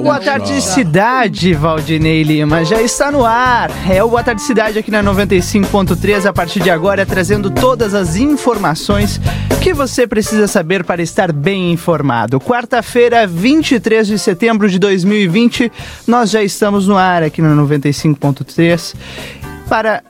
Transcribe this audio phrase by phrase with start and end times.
[0.00, 3.70] O Boa Tarde Cidade, Valdinei Lima, já está no ar.
[3.86, 8.16] É o Boa Tarde Cidade aqui na 95.3, a partir de agora, trazendo todas as
[8.16, 9.20] informações
[9.60, 12.40] que você precisa saber para estar bem informado.
[12.40, 15.70] Quarta-feira, 23 de setembro de 2020,
[16.06, 18.94] nós já estamos no ar aqui na 95.3
[19.68, 20.02] para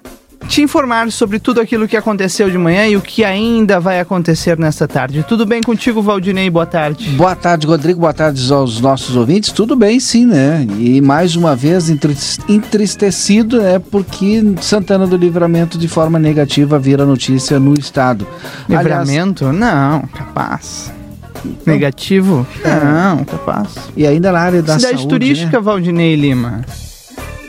[0.49, 4.59] te informar sobre tudo aquilo que aconteceu de manhã e o que ainda vai acontecer
[4.59, 5.25] nesta tarde.
[5.29, 6.51] Tudo bem contigo, Valdinei?
[6.51, 7.09] Boa tarde.
[7.11, 8.01] Boa tarde, Rodrigo.
[8.01, 9.53] Boa tarde aos nossos ouvintes.
[9.53, 10.67] Tudo bem, sim, né?
[10.79, 11.89] E mais uma vez
[12.49, 13.79] entristecido, né?
[13.79, 18.27] Porque Santana do Livramento, de forma negativa, vira notícia no estado.
[18.69, 19.47] Livramento?
[19.47, 20.93] Aliás, não, capaz.
[21.65, 22.47] Negativo?
[22.65, 22.85] É.
[22.85, 23.69] Não, capaz.
[23.97, 25.63] E ainda na área da Cidade saúde, turística, né?
[25.63, 26.63] Valdinei Lima.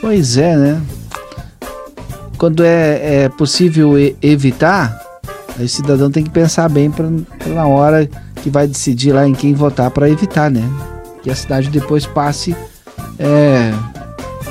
[0.00, 0.80] Pois é, né?
[2.42, 5.00] Quando é, é possível evitar,
[5.56, 7.08] aí o cidadão tem que pensar bem pra,
[7.46, 8.10] na hora
[8.42, 10.68] que vai decidir lá em quem votar para evitar, né?
[11.22, 12.56] Que a cidade depois passe
[13.16, 13.72] é,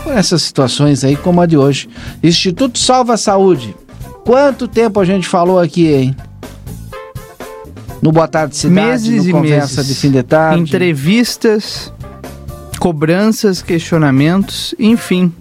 [0.06, 1.90] por essas situações aí como a de hoje.
[2.24, 3.76] Instituto Salva Saúde.
[4.24, 6.16] Quanto tempo a gente falou aqui, hein?
[8.02, 9.88] No Boa Tarde Cidade, meses no Conversa meses.
[9.88, 10.62] de Fim de Tarde.
[10.62, 11.92] Entrevistas,
[12.80, 15.34] cobranças, questionamentos, enfim.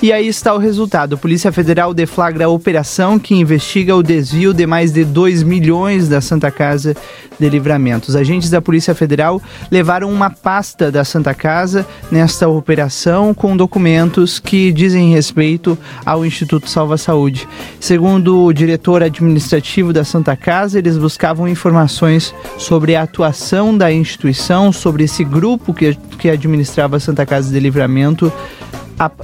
[0.00, 1.16] E aí está o resultado.
[1.16, 6.08] A Polícia Federal deflagra a operação que investiga o desvio de mais de 2 milhões
[6.08, 6.96] da Santa Casa
[7.38, 8.08] de Livramento.
[8.08, 14.38] Os agentes da Polícia Federal levaram uma pasta da Santa Casa nesta operação com documentos
[14.38, 17.48] que dizem respeito ao Instituto Salva Saúde.
[17.80, 24.72] Segundo o diretor administrativo da Santa Casa, eles buscavam informações sobre a atuação da instituição,
[24.72, 28.32] sobre esse grupo que, que administrava a Santa Casa de Livramento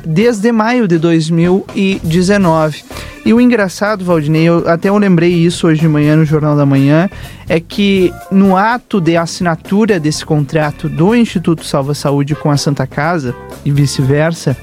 [0.04, 2.84] desde maio de 2019.
[3.24, 6.66] E o engraçado, Valdinei, eu, até eu lembrei isso hoje de manhã no Jornal da
[6.66, 7.08] Manhã,
[7.48, 12.86] é que no ato de assinatura desse contrato do Instituto Salva Saúde com a Santa
[12.86, 14.56] Casa e vice-versa,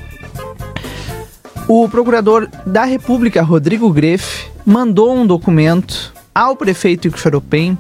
[1.67, 7.77] o procurador da República, Rodrigo Greff, mandou um documento ao prefeito Ixaropem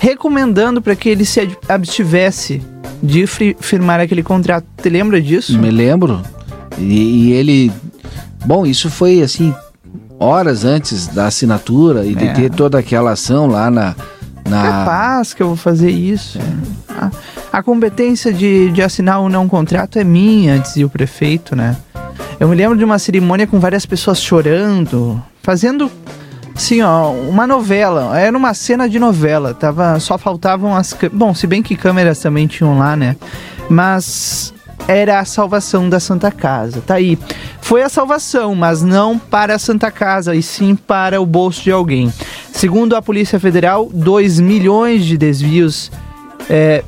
[0.00, 2.62] recomendando para que ele se abstivesse
[3.02, 4.66] de firmar aquele contrato.
[4.82, 5.58] Te lembra disso?
[5.58, 6.22] Me lembro.
[6.80, 7.72] E, e, ele.
[8.44, 9.54] Bom, isso foi assim,
[10.18, 12.32] horas antes da assinatura e de é.
[12.32, 13.94] ter toda aquela ação lá na.
[14.48, 14.62] na...
[14.62, 16.38] Capaz que eu vou fazer isso.
[16.38, 16.92] É.
[16.92, 17.10] A,
[17.52, 21.76] a, competência de, de assinar ou não contrato é minha, dizia o prefeito, né?
[22.38, 25.90] Eu me lembro de uma cerimônia com várias pessoas chorando, fazendo
[26.54, 28.18] assim, ó, uma novela.
[28.18, 29.54] Era uma cena de novela.
[29.54, 30.96] Tava, só faltavam as.
[31.12, 33.16] Bom, se bem que câmeras também tinham lá, né?
[33.68, 34.52] Mas
[34.88, 36.80] era a salvação da Santa Casa.
[36.80, 37.18] Tá aí.
[37.60, 41.70] Foi a salvação, mas não para a Santa Casa, e sim para o bolso de
[41.70, 42.12] alguém.
[42.52, 45.90] Segundo a Polícia Federal, 2 milhões de desvios
[46.48, 46.82] é,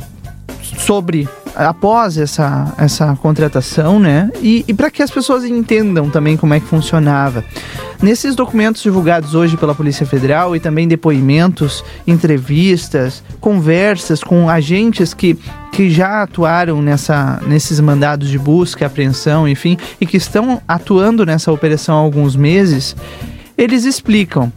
[0.79, 4.31] sobre após essa, essa contratação, né?
[4.41, 7.45] E, e para que as pessoas entendam também como é que funcionava.
[8.03, 15.39] Nesses documentos divulgados hoje pela Polícia Federal e também depoimentos, entrevistas, conversas com agentes que,
[15.71, 21.53] que já atuaram nessa, nesses mandados de busca, apreensão, enfim, e que estão atuando nessa
[21.53, 22.97] operação há alguns meses,
[23.57, 24.53] eles explicam.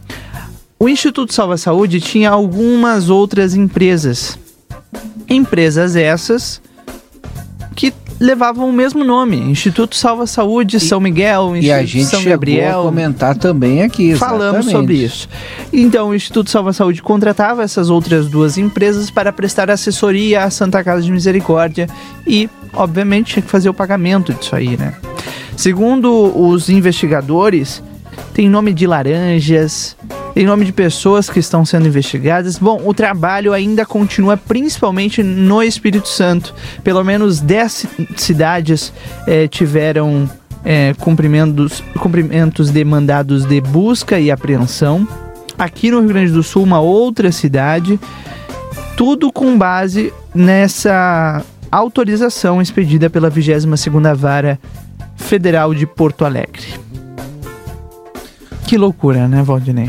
[0.78, 4.38] O Instituto Salva Saúde tinha algumas outras empresas.
[5.28, 6.60] Empresas essas
[7.76, 12.06] que levavam o mesmo nome, Instituto Salva Saúde, e, São Miguel, Instituto e a gente
[12.06, 12.80] São Gabriel.
[12.80, 14.40] a comentar também aqui, exatamente.
[14.40, 15.28] Falamos sobre isso.
[15.70, 20.82] Então, o Instituto Salva Saúde contratava essas outras duas empresas para prestar assessoria à Santa
[20.82, 21.86] Casa de Misericórdia
[22.26, 24.94] e, obviamente, tinha que fazer o pagamento disso aí, né?
[25.54, 27.82] Segundo os investigadores,
[28.32, 29.94] tem nome de laranjas,
[30.36, 32.58] tem nome de pessoas que estão sendo investigadas.
[32.58, 36.54] Bom, o trabalho ainda continua principalmente no Espírito Santo.
[36.84, 37.86] Pelo menos 10
[38.16, 38.92] cidades
[39.26, 40.28] eh, tiveram
[40.62, 45.08] eh, cumprimentos, cumprimentos de mandados de busca e apreensão.
[45.58, 47.98] Aqui no Rio Grande do Sul, uma outra cidade.
[48.94, 51.42] Tudo com base nessa
[51.72, 54.60] autorização expedida pela 22ª Vara
[55.16, 56.74] Federal de Porto Alegre.
[58.66, 59.88] Que loucura, né, Valdinei?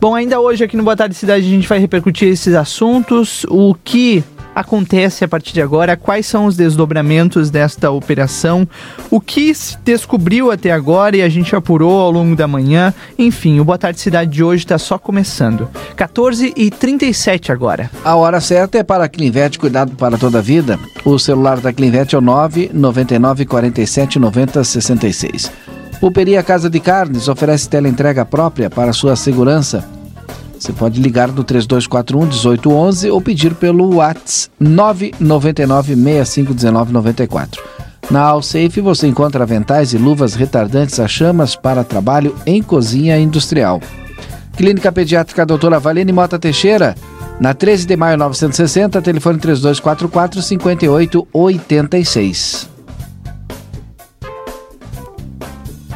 [0.00, 3.74] Bom, ainda hoje aqui no Boa Tarde Cidade a gente vai repercutir esses assuntos, o
[3.74, 4.22] que
[4.54, 8.66] acontece a partir de agora, quais são os desdobramentos desta operação,
[9.10, 12.94] o que se descobriu até agora e a gente apurou ao longo da manhã.
[13.18, 15.68] Enfim, o Boa Tarde Cidade de hoje está só começando.
[15.96, 17.90] 14 e 37 agora.
[18.04, 20.78] A hora certa é para a Clinvet, cuidado para toda a vida.
[21.04, 25.67] O celular da Clinvet é o 999 47 90 66.
[26.00, 29.84] Pulperia Casa de Carnes oferece teleentrega própria para sua segurança.
[30.56, 37.60] Você pode ligar no 3241 1811 ou pedir pelo WhatsApp 999 651994.
[38.10, 43.80] Na Alsafe você encontra aventais e luvas retardantes a chamas para trabalho em cozinha industrial.
[44.56, 46.94] Clínica Pediátrica Doutora Valene Mota Teixeira,
[47.40, 52.77] na 13 de maio 960, telefone 3244 5886.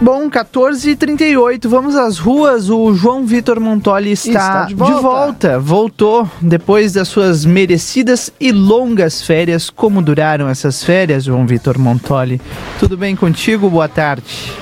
[0.02, 2.68] Bom, 14h38, vamos às ruas.
[2.68, 4.96] O João Vitor Montoli está, está de, volta.
[4.96, 5.58] de, volta.
[5.60, 9.70] Voltou depois das suas merecidas e longas férias.
[9.70, 12.40] Como duraram essas férias, João Vitor Montoli?
[12.80, 13.70] Tudo bem contigo?
[13.70, 14.52] Boa tarde.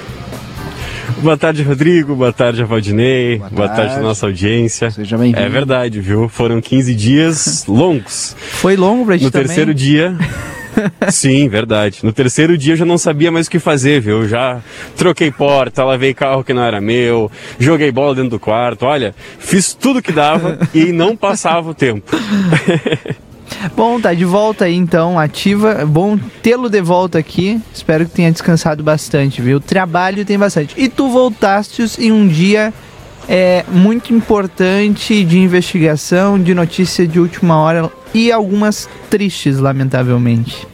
[1.22, 2.14] Boa tarde, Rodrigo.
[2.14, 3.38] Boa tarde, Valdinei.
[3.38, 3.92] Boa, Boa tarde.
[3.92, 4.90] tarde nossa audiência.
[4.90, 5.40] Seja bem-vindo.
[5.42, 6.28] É verdade, viu?
[6.28, 8.36] Foram 15 dias longos.
[8.52, 9.46] Foi longo pra gente No também.
[9.46, 10.14] terceiro dia...
[11.10, 12.00] Sim, verdade.
[12.02, 14.22] No terceiro dia eu já não sabia mais o que fazer, viu?
[14.22, 14.60] Eu já
[14.96, 18.86] troquei porta, lavei carro que não era meu, joguei bola dentro do quarto.
[18.86, 22.10] Olha, fiz tudo que dava e não passava o tempo.
[23.76, 25.84] Bom, tá de volta aí então, ativa.
[25.84, 27.60] Bom tê-lo de volta aqui.
[27.74, 29.60] Espero que tenha descansado bastante, viu?
[29.60, 30.74] Trabalho tem bastante.
[30.78, 32.72] E tu voltaste em um dia
[33.28, 40.66] é, muito importante de investigação, de notícia de última hora e algumas tristes, lamentavelmente.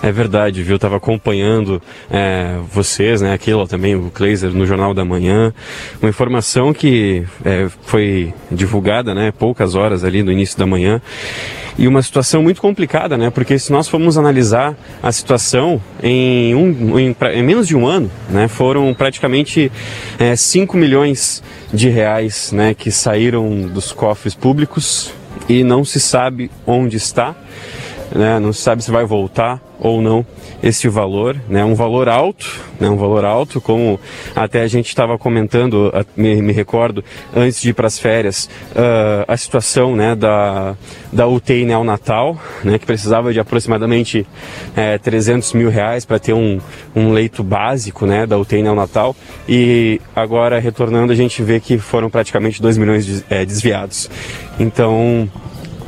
[0.00, 0.76] É verdade, viu?
[0.76, 3.32] Eu tava acompanhando é, vocês, né?
[3.32, 5.52] Aquilo também, o Kleiser, no Jornal da Manhã.
[6.00, 9.32] Uma informação que é, foi divulgada, né?
[9.32, 11.02] Poucas horas ali no início da manhã.
[11.76, 13.28] E uma situação muito complicada, né?
[13.30, 18.08] Porque se nós formos analisar a situação em, um, em, em menos de um ano,
[18.30, 18.46] né?
[18.46, 19.70] Foram praticamente
[20.16, 21.42] é, 5 milhões
[21.74, 22.72] de reais, né?
[22.72, 25.12] Que saíram dos cofres públicos
[25.48, 27.34] e não se sabe onde está
[28.14, 28.38] né?
[28.38, 30.24] não se sabe se vai voltar ou não
[30.62, 31.64] esse valor, né?
[31.64, 32.46] Um valor alto,
[32.80, 32.88] né?
[32.88, 33.98] Um valor alto, como
[34.34, 37.04] até a gente estava comentando, me, me, recordo,
[37.34, 40.14] antes de ir para as férias, uh, a situação, né?
[40.14, 40.74] Da,
[41.12, 42.78] da UTI neonatal, né?
[42.78, 44.26] Que precisava de aproximadamente
[44.76, 46.60] é, 300 mil reais para ter um,
[46.94, 48.26] um leito básico, né?
[48.26, 49.14] Da UTI neonatal
[49.48, 54.10] e agora retornando a gente vê que foram praticamente 2 milhões de, é, desviados.
[54.58, 55.28] Então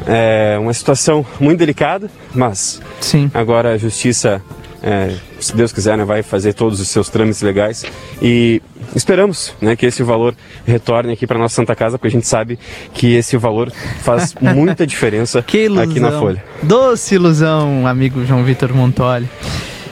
[0.07, 3.31] é uma situação muito delicada, mas Sim.
[3.35, 4.43] agora a justiça,
[4.83, 7.85] é, se Deus quiser, né, vai fazer todos os seus trâmites legais
[8.21, 8.63] e
[8.95, 10.35] esperamos né, que esse valor
[10.67, 12.59] retorne aqui para nossa Santa Casa, porque a gente sabe
[12.93, 13.71] que esse valor
[14.03, 16.43] faz muita diferença aqui na Folha.
[16.63, 19.29] Doce ilusão, amigo João Vitor Montoli.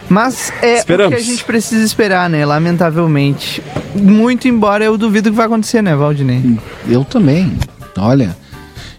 [0.08, 1.12] Mas é Esperamos.
[1.12, 2.44] o que a gente precisa esperar, né?
[2.46, 3.62] Lamentavelmente.
[3.94, 6.58] Muito embora eu duvido que vai acontecer, né, Valdinei?
[6.88, 7.58] Eu também.
[7.96, 8.34] Olha,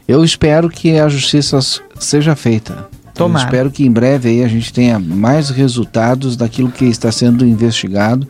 [0.09, 1.59] eu espero que a justiça
[1.99, 2.89] seja feita.
[3.13, 3.43] Tomara.
[3.43, 7.45] Eu espero que em breve aí a gente tenha mais resultados daquilo que está sendo
[7.45, 8.27] investigado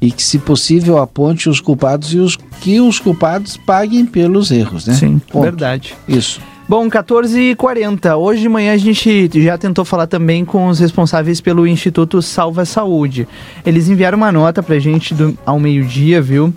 [0.00, 4.84] e que, se possível, aponte os culpados e os, que os culpados paguem pelos erros,
[4.84, 4.94] né?
[4.94, 5.44] Sim, Ponto.
[5.44, 5.94] verdade.
[6.08, 6.40] Isso.
[6.68, 8.18] Bom, 14h40.
[8.18, 12.64] Hoje de manhã a gente já tentou falar também com os responsáveis pelo Instituto Salva
[12.64, 13.28] Saúde.
[13.64, 16.52] Eles enviaram uma nota pra gente do, ao meio-dia, viu?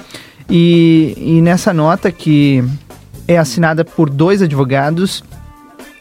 [0.50, 2.64] E, e nessa nota que
[3.28, 5.24] é assinada por dois advogados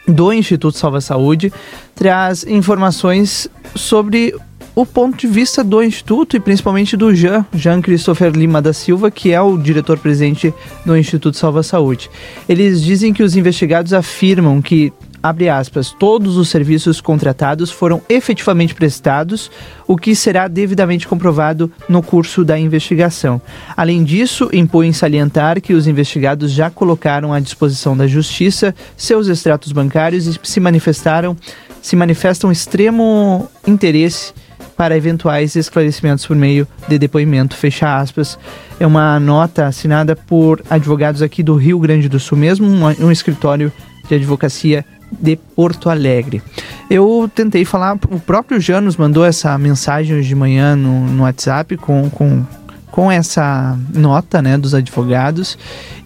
[0.06, 1.52] do Instituto Salva Saúde,
[1.94, 4.34] traz informações sobre
[4.74, 9.10] o ponto de vista do Instituto e principalmente do Jean, Jean Christopher Lima da Silva,
[9.10, 10.52] que é o diretor-presidente
[10.84, 12.10] do Instituto Salva Saúde.
[12.48, 14.92] Eles dizem que os investigados afirmam que
[15.24, 19.50] abre aspas, todos os serviços contratados foram efetivamente prestados,
[19.86, 23.40] o que será devidamente comprovado no curso da investigação.
[23.74, 29.72] Além disso, impõe salientar que os investigados já colocaram à disposição da Justiça seus extratos
[29.72, 31.34] bancários e se manifestaram,
[31.80, 34.34] se manifestam extremo interesse
[34.76, 38.38] para eventuais esclarecimentos por meio de depoimento, fecha aspas.
[38.78, 43.10] É uma nota assinada por advogados aqui do Rio Grande do Sul mesmo, um, um
[43.10, 43.72] escritório
[44.06, 44.84] de advocacia
[45.20, 46.42] de Porto Alegre.
[46.90, 51.76] Eu tentei falar, o próprio Janus mandou essa mensagem hoje de manhã no, no WhatsApp
[51.76, 52.44] com, com,
[52.90, 55.58] com essa nota né, dos advogados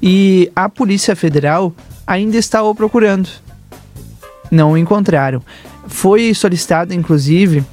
[0.03, 1.75] e a Polícia Federal
[2.07, 3.29] ainda está o procurando.
[4.51, 5.43] Não o encontraram.
[5.87, 7.65] Foi solicitado, inclusive,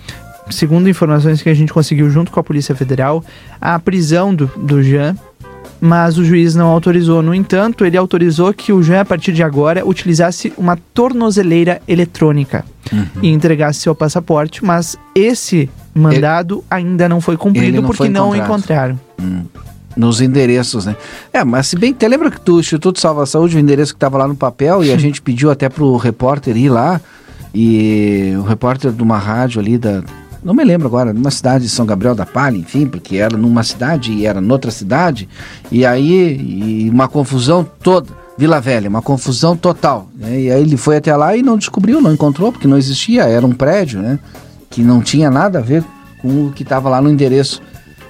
[0.50, 3.24] segundo informações que a gente conseguiu junto com a Polícia Federal,
[3.60, 5.16] a prisão do, do Jean
[5.80, 7.22] mas o juiz não autorizou.
[7.22, 12.66] No entanto, ele autorizou que o Jean, a partir de agora, utilizasse uma tornozeleira eletrônica
[12.92, 13.06] uhum.
[13.22, 18.10] e entregasse seu passaporte, mas esse mandado ele, ainda não foi cumprido não porque foi
[18.10, 19.00] não encontraram.
[19.22, 19.44] Hum.
[19.96, 20.96] Nos endereços, né?
[21.32, 24.18] É, mas se bem que lembra que do Instituto Salva Saúde, o endereço que estava
[24.18, 27.00] lá no papel, e a gente pediu até pro repórter ir lá,
[27.54, 30.04] e o repórter de uma rádio ali da,
[30.46, 33.64] não me lembro agora, numa cidade de São Gabriel da Palha, enfim, porque era numa
[33.64, 35.28] cidade e era noutra cidade,
[35.72, 38.24] e aí e uma confusão toda.
[38.38, 40.08] Vila Velha, uma confusão total.
[40.16, 40.42] Né?
[40.42, 43.46] E aí ele foi até lá e não descobriu, não encontrou, porque não existia, era
[43.46, 44.20] um prédio, né?
[44.70, 45.84] Que não tinha nada a ver
[46.22, 47.62] com o que estava lá no endereço.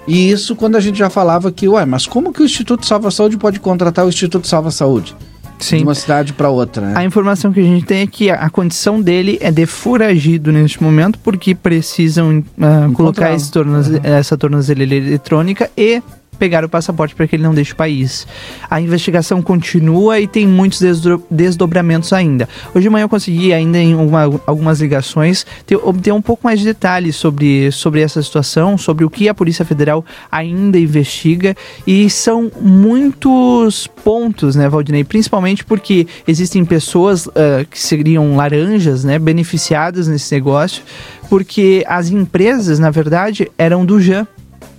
[0.07, 3.11] E isso quando a gente já falava que, ué, mas como que o Instituto Salva
[3.11, 5.15] Saúde pode contratar o Instituto Salva Saúde?
[5.59, 5.77] Sim.
[5.77, 6.93] De uma cidade para outra, né?
[6.95, 10.51] A informação que a gente tem é que a, a condição dele é de foragido
[10.51, 14.01] neste momento, porque precisam uh, colocar uhum.
[14.03, 16.01] essa tornozeleira eletrônica e
[16.35, 18.27] pegar o passaporte para que ele não deixe o país.
[18.69, 22.47] A investigação continua e tem muitos desdo desdobramentos ainda.
[22.73, 26.59] Hoje de manhã eu consegui, ainda em uma, algumas ligações, ter, obter um pouco mais
[26.59, 32.09] de detalhes sobre, sobre essa situação, sobre o que a Polícia Federal ainda investiga e
[32.09, 35.03] são muitos pontos, né, Valdinei?
[35.03, 37.31] Principalmente porque existem pessoas uh,
[37.69, 40.83] que seriam laranjas, né, beneficiadas nesse negócio,
[41.29, 44.27] porque as empresas, na verdade, eram do Jean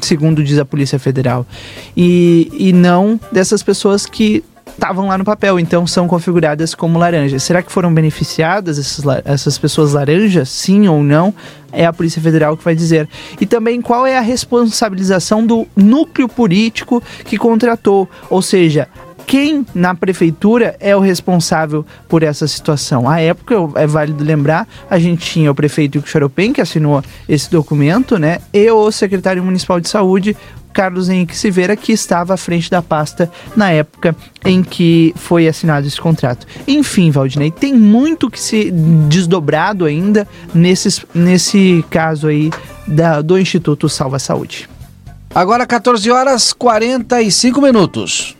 [0.00, 1.47] segundo diz a Polícia Federal,
[1.97, 4.45] e, e não dessas pessoas que
[4.76, 7.43] estavam lá no papel, então são configuradas como laranjas.
[7.43, 10.49] Será que foram beneficiadas essas, essas pessoas laranjas?
[10.49, 11.33] Sim ou não?
[11.73, 13.09] É a Polícia Federal que vai dizer.
[13.41, 18.88] E também qual é a responsabilização do núcleo político que contratou, ou seja,
[19.26, 23.09] quem na prefeitura é o responsável por essa situação.
[23.09, 28.18] À época, é válido lembrar, a gente tinha o prefeito Xaropem, que assinou esse documento,
[28.18, 28.38] né?
[28.52, 30.37] E o secretário municipal de saúde,
[30.73, 34.14] Carlos Henrique Silveira, que estava à frente da pasta na época
[34.45, 36.47] em que foi assinado esse contrato.
[36.68, 38.71] Enfim, Valdinei, tem muito que se
[39.09, 42.50] desdobrado ainda nesses, nesse caso aí
[42.87, 44.68] da, do Instituto Salva Saúde.
[45.35, 48.37] Agora 14 horas 45 minutos.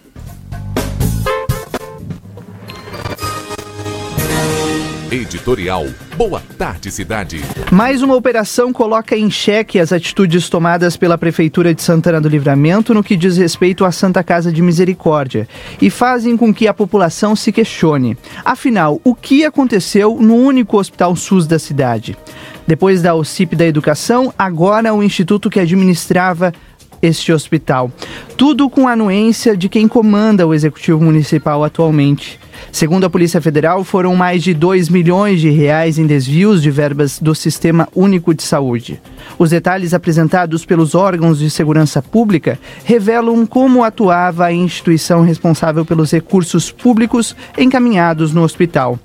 [5.11, 5.87] Editorial
[6.17, 7.41] Boa Tarde Cidade.
[7.71, 12.93] Mais uma operação coloca em xeque as atitudes tomadas pela Prefeitura de Santana do Livramento
[12.93, 15.47] no que diz respeito à Santa Casa de Misericórdia
[15.81, 18.19] e fazem com que a população se questione.
[18.45, 22.17] Afinal, o que aconteceu no único hospital SUS da cidade?
[22.67, 26.53] Depois da OCIP da Educação, agora o instituto que administrava
[27.01, 27.93] este hospital.
[28.37, 32.41] Tudo com anuência de quem comanda o executivo municipal atualmente.
[32.73, 37.19] Segundo a Polícia Federal, foram mais de 2 milhões de reais em desvios de verbas
[37.19, 39.01] do Sistema Único de Saúde.
[39.39, 46.11] Os detalhes apresentados pelos órgãos de segurança pública revelam como atuava a instituição responsável pelos
[46.11, 48.99] recursos públicos encaminhados no hospital.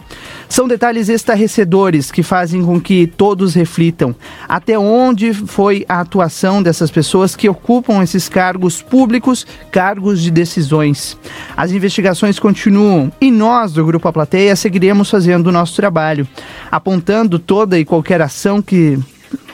[0.47, 4.15] São detalhes estarrecedores que fazem com que todos reflitam
[4.47, 11.17] até onde foi a atuação dessas pessoas que ocupam esses cargos públicos, cargos de decisões.
[11.55, 16.27] As investigações continuam e nós, do Grupo A Plateia, seguiremos fazendo o nosso trabalho,
[16.71, 18.99] apontando toda e qualquer ação que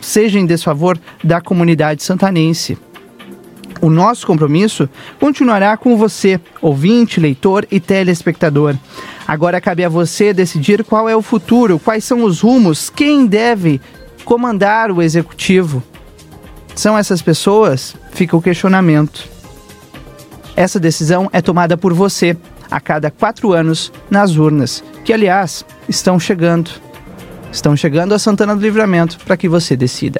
[0.02, 2.78] seja em desfavor da comunidade santanense.
[3.80, 4.90] O nosso compromisso
[5.22, 8.76] continuará com você, ouvinte, leitor e telespectador.
[9.26, 13.80] Agora cabe a você decidir qual é o futuro, quais são os rumos, quem deve
[14.26, 15.82] comandar o executivo.
[16.76, 17.96] São essas pessoas?
[18.12, 19.30] Fica o questionamento.
[20.58, 22.36] Essa decisão é tomada por você
[22.70, 26.72] a cada quatro anos nas urnas, que aliás estão chegando.
[27.52, 30.20] Estão chegando a Santana do Livramento para que você decida.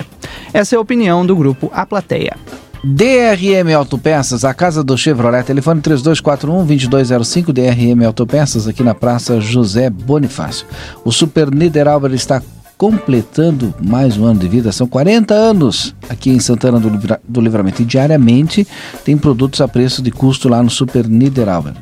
[0.54, 2.36] Essa é a opinião do grupo A Plateia.
[2.84, 10.66] DRM Autopeças, a casa do Chevrolet, telefone 3241-2205, DRM Autopeças, aqui na Praça José Bonifácio.
[11.04, 12.42] O Super Niederauer está
[12.78, 17.42] completando mais um ano de vida, são 40 anos aqui em Santana do, Livra do
[17.42, 17.82] Livramento.
[17.82, 18.68] E diariamente
[19.04, 21.74] tem produtos a preço de custo lá no Super Niederauer.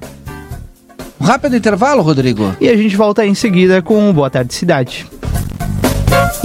[1.26, 2.56] Rápido intervalo, Rodrigo.
[2.62, 5.08] E a gente volta em seguida com o Boa Tarde Cidade.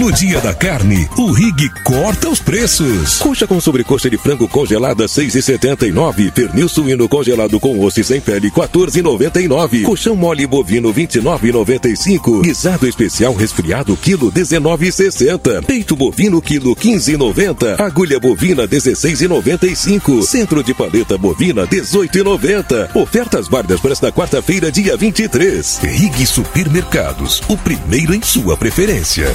[0.00, 3.18] No dia da carne, o Rig corta os preços.
[3.18, 6.32] Coxa com sobrecoxa de frango congelada 6,79.
[6.32, 9.82] Pernil suíno congelado com osso sem pele 14,99.
[9.82, 12.40] Colchão mole bovino 29,95.
[12.40, 15.66] Guisado especial resfriado quilo 19,60.
[15.66, 17.78] Peito bovino quilo 15,90.
[17.78, 20.22] Agulha bovina 16,95.
[20.22, 22.96] Centro de paleta bovina 18,90.
[22.96, 25.80] Ofertas válidas para esta quarta-feira, dia 23.
[25.82, 29.30] Rig Supermercados, o primeiro em sua preferência.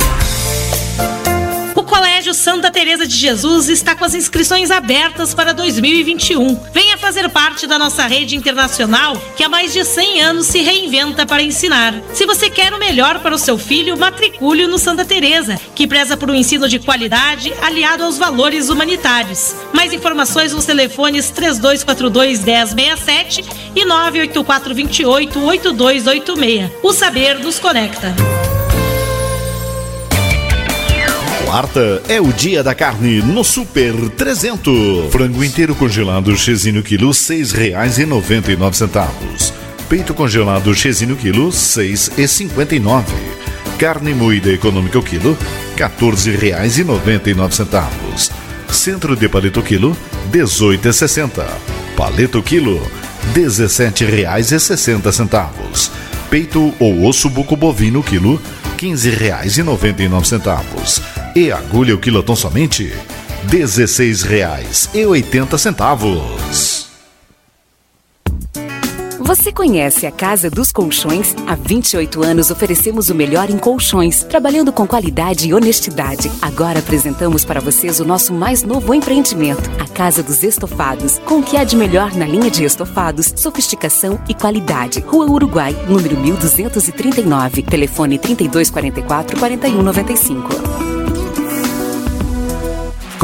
[1.75, 6.55] O Colégio Santa Teresa de Jesus está com as inscrições abertas para 2021.
[6.73, 11.25] Venha fazer parte da nossa rede internacional que há mais de 100 anos se reinventa
[11.25, 11.93] para ensinar.
[12.13, 16.15] Se você quer o melhor para o seu filho, matricule no Santa Teresa, que preza
[16.15, 19.53] por um ensino de qualidade aliado aos valores humanitários.
[19.73, 23.43] Mais informações nos telefones 3242 1067
[23.75, 26.71] e 98428 8286.
[26.81, 28.15] O saber nos conecta.
[31.55, 35.09] Marta, é o dia da carne no Super 300.
[35.09, 37.13] Frango inteiro congelado Chesino quilo
[38.57, 39.53] nove centavos.
[39.87, 41.53] Peito congelado Chesino quilo
[42.75, 43.15] e nove.
[43.79, 45.37] Carne moída econômica o quilo
[47.33, 48.29] nove centavos.
[48.69, 49.95] Centro de palito quilo
[50.89, 51.47] e sessenta.
[51.95, 52.85] Palito quilo
[53.33, 54.03] dezessete
[54.51, 55.89] e sessenta centavos.
[56.29, 58.41] Peito ou osso buco bovino quilo
[58.75, 59.57] quinze reais
[61.35, 62.93] e agulha o quilotão somente
[65.05, 66.85] oitenta centavos.
[69.19, 71.35] Você conhece a Casa dos Colchões?
[71.47, 76.31] Há 28 anos oferecemos o melhor em colchões, trabalhando com qualidade e honestidade.
[76.41, 81.43] Agora apresentamos para vocês o nosso mais novo empreendimento, a Casa dos Estofados, com o
[81.43, 84.99] que há de melhor na linha de estofados, sofisticação e qualidade.
[84.99, 91.04] Rua Uruguai, número 1239, telefone 3244 4195.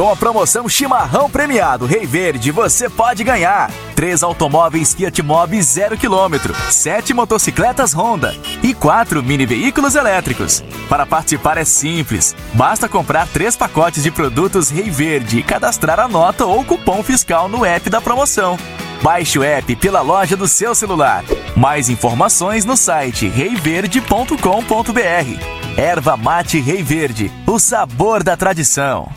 [0.02, 5.96] Com a promoção Chimarrão Premiado Rei Verde, você pode ganhar três automóveis Fiat Mobi 0
[5.96, 10.64] km, sete motocicletas Honda e quatro mini veículos elétricos.
[10.90, 16.08] Para participar é simples, basta comprar três pacotes de produtos Rei Verde e cadastrar a
[16.08, 18.58] nota ou cupom fiscal no app da promoção.
[19.04, 21.24] Baixe o app pela loja do seu celular.
[21.56, 24.40] Mais informações no site reiverde.com.br.
[25.78, 29.08] Erva Mate Rei Verde, o sabor da tradição.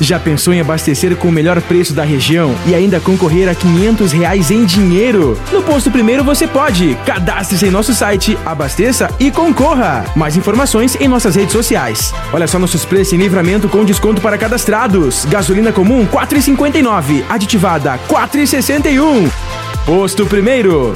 [0.00, 4.12] Já pensou em abastecer com o melhor preço da região e ainda concorrer a 500
[4.12, 5.38] reais em dinheiro?
[5.52, 6.96] No Posto Primeiro você pode.
[7.04, 10.04] Cadastre-se em nosso site, abasteça e concorra.
[10.16, 12.14] Mais informações em nossas redes sociais.
[12.32, 15.26] Olha só nossos preços em livramento com desconto para cadastrados.
[15.26, 19.30] Gasolina comum 4,59, aditivada 4,61.
[19.84, 20.94] Posto Primeiro.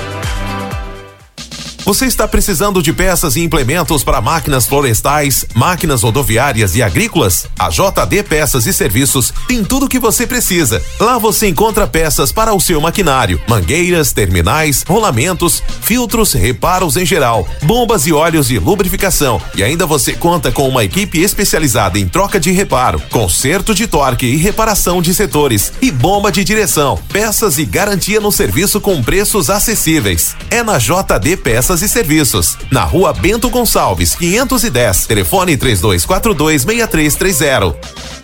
[1.85, 7.47] Você está precisando de peças e implementos para máquinas florestais, máquinas rodoviárias e agrícolas?
[7.59, 10.81] A JD Peças e Serviços tem tudo o que você precisa.
[10.99, 17.47] Lá você encontra peças para o seu maquinário, mangueiras, terminais, rolamentos, filtros, reparos em geral,
[17.63, 19.39] bombas e óleos de lubrificação.
[19.55, 24.25] E ainda você conta com uma equipe especializada em troca de reparo, conserto de torque
[24.25, 29.51] e reparação de setores e bomba de direção, peças e garantia no serviço com preços
[29.51, 30.35] acessíveis.
[30.51, 38.24] É na JD Peças e Serviços, na rua Bento Gonçalves, 510, telefone 3242 6330.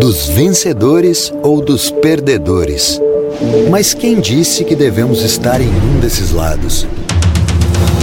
[0.00, 3.00] Dos vencedores ou dos perdedores?
[3.70, 6.86] Mas quem disse que devemos estar em um desses lados?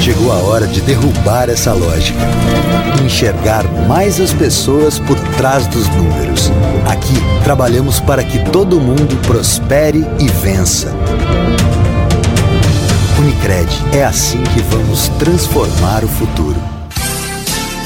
[0.02, 2.20] Chegou a hora de derrubar essa lógica
[3.04, 6.50] enxergar mais as pessoas por trás dos números.
[6.90, 10.94] Aqui trabalhamos para que todo mundo prospere e vença.
[13.20, 16.71] Unicred, é assim que vamos transformar o futuro.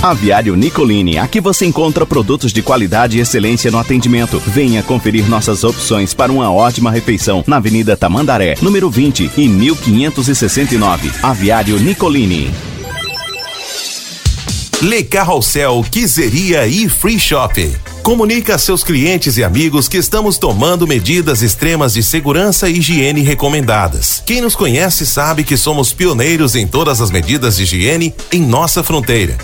[0.05, 4.37] Aviário Nicolini, aqui você encontra produtos de qualidade e excelência no atendimento.
[4.37, 11.11] Venha conferir nossas opções para uma ótima refeição na Avenida Tamandaré, número 20 e 1569.
[11.23, 12.51] Aviário Nicolini.
[14.79, 17.75] Le Carrossel, Quiseria e Free Shop.
[18.03, 23.23] Comunique a seus clientes e amigos que estamos tomando medidas extremas de segurança e higiene
[23.23, 24.21] recomendadas.
[24.23, 28.83] Quem nos conhece sabe que somos pioneiros em todas as medidas de higiene em nossa
[28.83, 29.35] fronteira.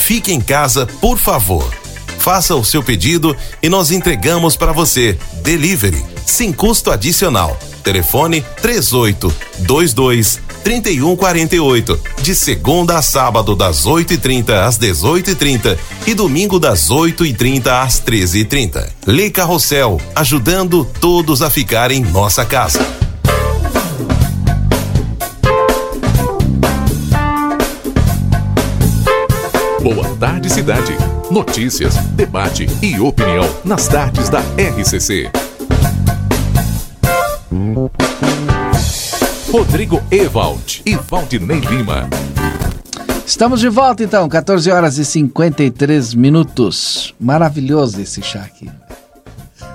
[0.00, 1.72] Fique em casa, por favor.
[2.18, 5.16] Faça o seu pedido e nós entregamos para você.
[5.42, 7.56] Delivery, sem custo adicional.
[7.84, 12.00] Telefone 3822 3148.
[12.22, 18.88] De segunda a sábado, das 8h30 às 18h30 e domingo das 8h30 às 13h30.
[19.06, 22.99] Lei Carrossel, ajudando todos a ficar em nossa casa.
[29.82, 30.92] Boa tarde, cidade.
[31.30, 35.30] Notícias, debate e opinião nas tardes da RCC.
[39.50, 42.10] Rodrigo Ewald e Valdinei Lima.
[43.24, 47.14] Estamos de volta então, 14 horas e 53 minutos.
[47.18, 48.70] Maravilhoso esse chá aqui.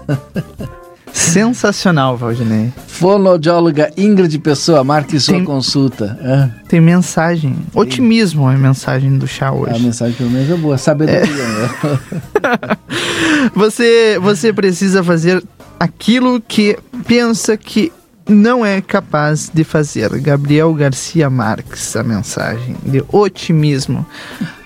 [1.15, 2.73] Sensacional, Valdinei.
[2.87, 6.19] Fonoaudióloga Ingrid Pessoa, marque sua tem, consulta.
[6.21, 6.67] É.
[6.67, 7.55] Tem mensagem.
[7.73, 9.75] Otimismo é a mensagem do chá hoje.
[9.75, 10.77] A mensagem pelo menos é boa.
[10.77, 11.21] Sabedoria.
[11.21, 11.87] É.
[11.87, 12.77] Né?
[13.55, 15.41] você, você precisa fazer
[15.79, 17.93] aquilo que pensa que
[18.27, 20.09] não é capaz de fazer.
[20.19, 24.05] Gabriel Garcia Marques, a mensagem de otimismo.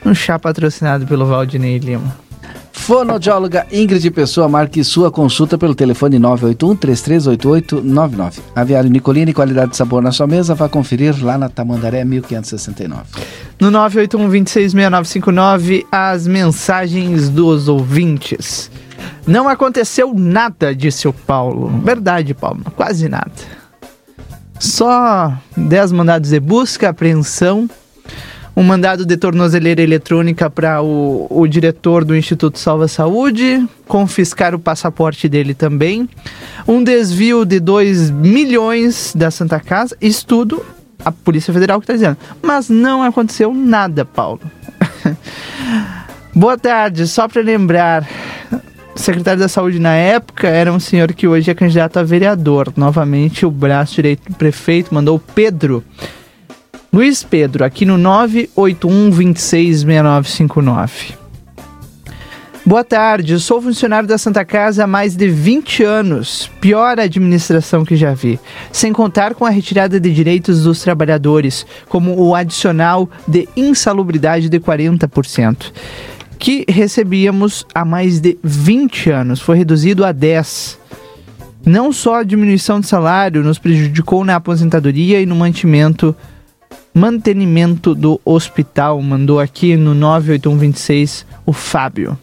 [0.03, 2.28] Um chá patrocinado pelo Valdinei Lima.
[2.79, 8.39] Fonoaudióloga Ingrid Pessoa, marque sua consulta pelo telefone 981-338899.
[8.55, 13.03] Aviário Nicolini, qualidade de sabor na sua mesa, vá conferir lá na Tamandaré 1569.
[13.59, 18.71] No 981-266959, as mensagens dos ouvintes.
[19.27, 21.67] Não aconteceu nada, disse o Paulo.
[21.83, 23.29] Verdade, Paulo, quase nada.
[24.59, 27.69] Só 10 mandados de busca, apreensão,
[28.59, 34.59] um mandado de tornozeleira eletrônica para o, o diretor do Instituto Salva Saúde, confiscar o
[34.59, 36.09] passaporte dele também,
[36.67, 40.61] um desvio de 2 milhões da Santa Casa, isso tudo
[41.05, 42.17] a Polícia Federal que está dizendo.
[42.41, 44.41] Mas não aconteceu nada, Paulo.
[46.35, 48.05] Boa tarde, só para lembrar,
[48.93, 52.73] secretário da Saúde na época era um senhor que hoje é candidato a vereador.
[52.75, 55.81] Novamente, o braço direito do prefeito mandou Pedro.
[56.91, 61.13] Luiz Pedro, aqui no 981 266959.
[62.65, 66.51] Boa tarde, sou funcionário da Santa Casa há mais de 20 anos.
[66.59, 68.39] Pior administração que já vi.
[68.71, 74.59] Sem contar com a retirada de direitos dos trabalhadores, como o adicional de insalubridade de
[74.59, 75.71] 40%
[76.39, 80.79] que recebíamos há mais de 20 anos, foi reduzido a 10.
[81.65, 86.15] Não só a diminuição de salário nos prejudicou na aposentadoria e no mantimento
[86.99, 92.17] mantenimento do hospital, mandou aqui no 98126 o Fábio.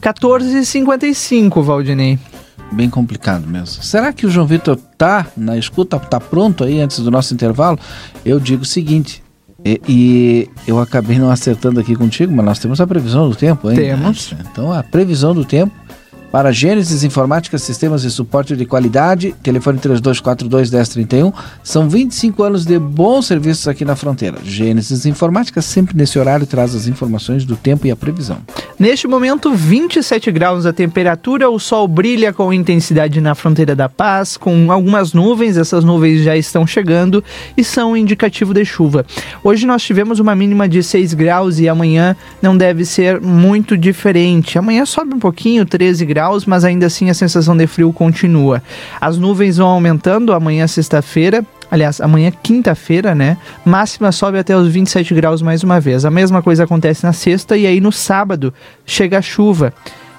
[0.00, 2.16] 14h55, Valdinei
[2.70, 3.82] bem complicado mesmo.
[3.82, 7.78] Será que o João Vitor tá na escuta, tá pronto aí antes do nosso intervalo?
[8.24, 9.22] Eu digo o seguinte,
[9.64, 13.70] e, e, eu acabei não acertando aqui contigo, mas nós temos a previsão do tempo,
[13.70, 13.76] hein?
[13.76, 14.34] Temos.
[14.40, 15.72] Então a previsão do tempo
[16.30, 21.32] para Gênesis Informática, Sistemas de Suporte de Qualidade, telefone 3242-1031.
[21.62, 24.38] São 25 anos de bons serviços aqui na fronteira.
[24.44, 28.38] Gênesis Informática, sempre nesse horário, traz as informações do tempo e a previsão.
[28.78, 34.36] Neste momento, 27 graus a temperatura, o sol brilha com intensidade na fronteira da Paz,
[34.36, 37.24] com algumas nuvens, essas nuvens já estão chegando
[37.56, 39.04] e são indicativo de chuva.
[39.42, 44.58] Hoje nós tivemos uma mínima de 6 graus e amanhã não deve ser muito diferente.
[44.58, 48.60] Amanhã sobe um pouquinho, 13 graus graus, mas ainda assim a sensação de frio continua.
[49.00, 51.46] As nuvens vão aumentando amanhã, sexta-feira.
[51.70, 53.36] Aliás, amanhã, quinta-feira, né?
[53.64, 56.04] Máxima sobe até os 27 graus mais uma vez.
[56.04, 58.52] A mesma coisa acontece na sexta e aí no sábado
[58.84, 59.72] chega a chuva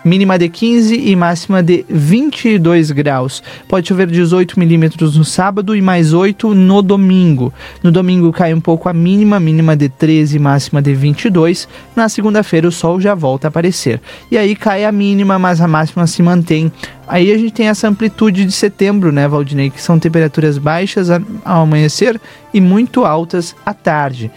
[0.03, 3.43] mínima de 15 e máxima de 22 graus.
[3.67, 7.53] Pode chover 18 milímetros no sábado e mais 8 no domingo.
[7.83, 11.67] No domingo cai um pouco a mínima, mínima de 13 e máxima de 22.
[11.95, 14.01] Na segunda-feira o sol já volta a aparecer.
[14.31, 16.71] E aí cai a mínima, mas a máxima se mantém.
[17.07, 19.69] Aí a gente tem essa amplitude de setembro, né, Valdinei?
[19.69, 22.21] Que são temperaturas baixas ao amanhecer
[22.53, 24.31] e muito altas à tarde.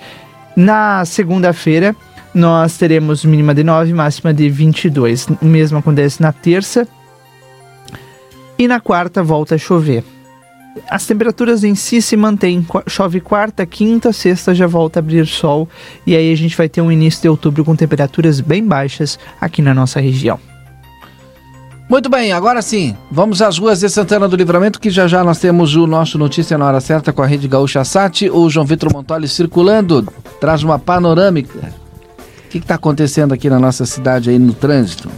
[0.57, 1.97] Na segunda-feira,
[2.35, 5.27] nós teremos mínima de 9, máxima de 22.
[5.41, 6.87] O mesmo acontece na terça.
[8.59, 10.05] E na quarta volta a chover.
[10.89, 12.67] As temperaturas em si se mantêm.
[12.87, 15.69] Chove quarta, quinta, sexta já volta a abrir sol.
[16.07, 19.61] E aí a gente vai ter um início de outubro com temperaturas bem baixas aqui
[19.61, 20.39] na nossa região.
[21.91, 25.39] Muito bem, agora sim, vamos às ruas de Santana do Livramento, que já já nós
[25.39, 28.31] temos o nosso Notícia na Hora Certa com a Rede Gaúcha Sat.
[28.31, 30.09] O João Vitor Montoli circulando,
[30.41, 31.82] traz uma panorâmica
[32.53, 35.09] que está acontecendo aqui na nossa cidade aí no trânsito?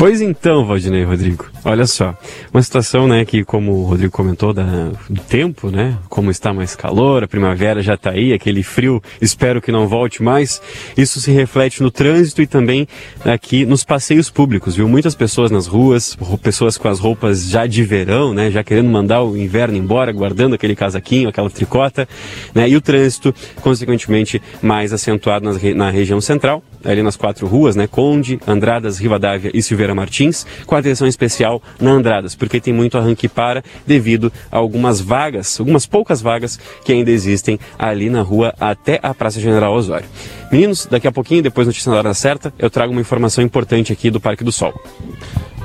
[0.00, 2.16] Pois então, Valdinei Rodrigo, olha só,
[2.54, 6.74] uma situação, né, que como o Rodrigo comentou da, do tempo, né, como está mais
[6.74, 10.62] calor, a primavera já está aí, aquele frio, espero que não volte mais,
[10.96, 12.88] isso se reflete no trânsito e também
[13.26, 14.88] aqui nos passeios públicos, viu?
[14.88, 19.22] Muitas pessoas nas ruas, pessoas com as roupas já de verão, né, já querendo mandar
[19.22, 22.08] o inverno embora, guardando aquele casaquinho, aquela tricota,
[22.54, 27.74] né, e o trânsito, consequentemente, mais acentuado nas, na região central, ali nas quatro ruas,
[27.74, 32.98] né, Conde, Andradas, Rivadavia e Silveira Martins, com atenção especial na Andradas, porque tem muito
[32.98, 38.54] arranque para devido a algumas vagas, algumas poucas vagas que ainda existem ali na rua
[38.60, 40.06] até a Praça General Osório.
[40.52, 43.92] Meninos, daqui a pouquinho, depois no notícia na hora certa, eu trago uma informação importante
[43.92, 44.74] aqui do Parque do Sol.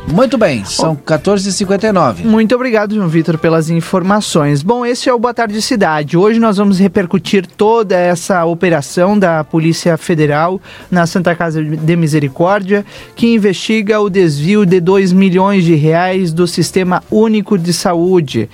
[0.08, 2.24] Muito bem, são 14h59.
[2.24, 4.62] Muito obrigado, João Vitor, pelas informações.
[4.62, 6.16] Bom, esse é o Boa Tarde Cidade.
[6.16, 12.86] Hoje nós vamos repercutir toda essa operação da Polícia Federal na Santa Casa de Misericórdia,
[13.16, 18.48] que investiga o desvio de 2 milhões de reais do Sistema Único de Saúde.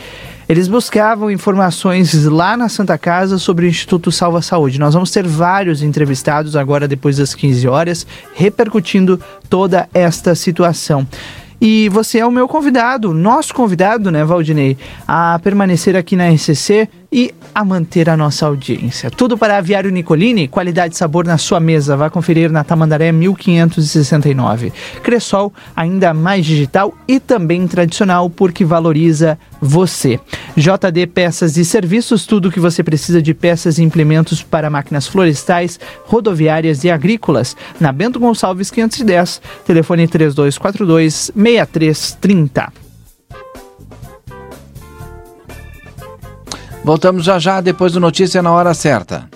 [0.51, 4.79] Eles buscavam informações lá na Santa Casa sobre o Instituto Salva Saúde.
[4.79, 9.17] Nós vamos ter vários entrevistados agora depois das 15 horas, repercutindo
[9.49, 11.07] toda esta situação.
[11.63, 14.75] E você é o meu convidado, nosso convidado, né, Valdinei,
[15.07, 19.11] a permanecer aqui na RCC e a manter a nossa audiência.
[19.11, 21.97] Tudo para Aviário Nicolini, qualidade e sabor na sua mesa.
[21.97, 24.71] Vá conferir na Tamandaré 1569.
[25.03, 30.19] Cressol, ainda mais digital e também tradicional, porque valoriza você.
[30.55, 35.07] JD Peças e Serviços, tudo o que você precisa de peças e implementos para máquinas
[35.07, 37.57] florestais, rodoviárias e agrícolas.
[37.79, 42.90] Na Bento Gonçalves 510, telefone 3242 6330.
[46.83, 49.29] Voltamos já já depois do Notícia na Hora Certa.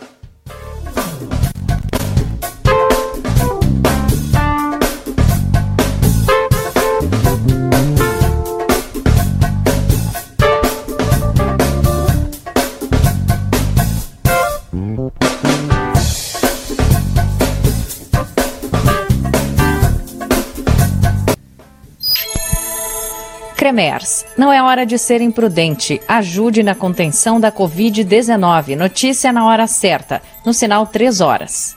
[24.37, 26.01] Não é hora de ser imprudente.
[26.07, 28.75] Ajude na contenção da Covid-19.
[28.75, 31.75] Notícia na hora certa, no sinal 3 horas.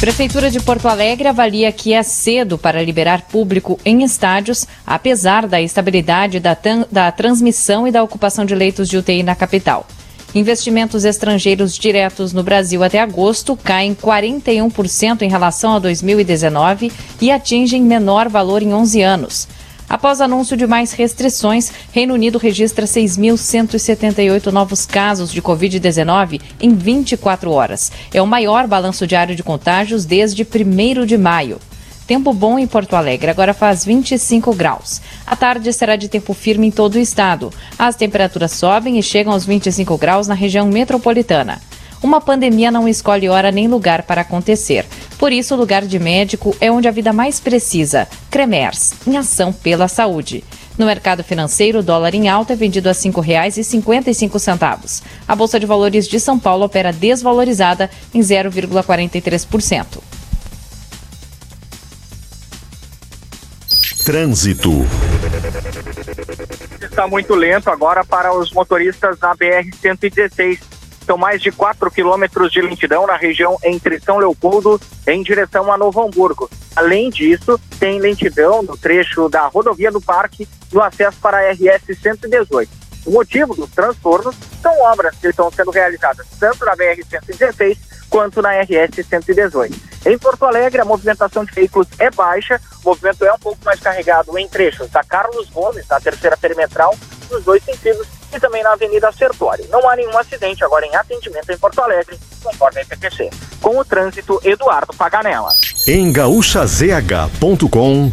[0.00, 5.62] Prefeitura de Porto Alegre avalia que é cedo para liberar público em estádios, apesar da
[5.62, 6.54] estabilidade da,
[6.92, 9.86] da transmissão e da ocupação de leitos de UTI na capital.
[10.34, 17.80] Investimentos estrangeiros diretos no Brasil até agosto caem 41% em relação a 2019 e atingem
[17.82, 19.48] menor valor em 11 anos.
[19.88, 27.52] Após anúncio de mais restrições, Reino Unido registra 6.178 novos casos de Covid-19 em 24
[27.52, 27.92] horas.
[28.12, 31.60] É o maior balanço diário de contágios desde 1 de maio.
[32.06, 35.00] Tempo bom em Porto Alegre, agora faz 25 graus.
[35.26, 37.50] A tarde será de tempo firme em todo o estado.
[37.78, 41.62] As temperaturas sobem e chegam aos 25 graus na região metropolitana.
[42.02, 44.84] Uma pandemia não escolhe hora nem lugar para acontecer.
[45.18, 48.06] Por isso, o lugar de médico é onde a vida mais precisa.
[48.30, 50.44] Cremers, em ação pela saúde.
[50.76, 55.02] No mercado financeiro, o dólar em alta é vendido a R$ 5,55.
[55.26, 60.13] A Bolsa de Valores de São Paulo opera desvalorizada em 0,43%.
[64.04, 64.86] Trânsito.
[66.82, 70.60] Está muito lento agora para os motoristas na BR-116.
[71.06, 75.78] São mais de 4 quilômetros de lentidão na região entre São Leopoldo em direção a
[75.78, 76.50] Novo Hamburgo.
[76.76, 81.98] Além disso, tem lentidão no trecho da rodovia do Parque no acesso para a RS
[82.02, 82.70] 118.
[83.06, 87.78] O motivo dos transtornos são obras que estão sendo realizadas tanto na BR 116
[88.10, 89.93] quanto na RS 118.
[90.06, 93.80] Em Porto Alegre, a movimentação de veículos é baixa, o movimento é um pouco mais
[93.80, 96.94] carregado em trechos da Carlos Gomes, da terceira perimetral,
[97.30, 99.64] nos dois sentidos, e também na Avenida Sertório.
[99.70, 103.30] Não há nenhum acidente agora em atendimento em Porto Alegre, conforme a IPTC.
[103.62, 105.48] Com o trânsito, Eduardo Paganella.
[105.86, 108.12] Em gaúchazh.com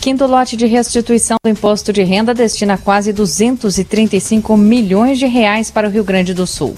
[0.00, 5.86] Quinto lote de restituição do imposto de renda destina quase 235 milhões de reais para
[5.86, 6.76] o Rio Grande do Sul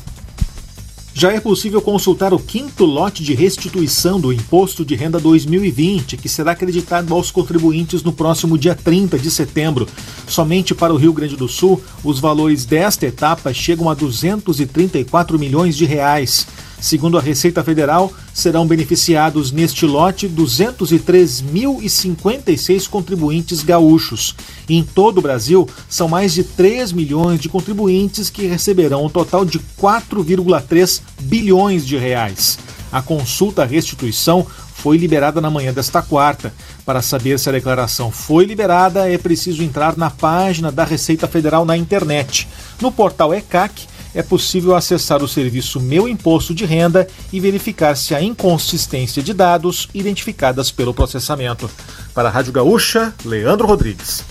[1.14, 6.28] já é possível consultar o quinto lote de restituição do Imposto de Renda 2020, que
[6.28, 9.88] será acreditado aos contribuintes no próximo dia 30 de setembro.
[10.28, 15.76] Somente para o Rio Grande do Sul, os valores desta etapa chegam a 234 milhões
[15.76, 16.46] de reais.
[16.80, 24.34] Segundo a Receita Federal, serão beneficiados neste lote 203.056 contribuintes gaúchos.
[24.68, 29.44] Em todo o Brasil, são mais de 3 milhões de contribuintes que receberão um total
[29.44, 32.58] de 4,3 bilhões de reais.
[32.92, 36.54] A consulta à restituição foi liberada na manhã desta quarta.
[36.86, 41.64] Para saber se a declaração foi liberada, é preciso entrar na página da Receita Federal
[41.64, 42.48] na internet.
[42.80, 43.88] No portal ECAC,
[44.18, 49.32] é possível acessar o serviço Meu Imposto de Renda e verificar se há inconsistência de
[49.32, 51.70] dados identificadas pelo processamento.
[52.12, 54.24] Para a Rádio Gaúcha, Leandro Rodrigues.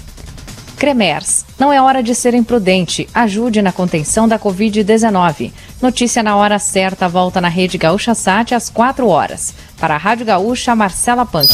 [0.75, 1.45] Cremers.
[1.57, 3.07] Não é hora de ser imprudente.
[3.13, 5.53] Ajude na contenção da Covid-19.
[5.81, 9.53] Notícia na hora certa volta na Rede Gaúcha Sat às 4 horas.
[9.79, 11.47] Para a Rádio Gaúcha, Marcela Punk.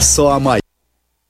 [0.00, 0.71] Só a maior.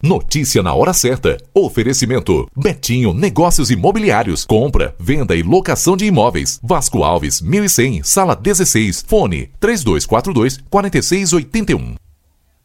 [0.04, 1.38] Notícia na hora certa.
[1.54, 2.48] Oferecimento.
[2.56, 4.44] Betinho Negócios Imobiliários.
[4.44, 6.58] Compra, venda e locação de imóveis.
[6.60, 9.04] Vasco Alves, 1100, sala 16.
[9.06, 11.94] Fone 3242 4681.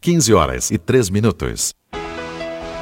[0.02, 1.77] 15 horas e 3 minutos.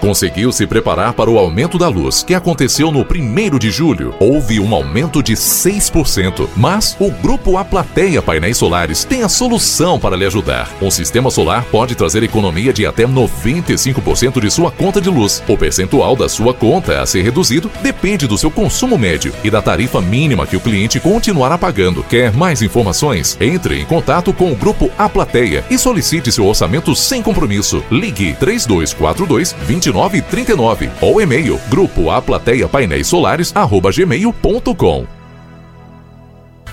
[0.05, 4.13] Conseguiu se preparar para o aumento da luz, que aconteceu no 1 de julho.
[4.19, 9.99] Houve um aumento de 6%, mas o Grupo A Plateia Painéis Solares tem a solução
[9.99, 10.69] para lhe ajudar.
[10.79, 15.41] Um sistema solar pode trazer economia de até 95% de sua conta de luz.
[15.47, 19.59] O percentual da sua conta a ser reduzido depende do seu consumo médio e da
[19.59, 22.03] tarifa mínima que o cliente continuará pagando.
[22.03, 23.35] Quer mais informações?
[23.41, 27.83] Entre em contato com o Grupo A Plateia e solicite seu orçamento sem compromisso.
[27.89, 32.21] Ligue 3242 29 2939 ou e-mail grupo a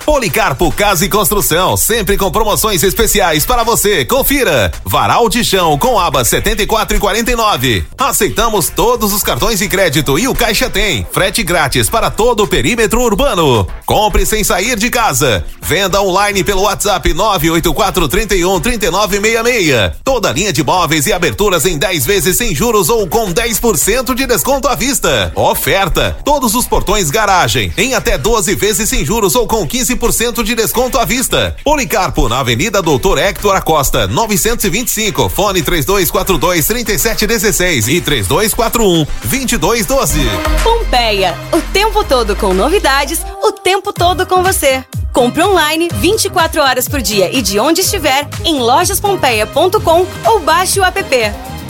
[0.05, 4.05] Policarpo Casa e Construção, sempre com promoções especiais para você.
[4.05, 4.73] Confira.
[4.85, 7.85] Varal de chão com aba 74 e 49.
[7.97, 11.07] Aceitamos todos os cartões de crédito e o Caixa tem.
[11.13, 13.67] Frete grátis para todo o perímetro urbano.
[13.87, 15.45] Compre sem sair de casa.
[15.61, 19.93] Venda online pelo WhatsApp 984 31 3966.
[20.03, 24.27] Toda linha de móveis e aberturas em 10 vezes sem juros ou com 10% de
[24.27, 25.33] desconto à vista.
[25.37, 26.17] Oferta.
[26.25, 30.55] Todos os portões garagem em até 12 vezes sem juros ou com 15 15% de
[30.55, 31.57] desconto à vista.
[31.65, 35.29] Policarpo, na Avenida Doutor Hector Acosta, 925.
[35.29, 40.21] Fone 3242 3716 e 3241 2212.
[40.63, 44.85] Pompeia, o tempo todo com novidades, o tempo todo com você.
[45.13, 50.85] Compre online 24 horas por dia e de onde estiver em lojaspompeia.com ou baixe o
[50.85, 51.03] app.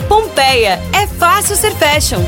[0.09, 2.21] Pompeia, é fácil ser fashion.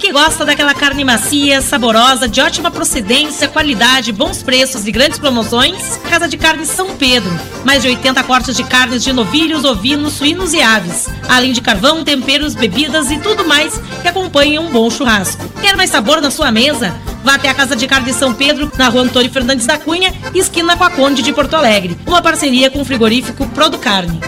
[0.00, 6.00] Que gosta daquela carne macia, saborosa, de ótima procedência, qualidade, bons preços e grandes promoções,
[6.08, 7.30] Casa de Carne São Pedro.
[7.66, 11.06] Mais de 80 cortes de carnes de novilhos, ovinos, suínos e aves.
[11.28, 15.46] Além de carvão, temperos, bebidas e tudo mais que acompanha um bom churrasco.
[15.60, 16.94] Quer mais sabor na sua mesa?
[17.22, 20.78] Vá até a Casa de Carne São Pedro, na rua Antônio Fernandes da Cunha, esquina
[20.78, 21.98] com a Conde de Porto Alegre.
[22.06, 24.18] Uma parceria com o frigorífico Prodo Carne.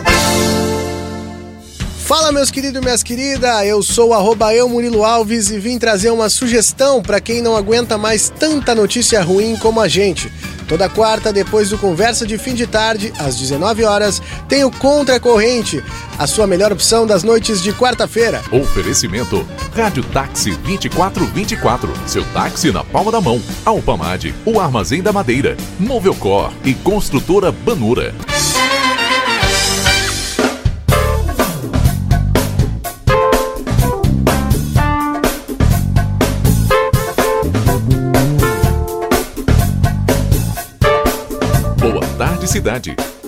[2.12, 5.78] Fala meus queridos e minhas queridas, eu sou o arroba eu Murilo Alves e vim
[5.78, 10.30] trazer uma sugestão para quem não aguenta mais tanta notícia ruim como a gente.
[10.68, 15.18] Toda quarta, depois do Conversa de Fim de Tarde, às 19 horas, tem o Contra
[15.18, 15.82] Corrente,
[16.18, 18.42] a sua melhor opção das noites de quarta-feira.
[18.52, 21.90] Oferecimento: Rádio Táxi 2424.
[22.06, 23.40] Seu táxi na palma da mão.
[23.64, 28.14] Alpamade, o Armazém da Madeira, Movelcor e Construtora Banura.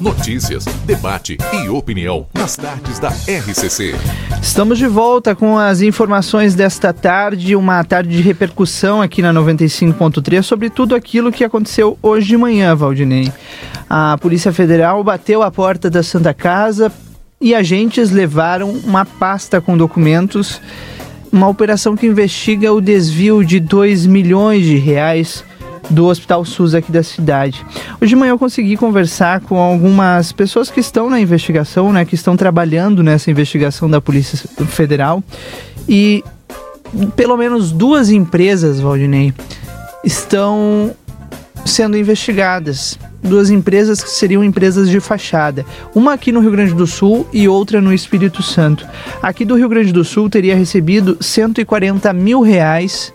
[0.01, 3.95] Notícias, debate e opinião nas tardes da RCC.
[4.43, 10.43] Estamos de volta com as informações desta tarde, uma tarde de repercussão aqui na 95.3
[10.43, 13.33] sobre tudo aquilo que aconteceu hoje de manhã, Valdinei.
[13.89, 16.91] A Polícia Federal bateu a porta da Santa Casa
[17.41, 20.61] e agentes levaram uma pasta com documentos,
[21.31, 25.45] uma operação que investiga o desvio de 2 milhões de reais
[25.91, 27.65] do Hospital SUS aqui da cidade.
[28.01, 32.15] Hoje de manhã eu consegui conversar com algumas pessoas que estão na investigação, né, que
[32.15, 35.23] estão trabalhando nessa investigação da Polícia Federal
[35.89, 36.25] e
[37.17, 39.35] pelo menos duas empresas, Valdinei,
[40.05, 40.95] estão
[41.65, 42.99] sendo investigadas.
[43.23, 45.65] Duas empresas que seriam empresas de fachada.
[45.95, 48.87] Uma aqui no Rio Grande do Sul e outra no Espírito Santo.
[49.23, 53.13] Aqui do Rio Grande do Sul teria recebido 140 mil reais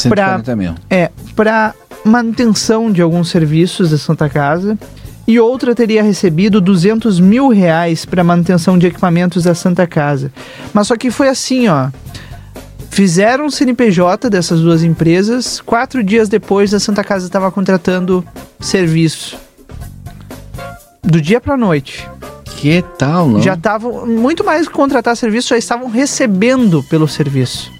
[0.00, 0.74] 140 pra, mil.
[0.88, 1.74] É, para
[2.04, 4.78] manutenção de alguns serviços da Santa Casa.
[5.26, 10.30] E outra teria recebido 200 mil reais para manutenção de equipamentos da Santa Casa.
[10.72, 11.88] Mas só que foi assim, ó.
[12.90, 15.60] Fizeram o CNPJ dessas duas empresas.
[15.60, 18.24] Quatro dias depois, a Santa Casa estava contratando
[18.60, 19.36] serviço.
[21.02, 22.08] Do dia para noite.
[22.56, 23.42] Que tal, não?
[23.42, 27.70] Já estavam, muito mais que contratar serviço, já estavam recebendo pelo serviço.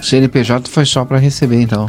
[0.00, 1.88] O CNPJ foi só para receber, então.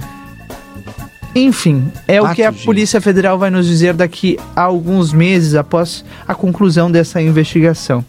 [1.33, 2.65] Enfim, é Quatro o que a dias.
[2.65, 8.03] Polícia Federal vai nos dizer daqui a alguns meses após a conclusão dessa investigação.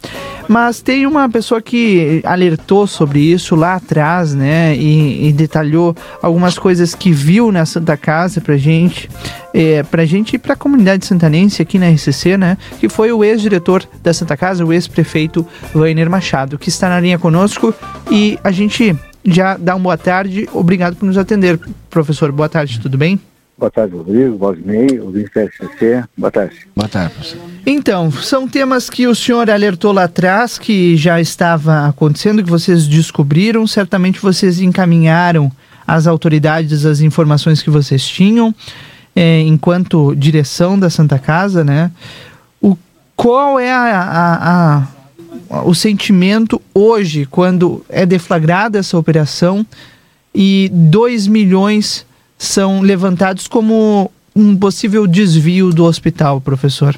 [0.49, 4.77] Mas tem uma pessoa que alertou sobre isso lá atrás, né?
[4.77, 9.09] E, e detalhou algumas coisas que viu na Santa Casa pra gente,
[9.55, 12.59] é, pra gente e pra comunidade santanense aqui na RCC, né?
[12.81, 17.21] Que foi o ex-diretor da Santa Casa, o ex-prefeito Wainer Machado, que está na linha
[17.21, 17.73] conosco
[18.11, 20.49] e a gente já dá uma boa tarde.
[20.53, 21.59] Obrigado por nos atender,
[21.91, 22.33] professor.
[22.33, 23.21] Boa tarde, tudo bem?
[23.57, 26.03] Boa tarde, Rodrigo, Valdinei, ouvinte SCC.
[26.17, 26.57] Boa tarde.
[26.75, 27.41] Boa tarde, professor.
[27.65, 32.89] Então, são temas que o senhor alertou lá atrás, que já estava acontecendo, que vocês
[32.89, 33.67] descobriram.
[33.67, 35.53] Certamente vocês encaminharam
[35.87, 38.53] às autoridades as informações que vocês tinham,
[39.15, 41.93] é, enquanto direção da Santa Casa, né?
[42.61, 42.77] O,
[43.15, 44.89] qual é a, a, a
[45.65, 49.67] o sentimento hoje, quando é deflagrada essa operação
[50.35, 52.07] e 2 milhões
[52.39, 56.97] são levantados como um possível desvio do hospital, professor?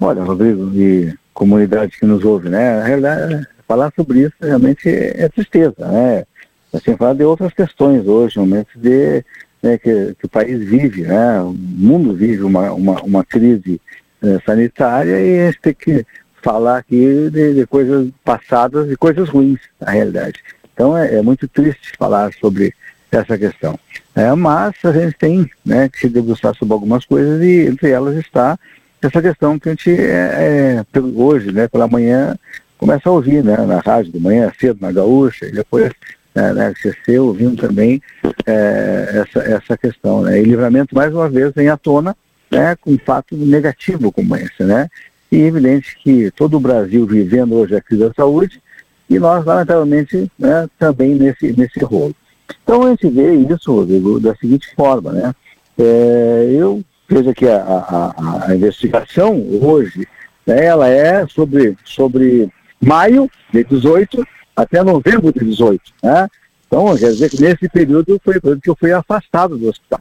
[0.00, 2.78] Olha, Rodrigo, e comunidade que nos ouve, né?
[2.78, 6.24] Na realidade, falar sobre isso realmente é tristeza, né?
[6.72, 9.22] Assim, falar de outras questões hoje, momentos de
[9.62, 11.40] né, que, que, o país vive, né?
[11.40, 13.80] O mundo vive uma, uma, uma crise
[14.22, 16.06] eh, sanitária e a gente tem que
[16.44, 20.40] falar aqui de, de coisas passadas e coisas ruins, na realidade.
[20.74, 22.74] Então é, é, muito triste falar sobre
[23.10, 23.78] essa questão.
[24.14, 28.16] É, mas a gente tem né, que se debruçar sobre algumas coisas e entre elas
[28.16, 28.58] está
[29.00, 32.36] essa questão que a gente é, é, hoje, né, pela manhã,
[32.78, 35.92] começa a ouvir né, na rádio de manhã cedo, na Gaúcha, e depois
[36.34, 38.00] né, na RCC, ouvindo também
[38.46, 40.22] é, essa, essa questão.
[40.22, 40.40] Né?
[40.40, 42.16] E livramento, mais uma vez, vem à tona
[42.50, 44.88] né, com um fato negativo como esse, né?
[45.34, 48.62] E é evidente que todo o Brasil vivendo hoje a crise da saúde
[49.10, 52.14] e nós, lamentavelmente, né, também nesse, nesse rolo.
[52.62, 55.34] Então a gente vê isso, Rodrigo, da seguinte forma, né?
[55.76, 60.06] É, eu vejo que a, a, a, investigação hoje,
[60.46, 62.48] né, ela é sobre, sobre
[62.80, 64.24] maio de 18
[64.54, 66.28] até novembro de 18, né?
[66.68, 70.00] Então, quer dizer que nesse período foi o período que eu fui afastado do hospital.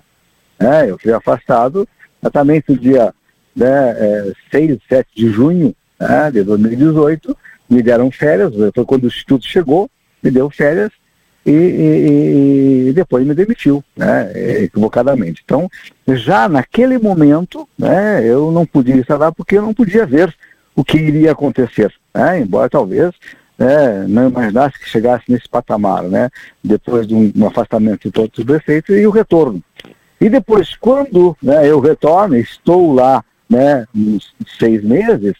[0.59, 0.91] Né?
[0.91, 1.87] Eu fui afastado
[2.21, 3.11] exatamente no dia
[3.55, 7.37] né, é, 6, 7 de junho né, de 2018,
[7.69, 9.89] me deram férias, foi quando o Instituto chegou,
[10.21, 10.91] me deu férias
[11.45, 14.31] e, e, e depois me demitiu, né,
[14.63, 15.41] equivocadamente.
[15.43, 15.69] Então,
[16.07, 20.33] já naquele momento, né, eu não podia estar lá porque eu não podia ver
[20.75, 23.13] o que iria acontecer, né, embora talvez
[23.57, 26.29] né, não imaginasse que chegasse nesse patamar, né,
[26.63, 29.61] depois de um, um afastamento de todos os prefeitos e o retorno.
[30.19, 35.33] E depois, quando né, eu retorno, estou lá né, uns seis meses,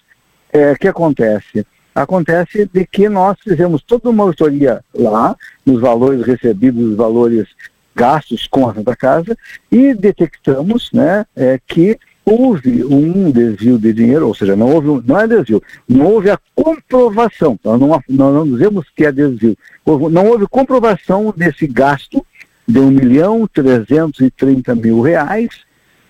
[0.51, 1.65] é, o que acontece?
[1.95, 5.35] Acontece de que nós fizemos toda uma auditoria lá,
[5.65, 7.47] nos valores recebidos, nos valores
[7.95, 9.37] gastos com a Santa Casa,
[9.71, 15.19] e detectamos né, é, que houve um desvio de dinheiro, ou seja, não houve, não
[15.19, 19.57] é desvio, não houve a comprovação, nós não, nós não dizemos que é desvio,
[20.09, 22.25] não houve comprovação desse gasto
[22.67, 25.49] de 1 milhão 330 mil reais,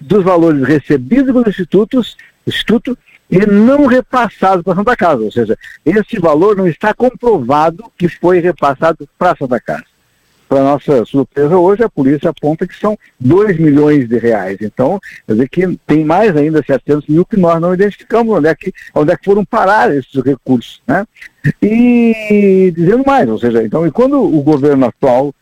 [0.08, 2.97] dos valores recebidos pelos institutos, instituto
[3.30, 5.24] e não repassados para Santa Casa.
[5.24, 9.86] Ou seja, esse valor não está comprovado que foi repassado para Santa Casa.
[10.47, 14.60] para nossa surpresa, hoje a polícia aponta que são 2 milhões de reais.
[14.62, 18.54] Então, quer dizer que tem mais ainda 700 mil que nós não identificamos onde é
[18.54, 20.80] que, onde é que foram parar esses recursos.
[20.86, 21.08] Né?
[21.60, 25.34] E dizendo mais, ou seja, então, e quando o governo atual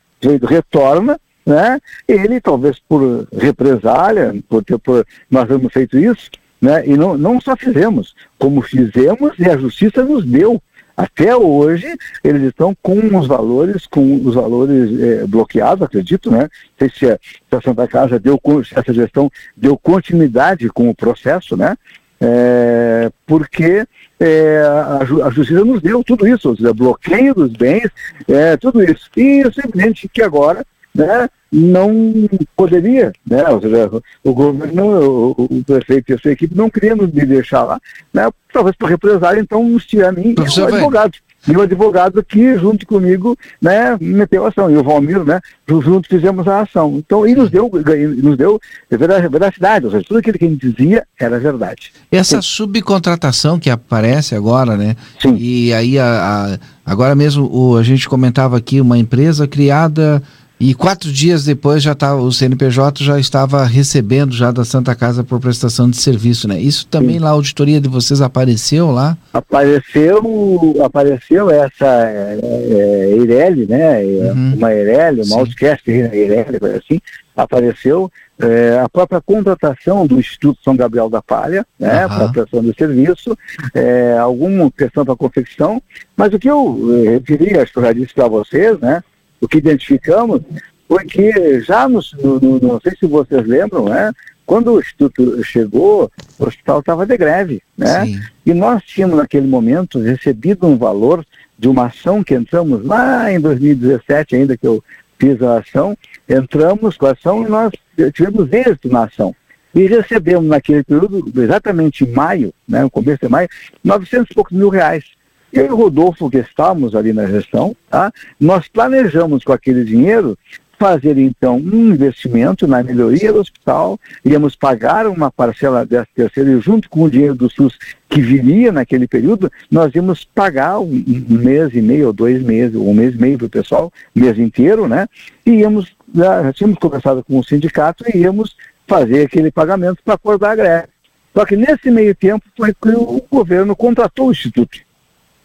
[0.47, 6.30] retorna, né, ele talvez por represália, por, por nós termos feito isso,
[6.62, 10.62] né, e não, não só fizemos, como fizemos e a justiça nos deu
[10.96, 11.88] até hoje,
[12.24, 16.42] eles estão com os valores, com os valores é, bloqueados, acredito, né?
[16.42, 20.89] Não sei se a, se a Santa Casa deu, se essa gestão deu continuidade com
[20.89, 21.76] o processo, né?
[22.20, 23.84] É, porque
[24.20, 27.89] é, a, a, justiça nos deu tudo isso, ou seja, bloqueio dos bens,
[28.28, 29.10] é, tudo isso.
[29.18, 30.64] E simplesmente que agora
[30.94, 32.14] né, não
[32.56, 33.89] poderia, né, ou seja,
[34.24, 37.80] o governo, o, o prefeito e a sua equipe não queriam me deixar lá,
[38.14, 41.14] né, talvez por represália, então tirar a mim e o advogado.
[41.48, 44.70] E o advogado que, junto comigo, né, meteu a ação.
[44.70, 46.98] E o Valmir, né, juntos fizemos a ação.
[46.98, 47.70] Então, e nos deu,
[48.18, 51.94] nos deu veracidade, ou seja, tudo aquilo que a gente dizia era verdade.
[52.12, 52.48] Essa Sim.
[52.48, 54.96] subcontratação que aparece agora, né?
[55.20, 55.36] Sim.
[55.36, 60.22] E aí, a, a agora mesmo, o, a gente comentava aqui, uma empresa criada
[60.62, 65.24] e quatro dias depois já estava o CNPJ já estava recebendo já da Santa Casa
[65.24, 66.59] por prestação de serviço, né?
[66.59, 67.24] Isso também Sim.
[67.24, 69.18] lá a auditoria de vocês apareceu lá?
[69.34, 74.05] Apareceu, apareceu essa é, é, Eireli, né?
[74.05, 74.53] É, uhum.
[74.53, 77.01] Uma Eireli, uma outcast Eireli, assim,
[77.36, 82.09] apareceu é, a própria contratação do Instituto São Gabriel da Palha, né, uhum.
[82.09, 83.38] para prestação de serviço,
[83.74, 85.82] é, alguma questão para confecção,
[86.16, 89.03] mas o que eu referi, acho que eu já disse para vocês, né,
[89.42, 90.42] o que identificamos
[90.88, 94.12] foi que já no, no, não sei se vocês lembram, né?
[94.46, 98.06] Quando o Instituto chegou, o hospital estava de greve, né?
[98.06, 98.20] Sim.
[98.46, 101.26] E nós tínhamos naquele momento recebido um valor
[101.58, 104.84] de uma ação que entramos lá em 2017, ainda que eu
[105.18, 107.72] fiz a ação, entramos com a ação e nós
[108.14, 109.36] tivemos êxito na ação.
[109.74, 113.48] E recebemos naquele período, exatamente em maio, né, no começo de maio,
[113.84, 115.06] 900 e poucos mil reais.
[115.52, 118.12] Eu e o Rodolfo, que estávamos ali na gestão, tá?
[118.39, 120.38] nós planejamos com aquele dinheiro
[120.82, 126.60] fazer então um investimento na melhoria do hospital, íamos pagar uma parcela dessa terceira e
[126.60, 127.78] junto com o dinheiro do SUS
[128.10, 132.89] que viria naquele período, nós íamos pagar um, mês e meio ou dois meses, ou
[132.89, 135.08] um mês e meio para o pessoal, mês inteiro, né?
[135.45, 138.56] E íamos, já tínhamos conversado com o sindicato e íamos
[138.88, 140.88] fazer aquele pagamento para acordar a greve.
[141.32, 144.80] Só que nesse meio tempo foi que o governo contratou o Instituto.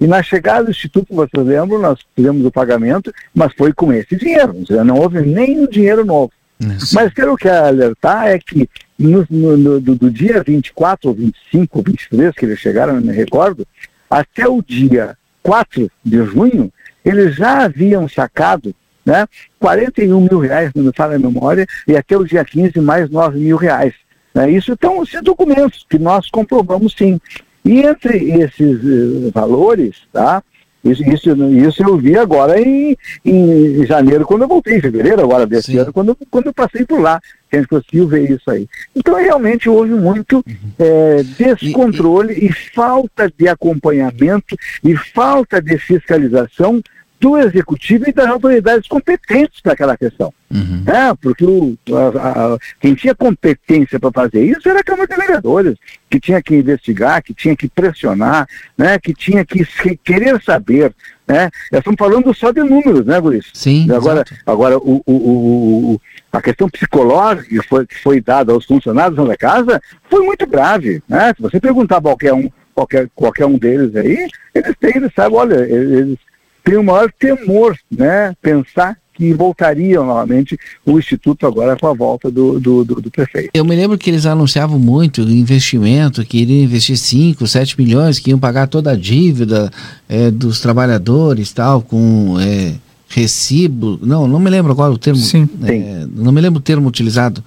[0.01, 4.15] E na chegada do Instituto, vocês lembram, nós fizemos o pagamento, mas foi com esse
[4.15, 6.31] dinheiro, não houve nem dinheiro novo.
[6.61, 6.95] Isso.
[6.95, 8.69] Mas quero que alertar é que
[8.99, 13.13] no, no, no, do, dia 24 ou 25 ou 23 que eles chegaram, não me
[13.13, 13.67] recordo,
[14.09, 16.73] até o dia 4 de junho,
[17.05, 18.75] eles já haviam sacado
[19.05, 19.27] né,
[19.61, 23.39] 41 mil reais, não me fala a memória, e até o dia 15 mais 9
[23.39, 23.95] mil reais.
[24.35, 24.51] Né?
[24.51, 27.21] Isso estão esses documentos que nós comprovamos sim.
[27.67, 30.41] E entre esses uh, valores, tá?
[30.85, 35.45] Isso, isso, isso eu vi agora em, em janeiro, quando eu voltei, em fevereiro agora
[35.45, 35.79] desse Sim.
[35.79, 38.69] ano, quando, quando eu passei por lá, que a gente conseguiu ver isso aí.
[38.95, 40.55] Então, realmente, houve muito uhum.
[40.79, 42.47] é, descontrole e, e...
[42.47, 46.81] e falta de acompanhamento e falta de fiscalização
[47.27, 50.33] do executivo e das autoridades competentes para aquela questão.
[50.49, 50.85] Uhum.
[50.87, 55.17] É, porque o, a, a, quem tinha competência para fazer isso era a Câmara de
[55.17, 55.77] Vereadores,
[56.09, 58.47] que tinha que investigar, que tinha que pressionar,
[58.79, 59.67] né, que tinha que
[60.05, 60.95] querer saber.
[61.27, 61.51] Né?
[61.73, 63.47] Nós estamos falando só de números, né, Guris?
[63.53, 63.91] Sim.
[63.91, 66.01] Agora, agora o, o, o,
[66.31, 71.03] a questão psicológica que foi, que foi dada aos funcionários da casa foi muito grave.
[71.09, 71.35] Né?
[71.35, 75.37] Se você perguntar a qualquer um, qualquer, qualquer um deles aí, eles têm, eles sabem,
[75.37, 76.19] olha, eles
[76.67, 78.35] tem o maior temor, né?
[78.43, 83.51] Pensar que voltariam novamente o Instituto agora com a volta do, do, do, do, prefeito.
[83.55, 88.31] Eu me lembro que eles anunciavam muito investimento, que iriam investir 5, 7 milhões, que
[88.31, 89.71] iam pagar toda a dívida
[90.09, 92.75] é, dos trabalhadores tal, com é,
[93.09, 93.99] recibo.
[94.03, 95.21] Não, não me lembro agora o termo.
[95.21, 95.49] Sim.
[95.65, 97.43] É, não me lembro o termo utilizado.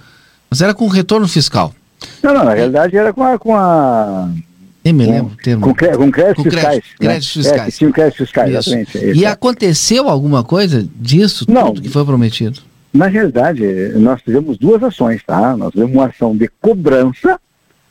[0.49, 1.75] Mas era com retorno fiscal.
[2.23, 4.29] Não, não, na realidade era com a, com a
[4.83, 5.61] nem me lembro o termo.
[5.61, 6.83] Com, com créditos com fiscais.
[6.99, 7.43] Créditos, né?
[7.43, 7.73] fiscais.
[7.73, 8.97] É, tinham créditos fiscais, exatamente.
[8.97, 12.61] É e aconteceu alguma coisa disso, Não, tudo que foi prometido?
[12.93, 13.63] Na realidade,
[13.95, 15.55] nós fizemos duas ações, tá?
[15.55, 17.39] Nós fizemos uma ação de cobrança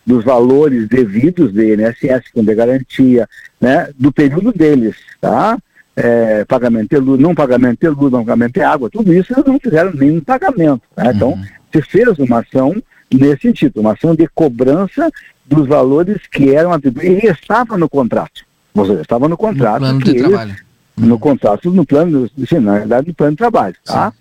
[0.04, 3.28] dos valores devidos do INSS, com de garantia,
[3.60, 3.90] né?
[3.96, 5.58] Do período deles, tá?
[5.94, 9.44] É, pagamento de luz, não pagamento de luz, não pagamento de água, tudo isso eles
[9.44, 10.82] não fizeram nenhum pagamento.
[10.94, 11.12] Tá?
[11.12, 11.44] Então, uhum.
[11.72, 12.80] se fez uma ação
[13.12, 15.10] nesse sentido, uma ação de cobrança
[15.46, 17.24] dos valores que eram atribuídos.
[17.24, 18.44] E estava no contrato.
[18.74, 19.80] Ou seja, estava no contrato.
[19.80, 20.56] No plano de eles, trabalho.
[20.96, 24.12] no contrato, no plano, assim, na realidade, no plano de trabalho, tá?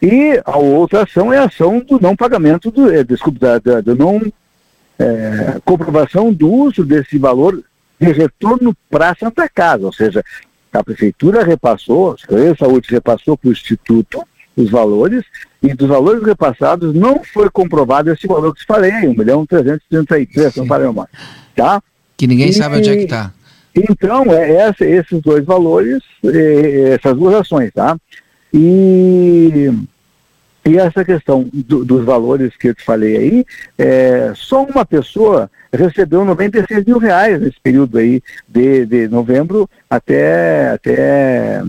[0.00, 3.80] E a outra ação é a ação do não pagamento, do, é, desculpe, da, da,
[3.80, 4.20] do não
[4.98, 7.62] é, comprovação do uso desse valor
[8.00, 10.24] de retorno para a Santa Casa, ou seja,
[10.72, 14.26] a Prefeitura repassou, a Secretaria de Saúde repassou para o Instituto
[14.56, 15.24] os valores,
[15.62, 20.56] e dos valores repassados não foi comprovado esse valor que te falei, 1 milhão 333,
[20.56, 21.08] não falei mais,
[21.54, 21.82] tá?
[22.16, 23.32] Que ninguém e, sabe onde é que está.
[23.74, 27.96] Então, é essa, esses dois valores, é, essas duas ações, tá?
[28.52, 29.70] E,
[30.66, 33.46] e essa questão do, dos valores que eu te falei aí,
[33.78, 40.72] é, só uma pessoa recebeu 96 mil reais nesse período aí de, de novembro até,
[40.72, 41.62] até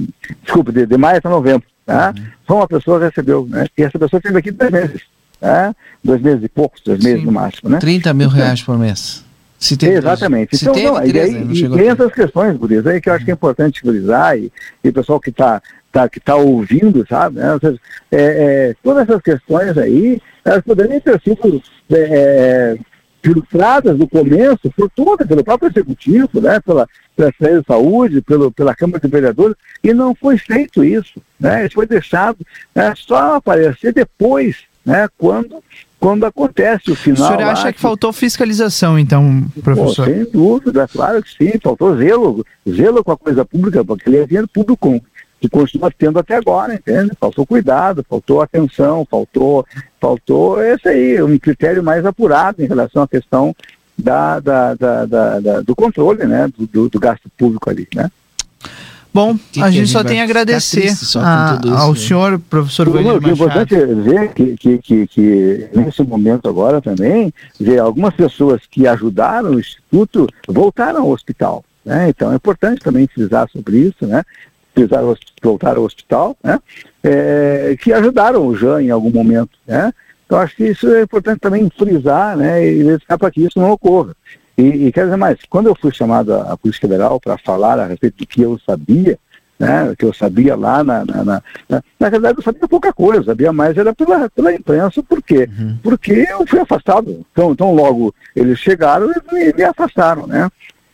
[0.44, 1.73] desculpa, de, de maio até novembro.
[1.86, 2.14] Tá?
[2.16, 2.26] Uhum.
[2.48, 3.66] Só uma pessoa recebeu, né?
[3.78, 5.02] E essa pessoa teve aqui dois meses.
[5.40, 5.76] Tá?
[6.04, 7.10] Dois meses e poucos, dois Sim.
[7.10, 7.70] meses no máximo.
[7.70, 7.80] Né?
[7.80, 9.24] 30 mil então, reais por mês.
[9.60, 10.58] Se tem Exatamente.
[10.58, 13.14] Se então, tem, não, e, aí, não e tem essas questões, Gurias, aí que eu
[13.14, 14.52] acho que é importante frisar, e,
[14.84, 15.62] e o pessoal que está
[15.94, 17.38] tá, que tá ouvindo, sabe?
[17.38, 17.58] Né?
[17.62, 17.80] Seja,
[18.12, 21.62] é, é, todas essas questões aí, elas poderiam ter sido
[21.92, 22.78] é, é
[23.24, 28.52] filtradas no começo por toda, pelo próprio executivo, né, pela, pela Secretaria de Saúde, pelo,
[28.52, 31.22] pela Câmara de Vereadores, e não foi feito isso.
[31.40, 32.38] Né, isso foi deixado
[32.76, 35.64] né, só aparecer depois, né, quando,
[36.00, 37.24] quando acontece o final.
[37.24, 40.06] O senhor acha que, que faltou fiscalização, então, professor?
[40.06, 44.18] Pô, sem dúvida, claro que sim, faltou zelo, zelo com a coisa pública, porque ele
[44.18, 45.02] é dinheiro público
[45.44, 47.12] que continua tendo até agora, entende?
[47.20, 49.66] Faltou cuidado, faltou atenção, faltou,
[50.00, 53.54] faltou esse aí, um critério mais apurado em relação à questão
[53.98, 58.10] da, da, da, da do controle, né, do, do, gasto público ali, né?
[59.14, 62.00] Bom, que a, gente a gente só tem a agradecer a, isso, ao né?
[62.00, 63.30] senhor, professor Vladimir Machado.
[63.30, 68.62] O importante é ver que, que, que, que, nesse momento agora também, ver algumas pessoas
[68.72, 71.64] que ajudaram o Instituto voltaram ao hospital.
[71.86, 72.10] Né?
[72.10, 74.24] Então é importante também frisar sobre isso, né?
[74.74, 76.60] Precisaram voltar ao hospital, né?
[77.04, 79.52] É, que ajudaram o Jean em algum momento.
[79.68, 79.92] Né?
[80.26, 82.66] Então acho que isso é importante também frisar né?
[82.66, 84.16] e verificar para que isso não ocorra.
[84.58, 87.88] E, e quer dizer mais, quando eu fui chamado à Polícia Federal para falar a
[87.88, 89.18] respeito do que eu sabia,
[89.58, 93.24] né, que eu sabia lá na, na, na, na, na verdade eu sabia pouca coisa,
[93.24, 95.50] sabia mais era pela, pela imprensa, por quê?
[95.58, 95.78] Uhum.
[95.82, 100.50] Porque eu fui afastado, então, então logo eles chegaram e me, me afastaram, né?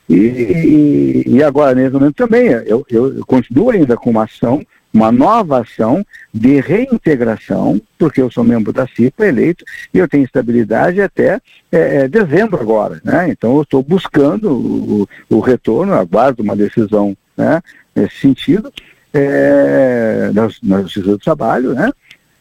[0.10, 5.12] E, e, e, agora, nesse momento também, eu, eu, continuo ainda com uma ação, uma
[5.12, 6.04] nova ação
[6.34, 11.40] de reintegração, porque eu sou membro da CIPA, eleito, e eu tenho estabilidade até
[11.72, 13.00] é, é, dezembro agora.
[13.04, 13.30] Né?
[13.30, 17.62] Então, eu estou buscando o, o, retorno, aguardo uma decisão né,
[17.96, 18.74] nesse sentido,
[19.14, 21.92] é, na, na Justiça do Trabalho, né?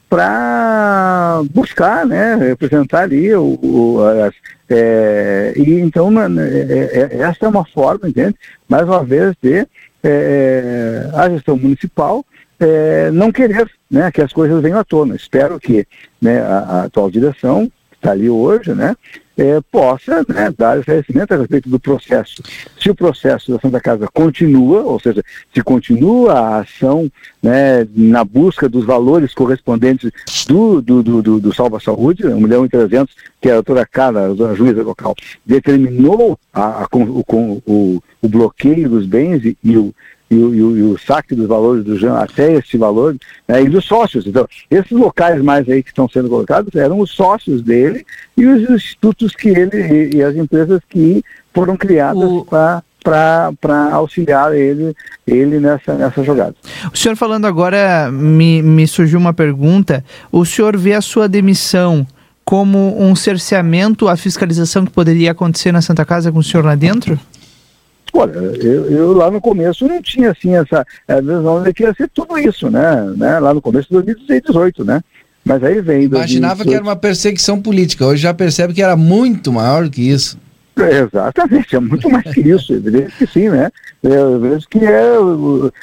[0.08, 4.34] para buscar, né, representar ali o, o as,
[4.68, 8.34] é, e então é, é, essa é uma forma, entende?
[8.68, 9.66] Mais uma vez de
[10.02, 12.24] é, a gestão municipal
[12.60, 15.14] é, não querer, né, que as coisas venham à tona.
[15.14, 15.86] Espero que
[16.20, 18.96] né, a, a atual direção está ali hoje, né,
[19.38, 22.42] é, possa né, dar esclarecimento a respeito do processo.
[22.78, 25.22] Se o processo da Santa Casa continua, ou seja,
[25.54, 27.10] se continua a ação
[27.40, 30.10] né, na busca dos valores correspondentes
[30.48, 34.54] do, do, do, do Salva Saúde, 1 milhão e 300, que a doutora Carla, a
[34.54, 35.14] juíza local,
[35.46, 39.94] determinou a, a, o, o, o bloqueio dos bens e, e o,
[40.30, 43.16] e o, e, o, e o, saque dos valores do Jean até esse valor,
[43.46, 44.26] né, e dos sócios.
[44.26, 48.04] Então, esses locais mais aí que estão sendo colocados eram os sócios dele
[48.36, 51.22] e os institutos que ele e, e as empresas que
[51.52, 52.44] foram criadas o...
[52.44, 52.82] para
[53.54, 54.94] para auxiliar ele,
[55.26, 56.54] ele nessa, nessa jogada.
[56.92, 60.04] O senhor falando agora, me, me surgiu uma pergunta.
[60.30, 62.06] O senhor vê a sua demissão
[62.44, 66.74] como um cerceamento à fiscalização que poderia acontecer na Santa Casa com o senhor lá
[66.74, 67.18] dentro?
[68.12, 70.84] Olha, eu, eu, lá no começo não tinha assim essa
[71.22, 73.12] visão de que ia ser tudo isso, né?
[73.16, 73.38] né?
[73.38, 75.00] Lá no começo de 2018, né?
[75.44, 76.04] Mas aí vem.
[76.04, 76.68] Imaginava 2018.
[76.68, 80.38] que era uma perseguição política, hoje já percebe que era muito maior do que isso.
[80.76, 83.70] exatamente, é muito mais que isso, evidente que sim, né?
[84.02, 85.14] Eu vejo que é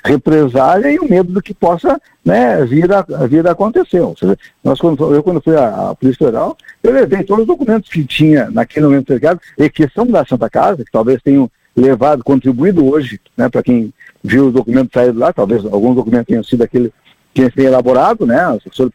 [0.06, 4.02] represália e o medo do que possa né, vir, a, vir a acontecer.
[4.18, 7.90] Seja, nós, quando, eu, quando fui à, à Polícia Federal, eu levei todos os documentos
[7.90, 12.24] que tinha naquele momento cercado e que são da Santa Casa, que talvez tenham levado,
[12.24, 16.64] contribuído hoje, né, para quem viu os documentos saídos lá, talvez alguns documentos tenham sido
[16.64, 16.92] aquele
[17.34, 18.40] que a gente tem elaborado, né,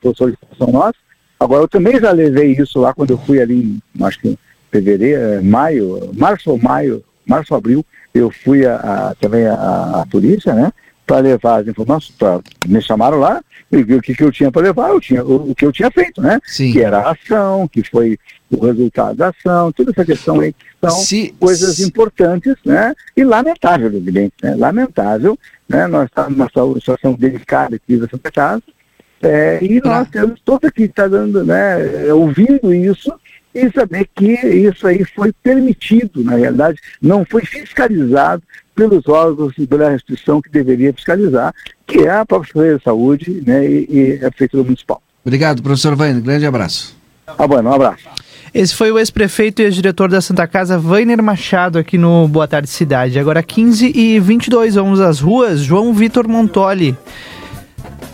[0.00, 0.94] por solicitação nossa.
[1.38, 4.38] Agora, eu também já levei isso lá quando eu fui ali, acho que em
[4.70, 10.54] fevereiro, eh, maio, março ou maio, março abril, eu fui a, a também à polícia,
[10.54, 10.72] né,
[11.06, 13.42] para levar as informações, pra, me chamaram lá,
[13.72, 15.90] e o que, que eu tinha para levar, eu tinha, o, o, que eu tinha
[15.90, 16.40] feito, né?
[16.44, 16.72] Sim.
[16.72, 18.18] Que era a ação, que foi
[18.50, 21.84] o resultado da ação, toda essa questão aí que são se, coisas se...
[21.84, 22.94] importantes, né?
[23.16, 24.56] E lamentável, evidente, né?
[24.56, 25.86] Lamentável, né?
[25.86, 28.62] Nós estamos numa situação delicada aqui da Santa Casa,
[29.22, 33.12] é, e nós temos todo aqui está dando, né, ouvindo isso
[33.54, 38.42] e saber que isso aí foi permitido, na realidade, não foi fiscalizado
[38.88, 41.52] pelos órgãos pela restrição que deveria fiscalizar,
[41.86, 45.02] que é a própria Secretaria de Saúde né, e, e a Prefeitura Municipal.
[45.24, 46.22] Obrigado, professor Vainer.
[46.22, 46.96] Grande abraço.
[47.26, 48.04] Ah, bueno, um abraço.
[48.52, 52.68] Esse foi o ex-prefeito e ex-diretor da Santa Casa, Vainer Machado, aqui no Boa Tarde
[52.68, 53.18] Cidade.
[53.18, 55.60] Agora 15 e 22, vamos às ruas.
[55.60, 56.96] João Vitor Montoli.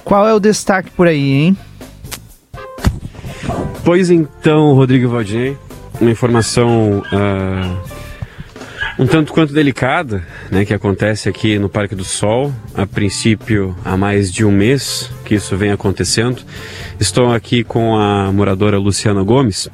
[0.05, 1.57] Qual é o destaque por aí, hein?
[3.85, 5.57] Pois então, Rodrigo Valdinei,
[6.01, 8.06] uma informação uh,
[8.99, 13.97] um tanto quanto delicada, né, que acontece aqui no Parque do Sol, a princípio há
[13.97, 16.43] mais de um mês que isso vem acontecendo.
[16.99, 19.69] Estou aqui com a moradora Luciana Gomes,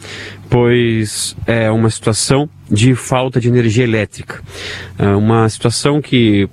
[0.51, 4.43] pois é uma situação de falta de energia elétrica.
[4.99, 6.49] Uh, uma situação que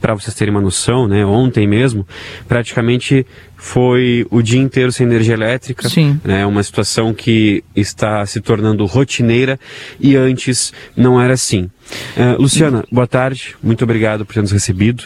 [0.00, 2.06] para vocês terem uma noção, né, ontem mesmo,
[2.46, 3.26] praticamente
[3.64, 5.88] foi o dia inteiro sem energia elétrica.
[5.88, 6.20] Sim.
[6.22, 9.58] Né, uma situação que está se tornando rotineira
[9.98, 11.70] e antes não era assim.
[12.14, 15.04] Uh, Luciana, boa tarde, muito obrigado por ter nos recebido.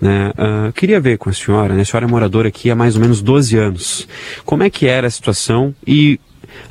[0.00, 0.30] Né?
[0.30, 1.82] Uh, queria ver com a senhora, né?
[1.82, 4.08] a senhora é moradora aqui há mais ou menos 12 anos.
[4.44, 6.18] Como é que era a situação e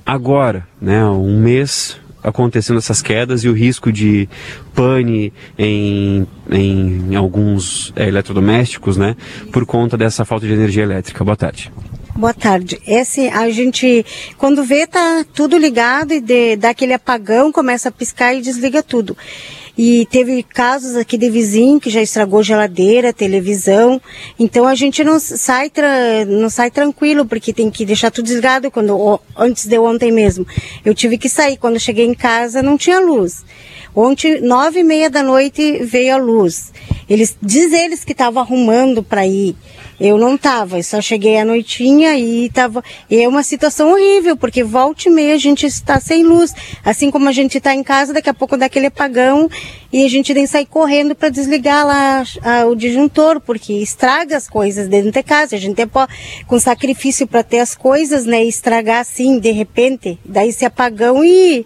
[0.05, 4.28] agora, né, um mês acontecendo essas quedas e o risco de
[4.74, 9.15] pane em, em alguns é, eletrodomésticos, né,
[9.51, 11.24] por conta dessa falta de energia elétrica.
[11.24, 11.72] Boa tarde.
[12.15, 12.82] Boa tarde.
[12.86, 14.05] Esse, a gente,
[14.38, 18.84] quando vê, tá tudo ligado e de, dá aquele apagão, começa a piscar e desliga
[18.84, 19.15] tudo.
[19.82, 24.01] E teve casos aqui de vizinho que já estragou geladeira, televisão.
[24.38, 25.71] Então a gente não sai,
[26.27, 30.45] não sai tranquilo, porque tem que deixar tudo desligado quando, antes de ontem mesmo.
[30.84, 31.55] Eu tive que sair.
[31.55, 33.45] Quando cheguei em casa não tinha luz.
[33.95, 36.73] Ontem, nove e meia da noite, veio a luz.
[37.09, 39.55] Eles, diz eles que estavam arrumando para ir.
[40.00, 42.82] Eu não estava, eu só cheguei à noitinha e estava.
[43.10, 46.54] E é uma situação horrível, porque volta e meia a gente está sem luz.
[46.86, 49.50] Assim como a gente está em casa, daqui a pouco dá aquele apagão
[49.91, 54.38] e a gente tem que sair correndo para desligar lá a, o disjuntor, porque estraga
[54.38, 55.58] as coisas dentro de casa.
[55.58, 55.88] A gente tem
[56.47, 58.41] com sacrifício para ter as coisas, né?
[58.43, 60.18] Estragar assim, de repente.
[60.24, 61.66] Daí esse apagão e.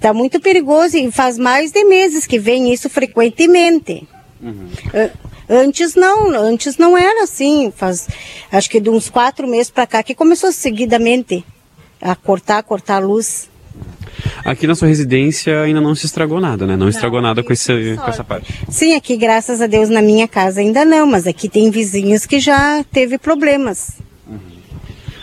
[0.00, 4.06] Tá muito perigoso e faz mais de meses que vem isso frequentemente.
[4.40, 4.68] Uhum.
[5.48, 7.72] Antes não, antes não era assim.
[7.74, 8.06] Faz,
[8.52, 11.44] acho que de uns quatro meses para cá que começou seguidamente
[12.00, 13.48] a cortar, cortar a luz.
[14.44, 16.72] Aqui na sua residência ainda não se estragou nada, né?
[16.72, 18.52] Não, não estragou nada com, esse, com essa parte.
[18.68, 22.40] Sim, aqui graças a Deus na minha casa ainda não, mas aqui tem vizinhos que
[22.40, 23.92] já teve problemas.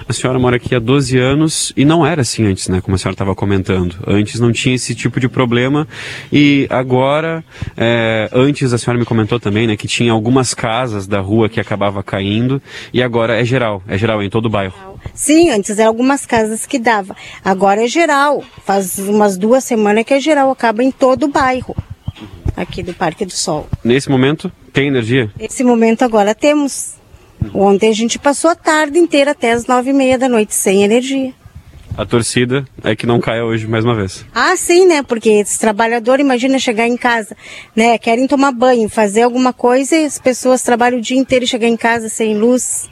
[0.07, 2.79] A senhora mora aqui há 12 anos e não era assim antes, né?
[2.79, 3.95] Como a senhora estava comentando.
[4.05, 5.87] Antes não tinha esse tipo de problema
[6.31, 7.43] e agora,
[7.75, 9.75] é, antes a senhora me comentou também, né?
[9.75, 12.61] Que tinha algumas casas da rua que acabava caindo
[12.93, 14.75] e agora é geral, é geral em todo o bairro.
[15.13, 17.15] Sim, antes eram algumas casas que dava.
[17.43, 18.43] Agora é geral.
[18.63, 21.75] Faz umas duas semanas que é geral, acaba em todo o bairro
[22.55, 23.67] aqui do Parque do Sol.
[23.83, 25.31] Nesse momento, tem energia?
[25.37, 26.93] Nesse momento agora temos.
[27.53, 30.83] Ontem a gente passou a tarde inteira até as nove e meia da noite sem
[30.83, 31.33] energia.
[31.97, 34.25] A torcida é que não caia hoje mais uma vez.
[34.33, 35.01] Ah, sim, né?
[35.01, 37.37] Porque esse trabalhador, imagina chegar em casa,
[37.73, 37.97] né?
[37.97, 41.67] Querem tomar banho, fazer alguma coisa e as pessoas trabalham o dia inteiro e chegar
[41.67, 42.89] em casa sem luz.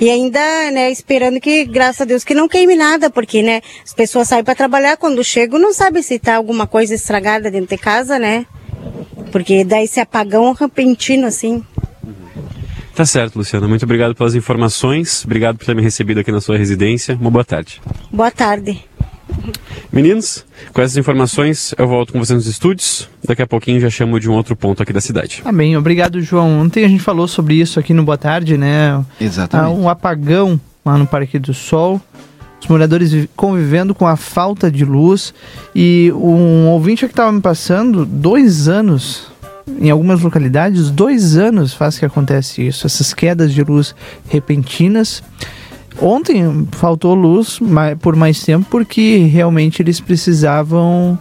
[0.00, 0.40] E ainda,
[0.72, 4.42] né, esperando que, graças a Deus, que não queime nada, porque, né, as pessoas saem
[4.42, 8.46] para trabalhar, quando chegam não sabem se tá alguma coisa estragada dentro de casa, né?
[9.30, 11.64] Porque dá esse apagão repentino, assim.
[13.00, 13.66] Tá certo, Luciana.
[13.66, 15.24] Muito obrigado pelas informações.
[15.24, 17.16] Obrigado por ter me recebido aqui na sua residência.
[17.18, 17.80] Uma boa tarde.
[18.12, 18.84] Boa tarde.
[19.90, 20.44] Meninos,
[20.74, 23.08] com essas informações eu volto com vocês nos estúdios.
[23.26, 25.40] Daqui a pouquinho já chamo de um outro ponto aqui da cidade.
[25.46, 25.78] Amém.
[25.78, 26.60] Obrigado, João.
[26.60, 29.02] Ontem a gente falou sobre isso aqui no Boa Tarde, né?
[29.18, 29.78] Exatamente.
[29.78, 31.98] Um apagão lá no Parque do Sol.
[32.60, 35.32] Os moradores convivendo com a falta de luz.
[35.74, 39.30] E um ouvinte que estava me passando dois anos
[39.78, 43.94] em algumas localidades, dois anos faz que acontece isso, essas quedas de luz
[44.28, 45.22] repentinas.
[46.00, 47.58] Ontem faltou luz
[48.00, 51.18] por mais tempo porque realmente eles precisavam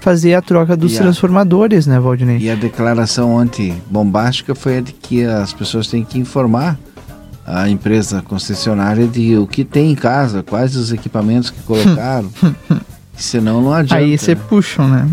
[0.00, 2.38] fazer a troca dos transformadores, né, Valdinei?
[2.38, 6.78] E a declaração anti-bombástica foi a de que as pessoas têm que informar
[7.46, 12.30] a empresa concessionária de o que tem em casa, quais os equipamentos que colocaram.
[13.14, 14.02] senão não adianta.
[14.02, 14.40] Aí você né?
[14.48, 15.08] puxam, né?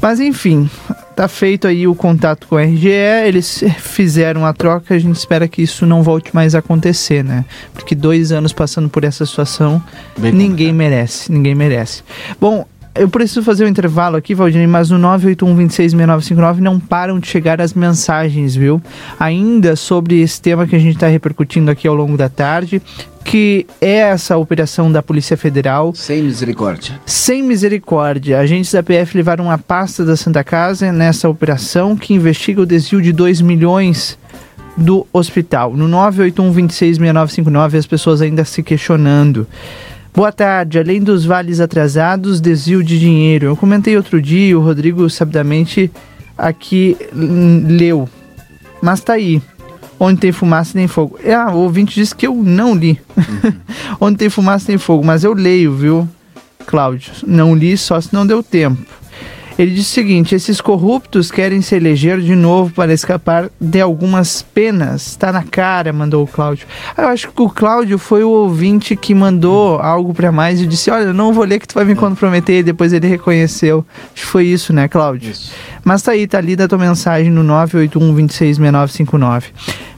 [0.00, 0.68] Mas enfim,
[1.16, 2.88] tá feito aí o contato com a RGE,
[3.26, 7.44] eles fizeram a troca, a gente espera que isso não volte mais a acontecer, né?
[7.72, 9.82] Porque dois anos passando por essa situação,
[10.18, 10.74] Bem ninguém complicado.
[10.76, 12.02] merece, ninguém merece.
[12.40, 17.60] Bom, eu preciso fazer um intervalo aqui, Valdinei, mas no 981-266959 não param de chegar
[17.60, 18.80] as mensagens, viu?
[19.18, 22.80] Ainda sobre esse tema que a gente está repercutindo aqui ao longo da tarde,
[23.24, 25.92] que é essa operação da Polícia Federal.
[25.94, 27.00] Sem misericórdia.
[27.04, 28.38] Sem misericórdia.
[28.38, 33.02] Agentes da PF levaram a pasta da Santa Casa nessa operação que investiga o desvio
[33.02, 34.16] de 2 milhões
[34.76, 35.74] do hospital.
[35.74, 39.46] No 981-266959 as pessoas ainda se questionando.
[40.14, 40.78] Boa tarde.
[40.78, 43.46] Além dos vales atrasados, desvio de dinheiro.
[43.46, 45.90] Eu comentei outro dia, o Rodrigo sabidamente
[46.38, 48.08] aqui leu.
[48.80, 49.42] Mas tá aí.
[49.98, 51.18] Onde tem fumaça tem fogo.
[51.26, 53.00] Ah, o ouvinte disse que eu não li.
[53.16, 53.52] Uhum.
[54.00, 56.08] Onde tem fumaça tem fogo, mas eu leio, viu,
[56.64, 57.12] Cláudio?
[57.26, 58.82] Não li só se não deu tempo.
[59.58, 64.42] Ele diz o seguinte: esses corruptos querem se eleger de novo para escapar de algumas
[64.42, 65.06] penas.
[65.08, 66.66] Está na cara, mandou o Cláudio.
[66.96, 70.90] Eu acho que o Cláudio foi o ouvinte que mandou algo para mais e disse:
[70.90, 72.60] Olha, não vou ler que tu vai me comprometer.
[72.60, 73.86] E depois ele reconheceu.
[74.12, 75.30] Acho que foi isso, né, Cláudio?
[75.30, 75.52] Isso.
[75.84, 78.12] Mas tá aí, tá lida a tua mensagem no 981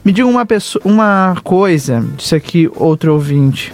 [0.03, 3.73] Me diga uma, pessoa, uma coisa, disse aqui outro ouvinte.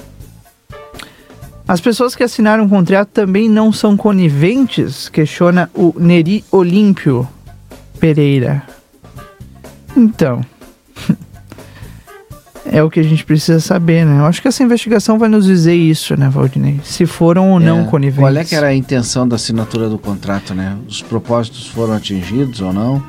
[1.68, 5.08] As pessoas que assinaram o contrato também não são coniventes?
[5.08, 7.28] Questiona o Neri Olímpio
[8.00, 8.64] Pereira.
[9.96, 10.42] Então.
[12.66, 14.20] é o que a gente precisa saber, né?
[14.20, 16.82] Eu acho que essa investigação vai nos dizer isso, né, Valdinei?
[16.84, 18.20] Se foram ou não é, coniventes.
[18.20, 20.78] Qual é que era a intenção da assinatura do contrato, né?
[20.86, 23.02] Os propósitos foram atingidos ou não?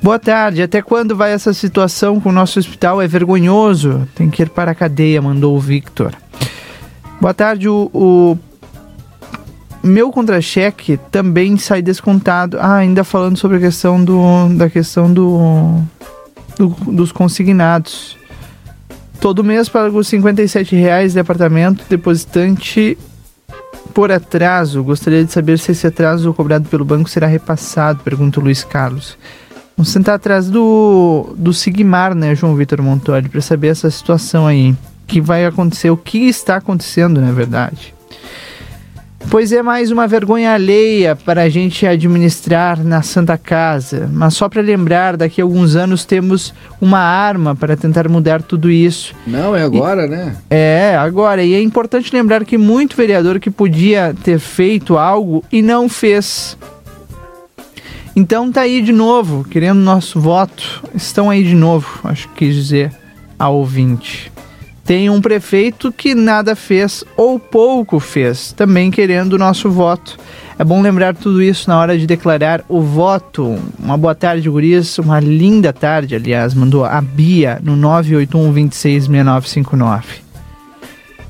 [0.00, 0.62] Boa tarde.
[0.62, 3.02] Até quando vai essa situação com o nosso hospital?
[3.02, 4.06] É vergonhoso.
[4.14, 6.14] Tem que ir para a cadeia, mandou o Victor.
[7.20, 8.38] Boa tarde, o, o
[9.82, 12.58] meu contra-cheque também sai descontado.
[12.60, 15.82] Ah, ainda falando sobre a questão do da questão do,
[16.56, 18.16] do dos consignados.
[19.20, 22.96] Todo mês pago 57 reais de apartamento depositante
[23.92, 24.84] por atraso.
[24.84, 29.18] Gostaria de saber se esse atraso cobrado pelo banco será repassado, pergunta o Luiz Carlos.
[29.76, 34.74] Vamos sentar atrás do, do Sigmar, né, João Vitor Montori, para saber essa situação aí
[35.08, 37.94] que vai acontecer, o que está acontecendo, na verdade.
[39.30, 44.08] Pois é mais uma vergonha alheia para a gente administrar na Santa Casa.
[44.12, 48.70] Mas só para lembrar, daqui a alguns anos temos uma arma para tentar mudar tudo
[48.70, 49.14] isso.
[49.26, 50.36] Não, é agora, e, né?
[50.48, 51.42] É, agora.
[51.42, 56.56] E é importante lembrar que muito vereador que podia ter feito algo e não fez.
[58.16, 60.82] Então tá aí de novo, querendo nosso voto.
[60.94, 62.92] Estão aí de novo, acho que quis dizer
[63.38, 64.32] ao ouvinte
[64.88, 70.16] tem um prefeito que nada fez ou pouco fez, também querendo o nosso voto.
[70.58, 73.58] É bom lembrar tudo isso na hora de declarar o voto.
[73.78, 74.96] Uma boa tarde, Gurias.
[74.96, 80.22] Uma linda tarde, aliás, mandou a Bia no 981 266959.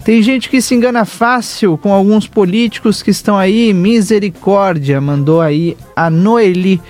[0.04, 3.74] Tem gente que se engana fácil com alguns políticos que estão aí.
[3.74, 6.80] Misericórdia, mandou aí a Noeli.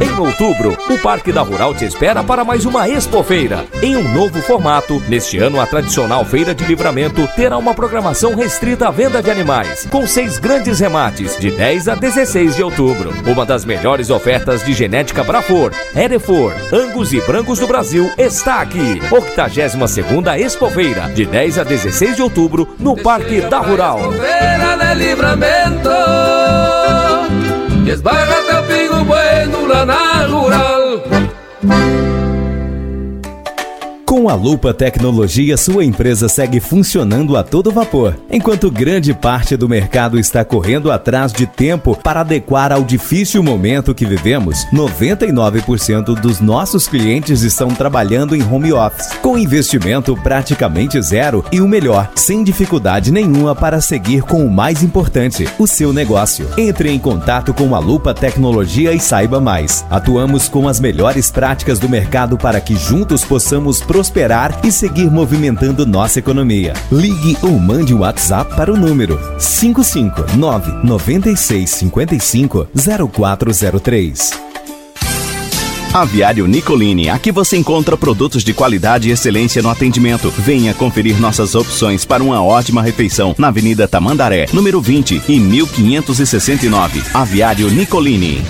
[0.00, 3.66] Em outubro, o Parque da Rural te espera para mais uma Expofeira.
[3.82, 8.88] Em um novo formato, neste ano a tradicional Feira de Livramento terá uma programação restrita
[8.88, 13.12] à venda de animais, com seis grandes remates, de 10 a 16 de outubro.
[13.26, 19.00] Uma das melhores ofertas de genética Brafor, Erefor, Angus e Brancos do Brasil está aqui.
[19.10, 24.12] 82ª Expofeira, de 10 a 16 de outubro, no Parque da Rural.
[24.12, 25.90] Feira de Livramento
[27.90, 29.66] Esbarra teu pingo bueno
[34.30, 40.20] a Lupa Tecnologia, sua empresa segue funcionando a todo vapor, enquanto grande parte do mercado
[40.20, 44.64] está correndo atrás de tempo para adequar ao difícil momento que vivemos.
[44.72, 51.66] 99% dos nossos clientes estão trabalhando em home office, com investimento praticamente zero e o
[51.66, 56.46] melhor, sem dificuldade nenhuma para seguir com o mais importante, o seu negócio.
[56.56, 59.84] Entre em contato com a Lupa Tecnologia e saiba mais.
[59.90, 64.19] Atuamos com as melhores práticas do mercado para que juntos possamos prosperar
[64.62, 66.74] e seguir movimentando nossa economia.
[66.92, 72.68] Ligue ou mande um WhatsApp para o número 559 9655
[73.10, 74.50] 0403.
[75.92, 80.30] Aviário Nicolini, aqui você encontra produtos de qualidade e excelência no atendimento.
[80.30, 87.02] Venha conferir nossas opções para uma ótima refeição na Avenida Tamandaré, número 20 e 1569.
[87.12, 88.40] Aviário Nicolini.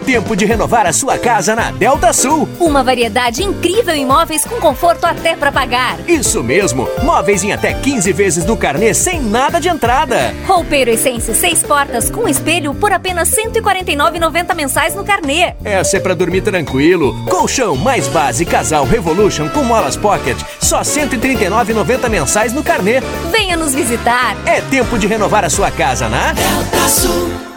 [0.00, 2.48] Tempo de renovar a sua casa na Delta Sul.
[2.58, 5.98] Uma variedade incrível em móveis com conforto até para pagar.
[6.08, 10.34] Isso mesmo, móveis em até 15 vezes no carnê sem nada de entrada.
[10.46, 15.54] Roupeiro Essência seis portas com espelho por apenas R$ 149,90 mensais no carnê.
[15.64, 17.14] Essa é para dormir tranquilo.
[17.26, 23.00] Colchão mais base casal Revolution com molas pocket, só R$ 139,90 mensais no carnê.
[23.30, 24.36] Venha nos visitar.
[24.46, 27.49] É tempo de renovar a sua casa na Delta Sul.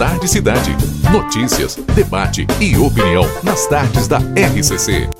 [0.00, 0.74] Tarde Cidade.
[1.12, 5.10] Notícias, debate e opinião nas tardes da RCC.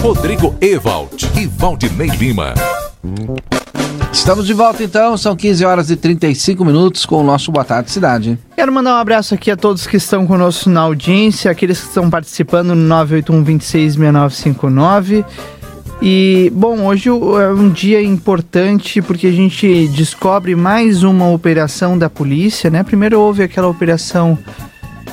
[0.00, 2.54] Rodrigo Evald e Valdinei Lima.
[4.10, 7.90] Estamos de volta então, são 15 horas e 35 minutos com o nosso Boa Tarde
[7.90, 8.38] Cidade.
[8.56, 12.08] Quero mandar um abraço aqui a todos que estão conosco na audiência, aqueles que estão
[12.08, 15.26] participando no 981 26 6959.
[16.02, 17.12] E, bom, hoje é
[17.52, 22.82] um dia importante porque a gente descobre mais uma operação da polícia, né?
[22.82, 24.38] Primeiro houve aquela operação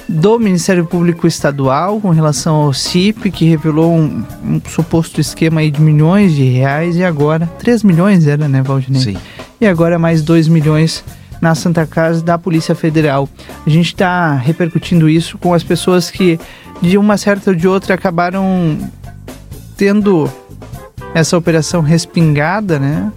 [0.07, 5.81] do Ministério Público Estadual com relação ao CIP, que revelou um, um suposto esquema de
[5.81, 9.01] milhões de reais, e agora, 3 milhões era, né, Valdinei?
[9.01, 9.17] Sim.
[9.59, 11.03] E agora mais 2 milhões
[11.41, 13.27] na Santa Casa da Polícia Federal.
[13.65, 16.39] A gente está repercutindo isso com as pessoas que,
[16.81, 18.77] de uma certa ou de outra, acabaram
[19.75, 20.29] tendo
[21.13, 23.11] essa operação respingada, né?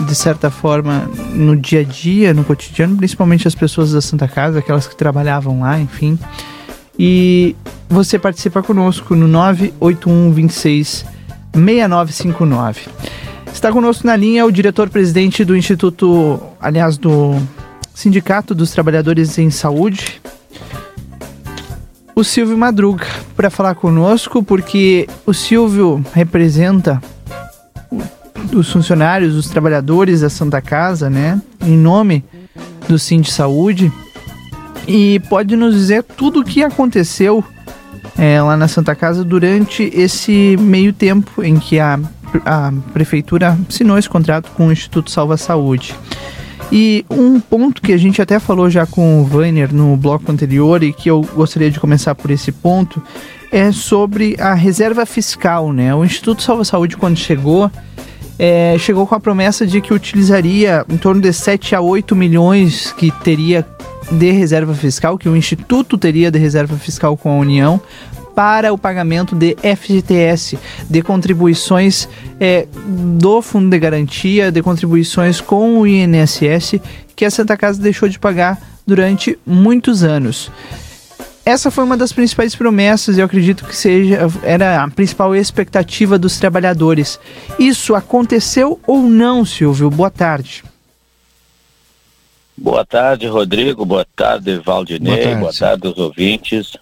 [0.00, 4.60] De certa forma, no dia a dia, no cotidiano, principalmente as pessoas da Santa Casa,
[4.60, 6.18] aquelas que trabalhavam lá, enfim.
[6.98, 7.54] E
[7.88, 11.04] você participa conosco no 981 26
[11.54, 12.82] 6959.
[13.52, 17.34] Está conosco na linha o diretor-presidente do Instituto, aliás, do
[17.94, 20.20] Sindicato dos Trabalhadores em Saúde,
[22.18, 23.06] o Silvio Madruga,
[23.36, 27.00] para falar conosco, porque o Silvio representa
[28.52, 31.40] os funcionários, os trabalhadores da Santa Casa, né?
[31.64, 32.24] Em nome
[32.88, 33.92] do Sim de Saúde.
[34.88, 37.44] E pode nos dizer tudo o que aconteceu
[38.18, 42.00] é, lá na Santa Casa durante esse meio tempo em que a,
[42.44, 45.94] a prefeitura assinou esse contrato com o Instituto Salva Saúde.
[46.70, 50.82] E um ponto que a gente até falou já com o Vainer no bloco anterior
[50.82, 53.02] e que eu gostaria de começar por esse ponto
[53.50, 55.94] é sobre a reserva fiscal, né?
[55.94, 57.70] O Instituto Salva Saúde, quando chegou,
[58.38, 62.92] é, chegou com a promessa de que utilizaria em torno de 7 a 8 milhões
[62.92, 63.66] que teria
[64.10, 67.80] de reserva fiscal, que o Instituto teria de reserva fiscal com a União,
[68.38, 70.56] para o pagamento de FGTS,
[70.88, 72.08] de contribuições
[72.38, 72.68] é,
[73.18, 76.80] do Fundo de Garantia, de contribuições com o INSS,
[77.16, 80.52] que a Santa Casa deixou de pagar durante muitos anos.
[81.44, 86.16] Essa foi uma das principais promessas e eu acredito que seja era a principal expectativa
[86.16, 87.18] dos trabalhadores.
[87.58, 89.90] Isso aconteceu ou não, Silvio?
[89.90, 90.62] Boa tarde.
[92.56, 93.84] Boa tarde, Rodrigo.
[93.84, 95.10] Boa tarde, Valdinei.
[95.10, 96.78] Boa tarde, Boa tarde aos ouvintes.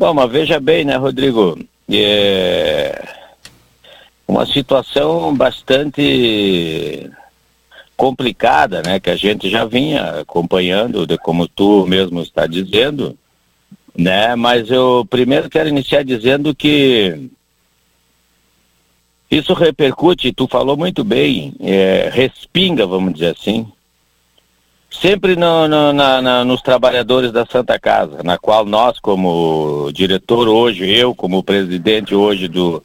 [0.00, 1.58] Bom, mas veja bem, né, Rodrigo?
[1.92, 3.06] É
[4.26, 7.10] uma situação bastante
[7.98, 13.14] complicada, né, que a gente já vinha acompanhando, de como tu mesmo está dizendo,
[13.94, 14.34] né?
[14.36, 17.28] Mas eu primeiro quero iniciar dizendo que
[19.30, 23.70] isso repercute, tu falou muito bem, é, respinga, vamos dizer assim,
[24.90, 30.48] sempre no, no, na, na, nos trabalhadores da Santa Casa, na qual nós, como diretor
[30.48, 32.82] hoje, eu como presidente hoje do,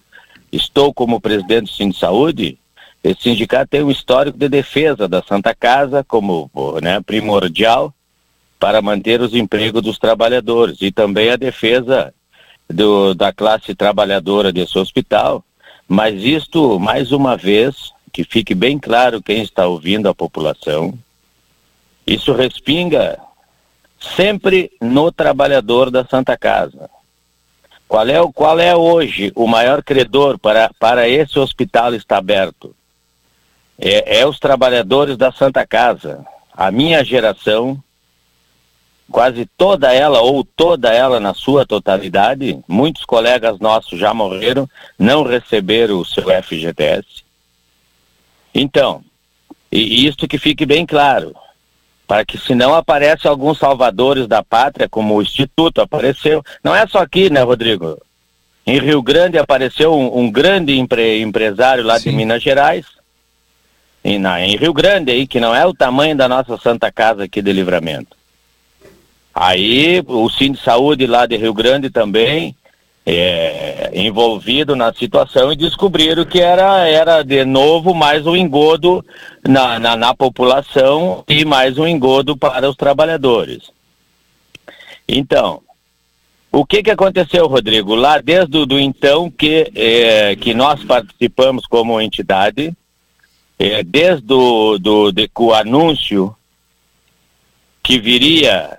[0.51, 2.60] estou como presidente do Sindicato de Saúde,
[3.03, 6.49] esse sindicato tem um histórico de defesa da Santa Casa como
[6.82, 7.93] né, primordial
[8.60, 12.12] para manter os empregos dos trabalhadores e também a defesa
[12.68, 15.43] do, da classe trabalhadora desse hospital.
[15.88, 20.97] Mas isto, mais uma vez, que fique bem claro quem está ouvindo a população,
[22.06, 23.20] isso respinga
[23.99, 26.89] sempre no trabalhador da Santa Casa.
[27.88, 32.76] Qual é, qual é hoje o maior credor para, para esse hospital estar aberto?
[33.78, 36.26] É, é os trabalhadores da Santa Casa.
[36.53, 37.82] A minha geração,
[39.12, 45.24] quase toda ela ou toda ela na sua totalidade, muitos colegas nossos já morreram, não
[45.24, 47.24] receberam o seu FGTS.
[48.53, 49.03] Então,
[49.72, 51.36] e isto que fique bem claro,
[52.08, 56.86] para que se não aparece alguns salvadores da pátria, como o Instituto apareceu, não é
[56.88, 57.99] só aqui, né, Rodrigo?
[58.66, 62.10] Em Rio Grande apareceu um, um grande empre, empresário lá Sim.
[62.10, 62.86] de Minas Gerais,
[64.03, 67.24] em, na, em Rio Grande aí, que não é o tamanho da nossa Santa Casa
[67.24, 68.16] aqui de Livramento.
[69.34, 72.56] Aí o Sim de Saúde lá de Rio Grande também
[73.06, 79.06] é, envolvido na situação e descobriram que era, era de novo mais um engodo
[79.47, 83.72] na, na, na população e mais um engodo para os trabalhadores.
[85.08, 85.62] Então,
[86.51, 87.93] o que, que aconteceu, Rodrigo?
[87.93, 92.76] Lá desde do então que, é, que nós participamos como entidade,
[93.60, 96.36] é, desde o do, de, o anúncio
[97.84, 98.78] que viria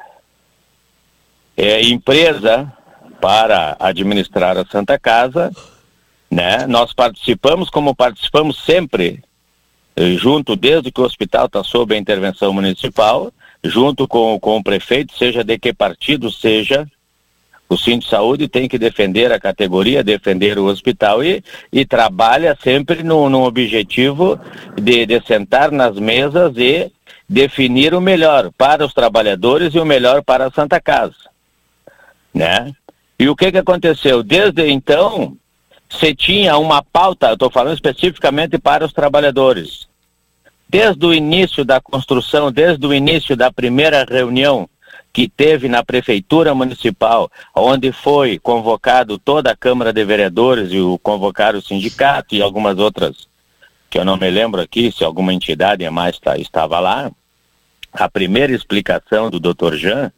[1.56, 2.75] é, empresa
[3.20, 5.50] para administrar a Santa Casa,
[6.30, 6.66] né?
[6.66, 9.22] Nós participamos como participamos sempre,
[9.96, 14.62] eh, junto desde que o hospital está sob a intervenção municipal, junto com, com o
[14.62, 16.86] prefeito, seja de que partido seja,
[17.68, 21.42] o Cinto de Saúde tem que defender a categoria, defender o hospital e,
[21.72, 24.38] e trabalha sempre no, no objetivo
[24.80, 26.92] de, de sentar nas mesas e
[27.28, 31.16] definir o melhor para os trabalhadores e o melhor para a Santa Casa,
[32.32, 32.72] né?
[33.18, 34.22] E o que, que aconteceu?
[34.22, 35.36] Desde então,
[35.88, 39.86] se tinha uma pauta, estou falando especificamente para os trabalhadores.
[40.68, 44.68] Desde o início da construção, desde o início da primeira reunião
[45.12, 50.98] que teve na prefeitura municipal, onde foi convocado toda a Câmara de Vereadores e o
[50.98, 53.26] convocaram o sindicato e algumas outras,
[53.88, 57.10] que eu não me lembro aqui se alguma entidade mais tá, estava lá.
[57.92, 59.76] A primeira explicação do Dr.
[59.76, 60.12] Jean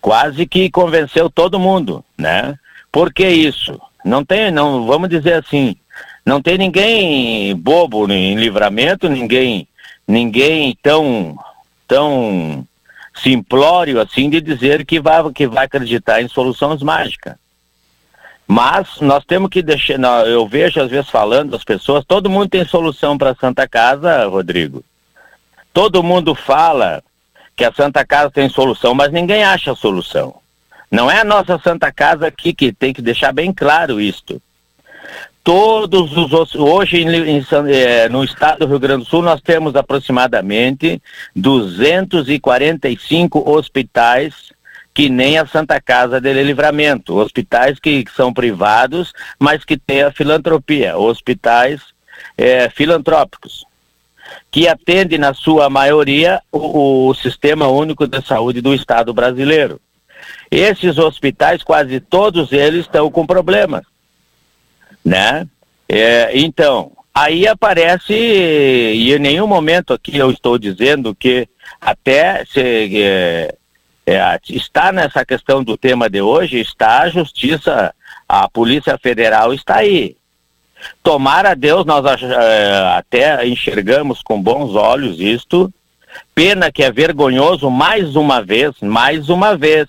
[0.00, 2.58] quase que convenceu todo mundo, né?
[2.90, 3.80] Por que isso?
[4.04, 5.76] Não tem, não, vamos dizer assim,
[6.24, 9.68] não tem ninguém bobo em livramento, ninguém,
[10.06, 11.38] ninguém tão,
[11.86, 12.66] tão
[13.14, 17.34] simplório assim de dizer que vai, que vai acreditar em soluções mágicas.
[18.46, 22.64] Mas nós temos que deixar, eu vejo às vezes falando as pessoas, todo mundo tem
[22.64, 24.82] solução para Santa Casa, Rodrigo.
[25.72, 27.00] Todo mundo fala
[27.60, 30.36] que a Santa Casa tem solução, mas ninguém acha a solução.
[30.90, 34.40] Não é a nossa Santa Casa aqui que tem que deixar bem claro isto.
[35.44, 39.76] Todos os hoje em, em, é, no estado do Rio Grande do Sul nós temos
[39.76, 41.02] aproximadamente
[41.36, 44.54] 245 hospitais
[44.94, 50.04] que nem a Santa Casa de Livramento, hospitais que, que são privados, mas que têm
[50.04, 51.82] a filantropia, hospitais
[52.38, 53.68] é, filantrópicos
[54.50, 59.80] que atende, na sua maioria, o, o Sistema Único de Saúde do Estado brasileiro.
[60.50, 63.84] Esses hospitais, quase todos eles estão com problemas,
[65.04, 65.46] né?
[65.88, 71.48] É, então, aí aparece, e em nenhum momento aqui eu estou dizendo que
[71.80, 73.54] até se, é,
[74.06, 77.94] é, está nessa questão do tema de hoje, está a justiça,
[78.28, 80.16] a Polícia Federal está aí.
[81.02, 85.72] Tomara a Deus, nós é, até enxergamos com bons olhos isto.
[86.34, 89.88] Pena que é vergonhoso mais uma vez, mais uma vez.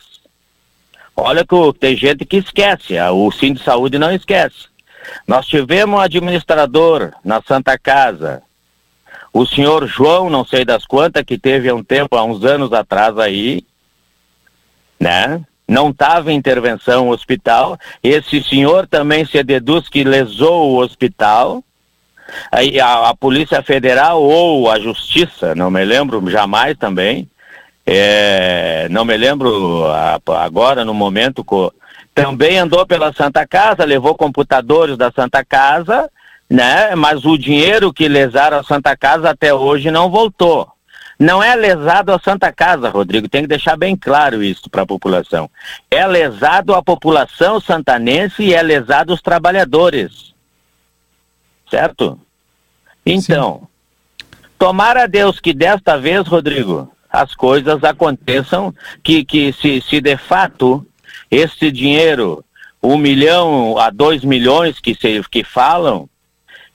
[1.15, 4.72] Olha que tem gente que esquece, o Sim de Saúde não esquece.
[5.27, 8.41] Nós tivemos um administrador na Santa Casa,
[9.34, 12.73] O senhor João, não sei das quantas, que teve há um tempo, há uns anos
[12.73, 13.63] atrás aí,
[14.99, 15.41] né?
[15.72, 17.80] Não estava em intervenção hospital.
[18.03, 21.64] Esse senhor também se deduz que lesou o hospital.
[22.52, 27.26] Aí a, a Polícia Federal ou a Justiça, não me lembro jamais também,
[27.85, 29.85] é, não me lembro
[30.41, 31.45] agora no momento,
[32.14, 36.10] também andou pela Santa Casa, levou computadores da Santa Casa,
[36.49, 36.95] né?
[36.95, 40.69] Mas o dinheiro que lesaram a Santa Casa até hoje não voltou.
[41.22, 44.88] Não é lesado a Santa Casa, Rodrigo, tem que deixar bem claro isso para a
[44.88, 45.48] população.
[45.91, 50.34] É lesado a população santanense e é lesado os trabalhadores.
[51.69, 52.19] Certo?
[53.06, 53.69] Então,
[54.19, 54.27] Sim.
[54.57, 58.73] tomara a Deus que desta vez, Rodrigo, as coisas aconteçam,
[59.03, 60.84] que, que se, se de fato
[61.30, 62.43] esse dinheiro,
[62.81, 66.10] um milhão a dois milhões que, se, que falam,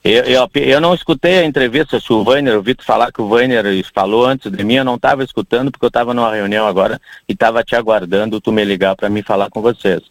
[0.06, 3.28] eu, eu, eu, não escutei a entrevista se o Weiner, eu ouvi falar que o
[3.28, 7.00] Weiner falou antes de mim, eu não estava escutando porque eu estava numa reunião agora
[7.28, 10.02] e estava te aguardando tu me ligar para mim falar com vocês.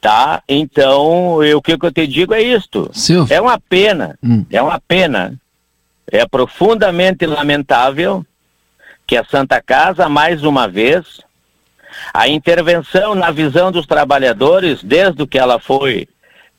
[0.00, 0.42] Tá?
[0.48, 2.90] Então, eu, o que, eu te digo é isto.
[2.92, 3.34] Silvio.
[3.34, 4.44] É uma pena, hum.
[4.50, 5.34] é uma pena.
[6.10, 8.24] É profundamente lamentável
[9.06, 11.20] que a Santa Casa, mais uma vez,
[12.12, 16.08] a intervenção na visão dos trabalhadores, desde que ela foi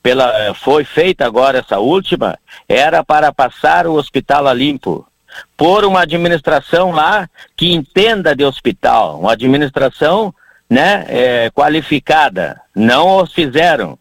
[0.02, 5.06] pela, foi feita agora essa última, era para passar o hospital a limpo.
[5.56, 10.34] Por uma administração lá que entenda de hospital, uma administração
[10.68, 12.60] né, é, qualificada.
[12.74, 13.98] Não os fizeram.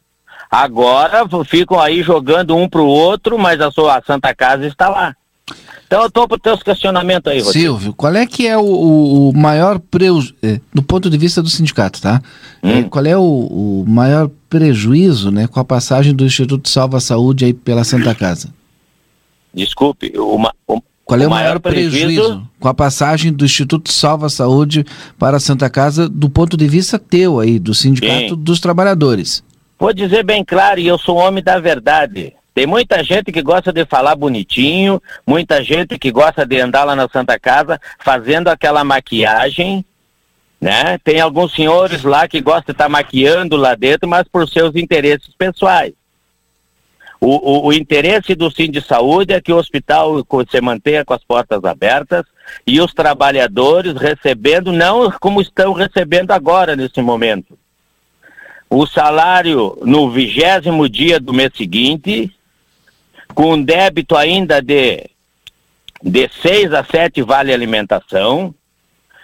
[0.49, 4.89] Agora ficam aí jogando um para o outro, mas a sua a Santa Casa está
[4.89, 5.15] lá.
[5.89, 7.59] Então eu estou para os teus questionamentos aí, Rodrigo.
[7.59, 8.61] Silvio, qual é que é o,
[9.29, 12.21] o maior prejuízo, é, do ponto de vista do sindicato, tá?
[12.61, 12.69] Hum.
[12.69, 17.43] É, qual é o, o, maior prejuízo, né, com a passagem do Instituto Salva Saúde
[17.45, 18.53] aí pela Santa Casa?
[19.51, 23.91] Desculpe, uma, um, qual é o, maior, maior prejuízo, prejuízo, com a passagem do Instituto
[23.91, 24.85] Salva Saúde
[25.17, 28.35] para a Santa Casa do ponto de vista teu aí, do Sindicato Sim.
[28.35, 29.43] dos Trabalhadores?
[29.79, 32.35] Vou dizer bem claro, e eu sou homem da verdade.
[32.59, 36.93] Tem muita gente que gosta de falar bonitinho, muita gente que gosta de andar lá
[36.93, 39.85] na Santa Casa fazendo aquela maquiagem,
[40.59, 40.97] né?
[41.01, 44.75] Tem alguns senhores lá que gostam de estar tá maquiando lá dentro, mas por seus
[44.75, 45.93] interesses pessoais.
[47.21, 50.21] O, o, o, interesse do Sim de Saúde é que o hospital
[50.51, 52.25] se mantenha com as portas abertas
[52.67, 57.57] e os trabalhadores recebendo, não como estão recebendo agora nesse momento.
[58.69, 62.35] O salário no vigésimo dia do mês seguinte,
[63.39, 65.09] com débito ainda de,
[66.03, 68.53] de seis a sete vale alimentação,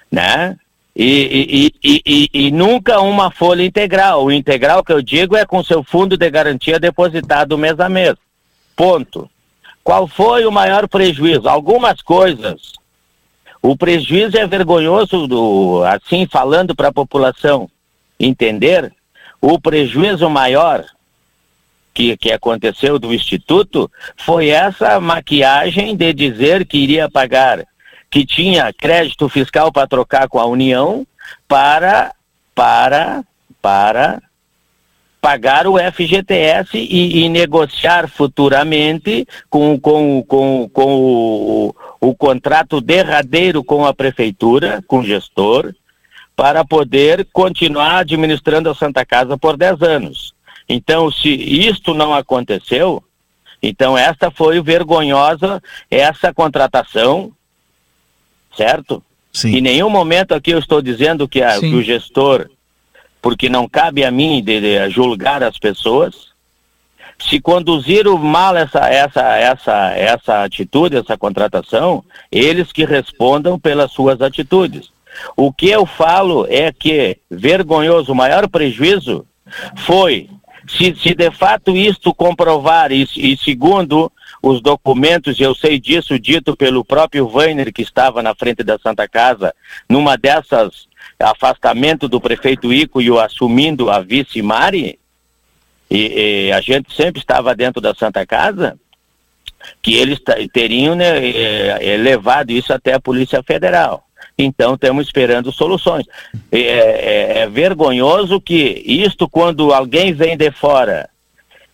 [0.10, 0.56] né?
[0.96, 4.24] E, e, e, e, e nunca uma folha integral.
[4.24, 8.16] O integral que eu digo é com seu fundo de garantia depositado mês a mês.
[8.74, 9.30] Ponto.
[9.84, 11.50] Qual foi o maior prejuízo?
[11.50, 12.72] Algumas coisas.
[13.62, 17.70] O prejuízo é vergonhoso, do, assim falando para a população
[18.18, 18.94] entender.
[19.42, 20.86] O prejuízo maior
[21.96, 27.66] que, que aconteceu do Instituto foi essa maquiagem de dizer que iria pagar,
[28.12, 31.08] que tinha crédito fiscal para trocar com a União
[31.48, 32.14] para,
[32.54, 33.24] para,
[33.62, 34.22] para
[35.22, 43.64] pagar o FGTS e, e negociar futuramente com, com, com, com o, o contrato derradeiro
[43.64, 45.74] com a prefeitura, com o gestor,
[46.36, 50.35] para poder continuar administrando a Santa Casa por 10 anos.
[50.68, 53.04] Então, se isto não aconteceu,
[53.62, 57.32] então esta foi vergonhosa, essa contratação,
[58.56, 59.02] certo?
[59.32, 59.58] Sim.
[59.58, 62.50] Em nenhum momento aqui eu estou dizendo que, a, que o gestor,
[63.22, 66.34] porque não cabe a mim de, de julgar as pessoas,
[67.20, 74.22] se conduziram mal essa, essa, essa, essa atitude, essa contratação, eles que respondam pelas suas
[74.22, 74.90] atitudes.
[75.36, 79.26] O que eu falo é que vergonhoso, o maior prejuízo
[79.78, 80.30] foi
[80.68, 84.12] se, se de fato isto comprovar, e, e segundo
[84.42, 89.08] os documentos, eu sei disso, dito pelo próprio Weiner, que estava na frente da Santa
[89.08, 89.54] Casa,
[89.90, 90.88] numa dessas
[91.20, 95.00] afastamento do prefeito Ico e o assumindo a vice Mari,
[95.90, 98.78] e, e, a gente sempre estava dentro da Santa Casa,
[99.82, 100.20] que eles
[100.52, 104.05] teriam né, é, levado isso até a Polícia Federal.
[104.38, 106.06] Então estamos esperando soluções.
[106.52, 111.10] É, é, é, vergonhoso que isto quando alguém vem de fora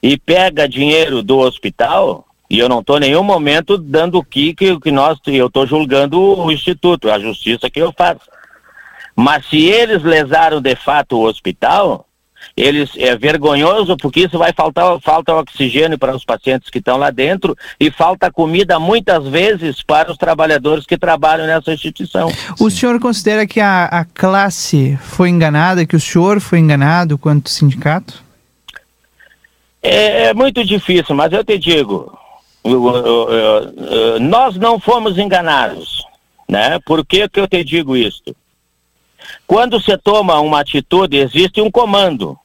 [0.01, 4.53] e pega dinheiro do hospital, e eu não estou em nenhum momento dando o que,
[4.53, 8.29] que, que nós, eu estou julgando o Instituto, a justiça que eu faço.
[9.15, 12.07] Mas se eles lesaram de fato o hospital,
[12.55, 17.09] eles é vergonhoso porque isso vai faltar falta oxigênio para os pacientes que estão lá
[17.09, 22.31] dentro e falta comida muitas vezes para os trabalhadores que trabalham nessa instituição.
[22.59, 27.49] O senhor considera que a, a classe foi enganada, que o senhor foi enganado quanto
[27.49, 28.23] sindicato?
[29.81, 32.15] É, é muito difícil, mas eu te digo,
[34.21, 36.05] nós não fomos enganados,
[36.47, 36.79] né?
[36.85, 38.35] Por que, que eu te digo isso?
[39.51, 42.39] Quando você toma uma atitude, existe um comando.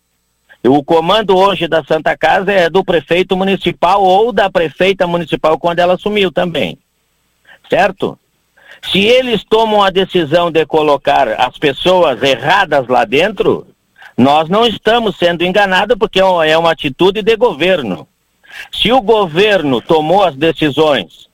[0.64, 5.78] O comando hoje da Santa Casa é do prefeito municipal ou da prefeita municipal quando
[5.78, 6.76] ela assumiu também.
[7.70, 8.18] Certo?
[8.90, 13.68] Se eles tomam a decisão de colocar as pessoas erradas lá dentro,
[14.18, 18.08] nós não estamos sendo enganados porque é, uma atitude de governo.
[18.72, 21.28] Se o governo tomou as decisões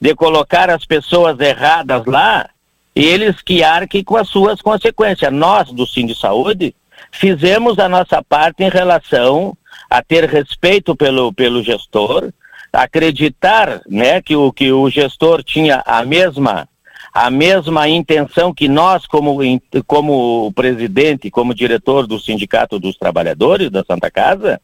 [0.00, 2.48] de colocar as pessoas erradas lá,
[2.96, 5.30] eles que arquem com as suas consequências.
[5.30, 6.74] Nós, do Sim de Saúde,
[7.12, 9.54] fizemos a nossa parte em relação
[9.90, 12.32] a ter respeito pelo, pelo gestor,
[12.72, 16.66] acreditar né, que, o, que o gestor tinha a mesma
[17.12, 19.38] a mesma intenção que nós, como,
[19.86, 24.60] como presidente, como diretor do Sindicato dos Trabalhadores da Santa Casa,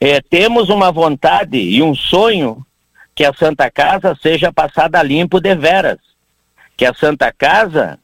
[0.00, 2.64] é, temos uma vontade e um sonho
[3.14, 5.98] que a Santa Casa seja passada limpo de veras.
[6.78, 7.98] Que a Santa Casa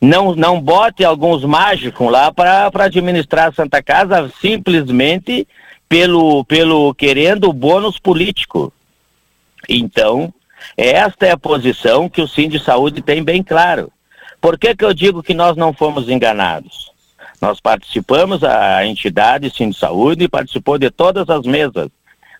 [0.00, 5.46] não, não bote alguns mágicos lá para administrar a Santa Casa simplesmente
[5.88, 8.72] pelo, pelo querendo bônus político.
[9.68, 10.32] Então,
[10.76, 13.92] esta é a posição que o Sim de Saúde tem bem claro.
[14.40, 16.92] Por que, que eu digo que nós não fomos enganados?
[17.40, 21.88] Nós participamos, a entidade Sim de Saúde participou de todas as mesas,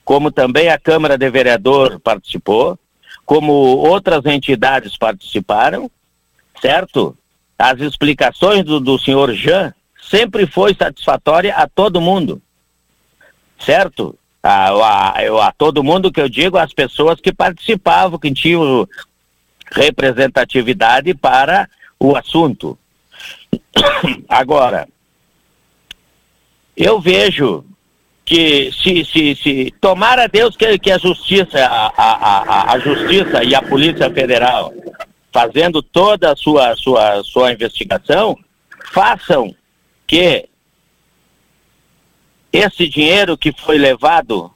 [0.05, 2.79] como também a Câmara de Vereador participou,
[3.25, 5.91] como outras entidades participaram,
[6.61, 7.17] certo?
[7.59, 9.75] As explicações do, do senhor Jean
[10.11, 12.41] sempre foi satisfatória a todo mundo,
[13.59, 14.19] certo?
[14.45, 18.87] a, a, a, todo mundo que eu digo, as pessoas que participavam, que tinham
[19.73, 21.67] representatividade para
[21.99, 22.79] o assunto.
[24.29, 24.87] Agora,
[26.77, 27.65] eu vejo
[28.25, 33.55] que se, se, se tomara Deus que, que a justiça, a, a, a, justiça e
[33.55, 34.73] a Polícia Federal,
[35.31, 38.37] fazendo toda a sua, sua, sua investigação,
[38.93, 39.55] façam
[40.07, 40.49] que
[42.53, 44.51] esse dinheiro que foi levado,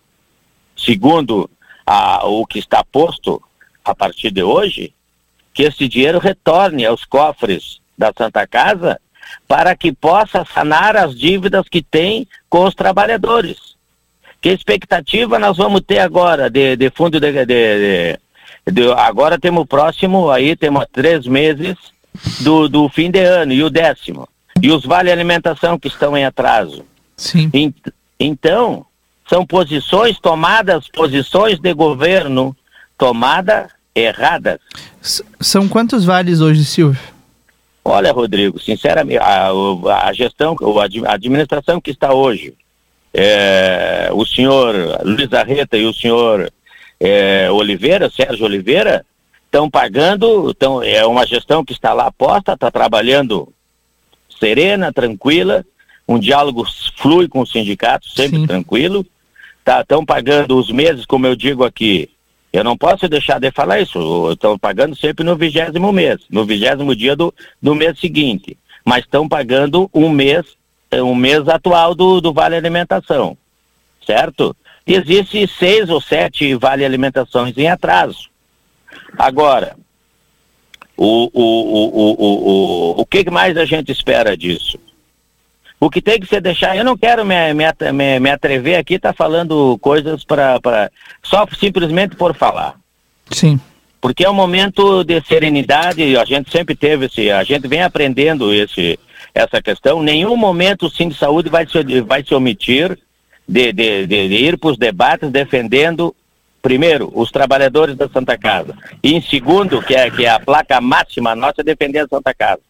[0.76, 1.50] segundo
[1.84, 3.42] a, o que está posto
[3.84, 4.94] a partir de hoje,
[5.52, 8.98] que esse dinheiro retorne aos cofres da Santa Casa
[9.46, 13.76] para que possa sanar as dívidas que tem com os trabalhadores.
[14.40, 18.18] Que expectativa nós vamos ter agora de, de fundo de, de,
[18.70, 21.76] de, agora temos o próximo aí temos três meses
[22.40, 24.28] do, do fim de ano e o décimo
[24.62, 26.84] e os vale alimentação que estão em atraso.
[27.16, 27.50] Sim.
[28.18, 28.84] Então,
[29.28, 32.56] são posições tomadas, posições de governo
[32.96, 34.58] tomadas erradas.
[35.02, 37.00] S são quantos vales hoje, Silvio?
[37.88, 39.50] Olha, Rodrigo, sinceramente, a,
[40.06, 40.56] a gestão,
[41.06, 42.54] a administração que está hoje,
[43.12, 46.52] é, o senhor Luiz Arreta e o senhor
[47.00, 49.04] é, Oliveira, Sérgio Oliveira,
[49.46, 53.52] estão pagando, tão, é uma gestão que está lá posta, está trabalhando
[54.38, 55.64] serena, tranquila,
[56.06, 56.64] um diálogo
[56.96, 58.46] flui com o sindicato, sempre Sim.
[58.46, 59.04] tranquilo.
[59.58, 62.08] Estão tá, pagando os meses, como eu digo aqui.
[62.58, 64.32] Eu não posso deixar de falar isso.
[64.32, 67.32] Estão pagando sempre no vigésimo mês, no vigésimo dia do,
[67.62, 68.58] do mês seguinte.
[68.84, 70.44] Mas estão pagando um mês,
[70.92, 73.38] um mês atual do, do Vale Alimentação.
[74.04, 74.56] Certo?
[74.84, 78.28] Existe seis ou sete Vale Alimentações em atraso.
[79.16, 79.76] Agora,
[80.96, 84.80] o, o, o, o, o, o, o que mais a gente espera disso?
[85.80, 89.12] O que tem que ser deixar, eu não quero me, me, me atrever aqui, tá
[89.12, 90.90] falando coisas para
[91.22, 92.74] só simplesmente por falar.
[93.30, 93.60] Sim.
[94.00, 98.52] Porque é um momento de serenidade, a gente sempre teve esse, a gente vem aprendendo
[98.52, 98.98] esse,
[99.32, 100.02] essa questão.
[100.02, 102.98] Nenhum momento o Sim de Saúde vai se, vai se omitir
[103.48, 106.14] de, de, de, de ir para os debates defendendo,
[106.60, 108.76] primeiro, os trabalhadores da Santa Casa.
[109.02, 112.34] E em segundo, que é, que é a placa máxima nossa, é defender a Santa
[112.34, 112.67] Casa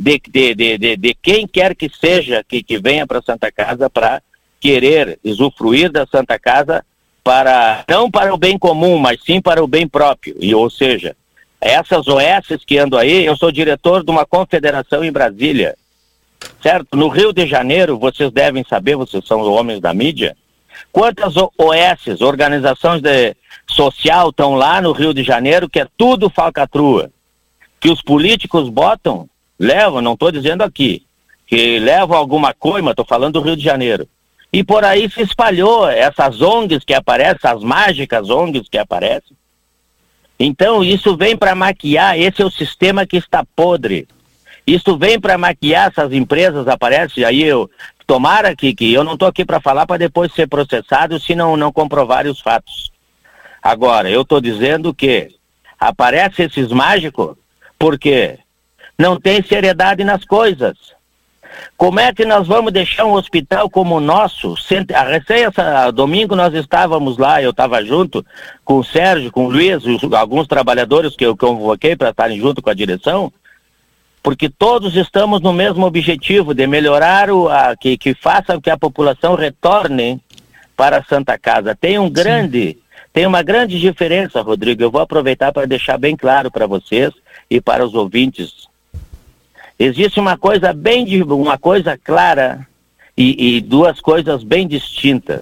[0.00, 3.90] de, de, de, de, de quem quer que seja que, que venha para Santa Casa
[3.90, 4.22] para
[4.58, 6.82] querer usufruir da Santa Casa
[7.22, 10.34] para não para o bem comum, mas sim para o bem próprio.
[10.40, 11.14] E ou seja,
[11.60, 15.76] essas OS que andam aí, eu sou diretor de uma confederação em Brasília.
[16.62, 16.96] Certo?
[16.96, 20.34] No Rio de Janeiro, vocês devem saber, vocês são homens da mídia,
[20.90, 23.36] quantas OS, organizações de
[23.68, 27.10] social, estão lá no Rio de Janeiro, que é tudo falcatrua.
[27.78, 29.28] Que os políticos botam
[29.60, 31.04] levam, não estou dizendo aqui,
[31.46, 34.08] que levam alguma coima, estou falando do Rio de Janeiro.
[34.50, 39.36] E por aí se espalhou essas ONGs que aparecem, essas mágicas ONGs que aparecem.
[40.38, 44.08] Então isso vem para maquiar, esse é o sistema que está podre.
[44.66, 47.70] Isso vem para maquiar essas empresas, aparece, aí eu,
[48.06, 51.56] tomara que, que eu não estou aqui para falar para depois ser processado se não,
[51.56, 52.90] não comprovarem os fatos.
[53.62, 55.28] Agora, eu estou dizendo que
[55.78, 57.36] aparecem esses mágicos
[57.78, 58.38] porque
[59.00, 60.76] não tem seriedade nas coisas.
[61.76, 64.54] Como é que nós vamos deixar um hospital como o nosso?
[64.94, 68.24] A recém essa, domingo nós estávamos lá, eu estava junto
[68.62, 69.82] com o Sérgio, com o Luiz,
[70.12, 73.32] alguns trabalhadores que eu convoquei para estarem junto com a direção,
[74.22, 78.76] porque todos estamos no mesmo objetivo de melhorar o a, que, que faça que a
[78.76, 80.20] população retorne
[80.76, 81.74] para a Santa Casa.
[81.74, 82.76] Tem um grande, Sim.
[83.14, 84.82] tem uma grande diferença, Rodrigo.
[84.82, 87.12] Eu vou aproveitar para deixar bem claro para vocês
[87.50, 88.59] e para os ouvintes
[89.82, 92.68] Existe uma coisa bem uma coisa clara
[93.16, 95.40] e, e duas coisas bem distintas.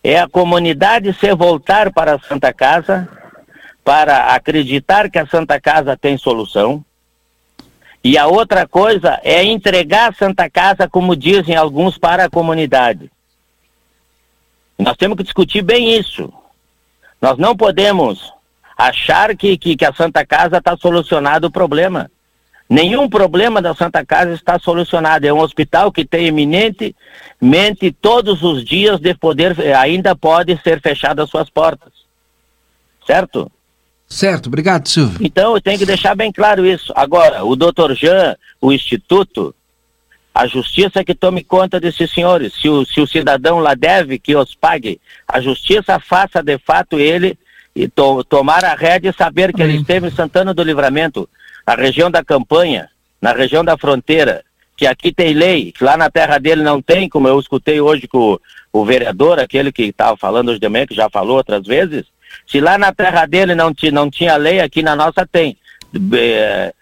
[0.00, 3.08] É a comunidade se voltar para a Santa Casa
[3.82, 6.84] para acreditar que a Santa Casa tem solução.
[8.04, 13.10] E a outra coisa é entregar a Santa Casa, como dizem alguns, para a comunidade.
[14.78, 16.32] Nós temos que discutir bem isso.
[17.20, 18.32] Nós não podemos
[18.76, 22.08] achar que, que, que a Santa Casa está solucionado o problema.
[22.68, 25.26] Nenhum problema da Santa Casa está solucionado.
[25.26, 30.80] É um hospital que tem eminentemente todos os dias de poder, eh, ainda pode ser
[30.80, 31.92] fechado as suas portas.
[33.06, 33.50] Certo?
[34.06, 35.18] Certo, obrigado, Silvio.
[35.20, 36.92] Então eu tenho que deixar bem claro isso.
[36.94, 39.54] Agora, o doutor Jean, o Instituto,
[40.34, 42.52] a justiça que tome conta desses senhores.
[42.54, 45.00] Se o, se o cidadão lá deve, que os pague.
[45.26, 47.38] A justiça faça de fato ele
[47.74, 49.74] e to, tomar a rédea e saber que Amém.
[49.74, 51.28] ele esteve em Santana do Livramento
[51.68, 52.88] a região da campanha,
[53.20, 54.42] na região da fronteira,
[54.74, 58.08] que aqui tem lei, que lá na terra dele não tem, como eu escutei hoje
[58.08, 58.40] com o,
[58.72, 62.06] o vereador, aquele que estava falando hoje de manhã, que já falou outras vezes,
[62.46, 65.58] se lá na terra dele não, não tinha lei, aqui na nossa tem.
[66.14, 66.72] É,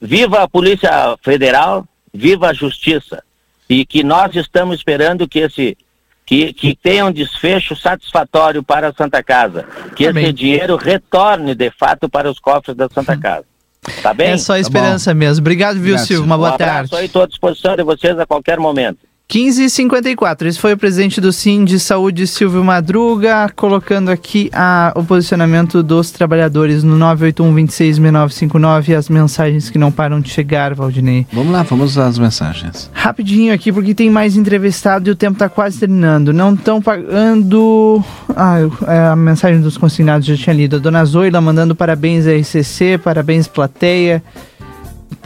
[0.00, 3.22] viva a Polícia Federal, viva a Justiça.
[3.68, 5.78] E que nós estamos esperando que esse
[6.24, 10.24] que, que tenha um desfecho satisfatório para a Santa Casa, que Amém.
[10.24, 13.16] esse dinheiro retorne de fato para os cofres da Santa.
[13.16, 13.55] Casa.
[14.02, 14.30] Tá bem?
[14.30, 15.42] É só a esperança tá mesmo.
[15.42, 16.24] Obrigado, viu, Obrigado, Silvio?
[16.24, 16.94] Uma boa um tarde.
[17.04, 18.98] Estou à disposição de vocês a qualquer momento.
[19.28, 25.02] 15h54, esse foi o presidente do Sim de Saúde, Silvio Madruga, colocando aqui a, o
[25.02, 31.26] posicionamento dos trabalhadores no 981-266959 e as mensagens que não param de chegar, Valdinei.
[31.32, 32.88] Vamos lá, vamos às mensagens.
[32.94, 36.32] Rapidinho aqui, porque tem mais entrevistado e o tempo está quase terminando.
[36.32, 38.04] Não estão pagando.
[38.28, 40.76] Ah, é, a mensagem dos consignados já tinha lido.
[40.76, 44.22] A dona Zoila mandando parabéns à RCC, parabéns plateia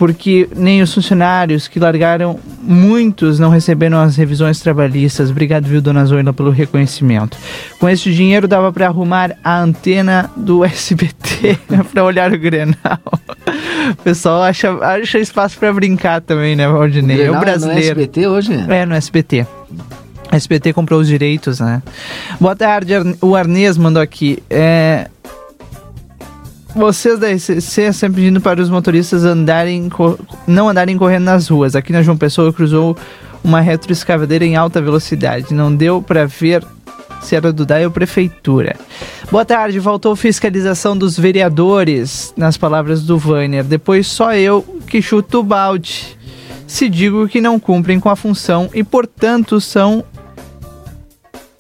[0.01, 5.29] porque nem os funcionários que largaram, muitos não receberam as revisões trabalhistas.
[5.29, 7.37] Obrigado, viu, dona Zoila, pelo reconhecimento.
[7.79, 11.59] Com esse dinheiro dava para arrumar a antena do SBT
[11.93, 12.99] para olhar o Grenal.
[13.91, 17.29] O pessoal acha, acha espaço para brincar também, né, Valdinei?
[17.29, 17.81] O, o brasileiro.
[17.81, 18.53] É no SBT hoje?
[18.71, 19.47] É, no SBT.
[20.31, 21.83] A SBT comprou os direitos, né?
[22.41, 24.43] Boa tarde, o Arnes mandou aqui.
[24.49, 25.11] É,
[26.75, 29.89] vocês da RCC sempre pedindo para os motoristas andarem
[30.47, 31.75] não andarem correndo nas ruas.
[31.75, 32.97] Aqui na João Pessoa cruzou
[33.43, 35.53] uma retroescavadeira em alta velocidade.
[35.53, 36.65] Não deu para ver
[37.21, 38.77] se era do DAI ou prefeitura.
[39.31, 43.65] Boa tarde, voltou fiscalização dos vereadores, nas palavras do Vainer.
[43.65, 46.17] Depois só eu que chuto o balde.
[46.67, 50.05] Se digo que não cumprem com a função e, portanto, são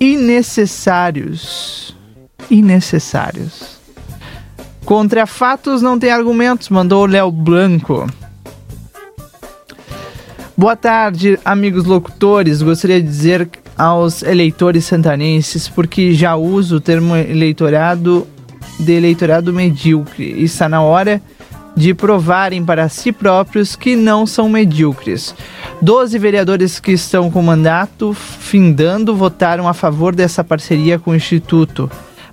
[0.00, 1.96] innecessários.
[2.50, 3.79] Innecessários.
[4.90, 8.10] Contra fatos não tem argumentos, mandou Léo Blanco.
[10.56, 12.60] Boa tarde, amigos locutores.
[12.60, 13.48] Gostaria de dizer
[13.78, 18.26] aos eleitores santanenses, porque já uso o termo eleitorado
[18.80, 20.42] de eleitorado medíocre.
[20.42, 21.22] Está na hora
[21.76, 25.36] de provarem para si próprios que não são medíocres.
[25.80, 31.88] Doze vereadores que estão com mandato findando votaram a favor dessa parceria com o Instituto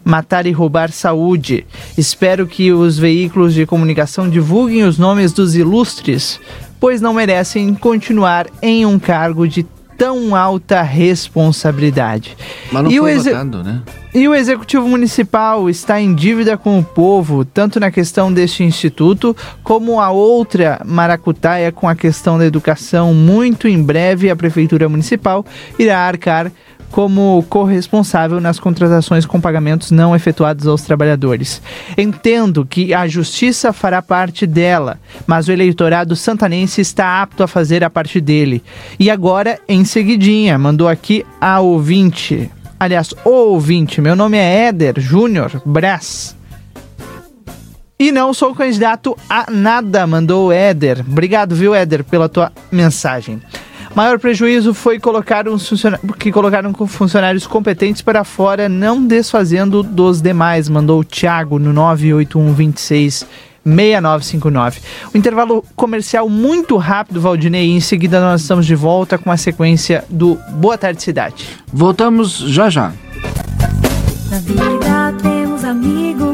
[0.08, 1.68] matar e roubar saúde.
[1.98, 6.40] Espero que os veículos de comunicação divulguem os nomes dos ilustres,
[6.80, 9.66] pois não merecem continuar em um cargo de
[9.98, 12.38] tão alta responsabilidade.
[12.72, 13.82] Mas não e foi o votando, né?
[14.14, 19.36] E o Executivo Municipal está em dívida com o povo, tanto na questão deste instituto,
[19.64, 23.14] como a outra maracutaia com a questão da educação.
[23.14, 25.46] Muito em breve, a Prefeitura Municipal
[25.78, 26.52] irá arcar
[26.92, 31.62] como corresponsável nas contratações com pagamentos não efetuados aos trabalhadores.
[31.98, 37.84] Entendo que a justiça fará parte dela, mas o eleitorado santanense está apto a fazer
[37.84, 38.64] a parte dele.
[39.00, 42.50] E agora, em seguidinha, mandou aqui a ouvinte.
[42.80, 46.36] Aliás, o ouvinte, meu nome é Éder Júnior Brás.
[48.00, 51.00] E não sou candidato a nada, mandou o Éder.
[51.00, 53.42] Obrigado, viu, Éder, pela tua mensagem.
[53.98, 55.74] Maior prejuízo foi colocar uns
[56.20, 63.26] que colocaram funcionários competentes para fora, não desfazendo dos demais, mandou o Thiago no 98126
[63.66, 64.82] 6959.
[65.12, 69.36] O intervalo comercial muito rápido, Valdinei, e em seguida nós estamos de volta com a
[69.36, 71.48] sequência do Boa Tarde Cidade.
[71.74, 72.94] Voltamos já já.
[74.30, 76.27] Na vida temos amigos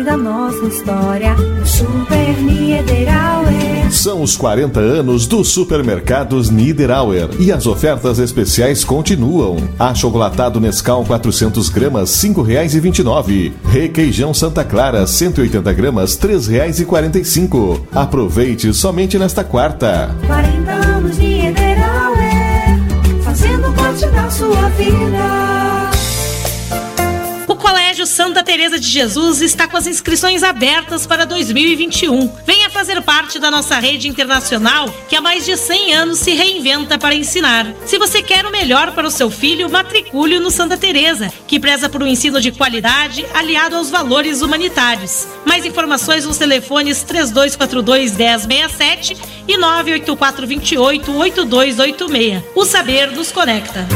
[0.00, 1.36] parte da nossa história.
[1.64, 3.90] Super Niederauer.
[3.90, 9.56] São os 40 anos dos supermercados Niederauer e as ofertas especiais continuam.
[9.78, 13.52] Achocolatado Nescau 400 gramas, cinco reais e 29.
[13.64, 17.86] Requeijão Santa Clara 180 gramas, três reais e 45.
[17.92, 20.14] Aproveite somente nesta quarta.
[20.26, 22.78] 40 anos Niederauer,
[23.22, 25.39] fazendo parte da sua vida.
[28.00, 32.32] Colégio Santa Teresa de Jesus está com as inscrições abertas para 2021.
[32.46, 36.96] Venha fazer parte da nossa rede internacional que há mais de 100 anos se reinventa
[36.96, 37.66] para ensinar.
[37.84, 41.90] Se você quer o melhor para o seu filho, matricule no Santa Teresa, que preza
[41.90, 45.26] por um ensino de qualidade aliado aos valores humanitários.
[45.44, 49.16] Mais informações nos telefones 3242 1067
[49.46, 52.42] e 984 28 8286.
[52.54, 53.86] O saber nos conecta.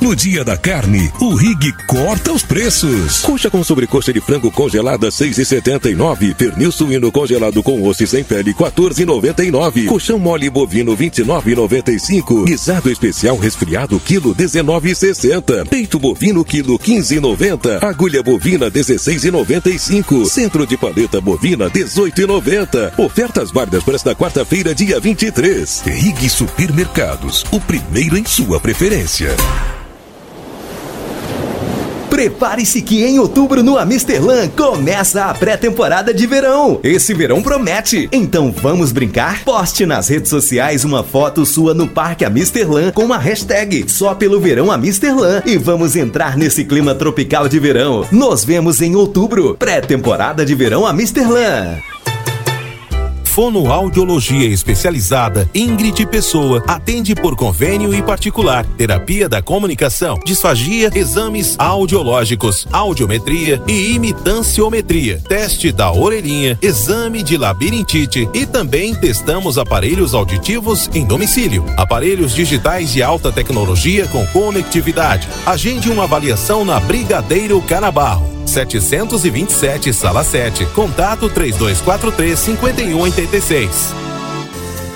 [0.00, 3.22] No dia da carne, o Rig corta os preços.
[3.22, 6.34] Coxa com sobrecoxa de frango congelada 6,79.
[6.34, 9.86] Pernil suíno congelado com osso e sem pele 14,99.
[9.86, 12.44] Colchão mole bovino 29,95.
[12.44, 15.66] Guisado especial resfriado quilo 19,60.
[15.66, 17.82] Peito bovino quilo 15,90.
[17.82, 20.26] Agulha bovina 16,95.
[20.26, 22.98] Centro de paleta bovina 18,90.
[22.98, 25.82] Ofertas válidas para esta quarta-feira, dia 23.
[25.86, 29.34] Rig Supermercados, o primeiro em sua preferência.
[32.16, 36.80] Prepare-se que em outubro no Amisterlan começa a pré-temporada de verão.
[36.82, 38.08] Esse verão promete.
[38.10, 39.44] Então vamos brincar?
[39.44, 44.40] Poste nas redes sociais uma foto sua no Parque Amisterlan com a hashtag só pelo
[44.40, 48.06] verão Amisterlan e vamos entrar nesse clima tropical de verão.
[48.10, 49.54] Nos vemos em outubro.
[49.58, 51.82] Pré-temporada de verão Amisterlan.
[53.36, 58.64] Fonoaudiologia especializada Ingrid Pessoa atende por convênio e particular.
[58.78, 65.20] Terapia da comunicação, disfagia, exames audiológicos, audiometria e imitanciometria.
[65.28, 71.62] Teste da orelhinha, exame de labirintite e também testamos aparelhos auditivos em domicílio.
[71.76, 75.28] Aparelhos digitais de alta tecnologia com conectividade.
[75.44, 78.36] Agende uma avaliação na Brigadeiro Canabarro.
[78.46, 80.64] 727, sala 7.
[80.66, 82.38] Contato 3243
[83.26, 84.06] 5186.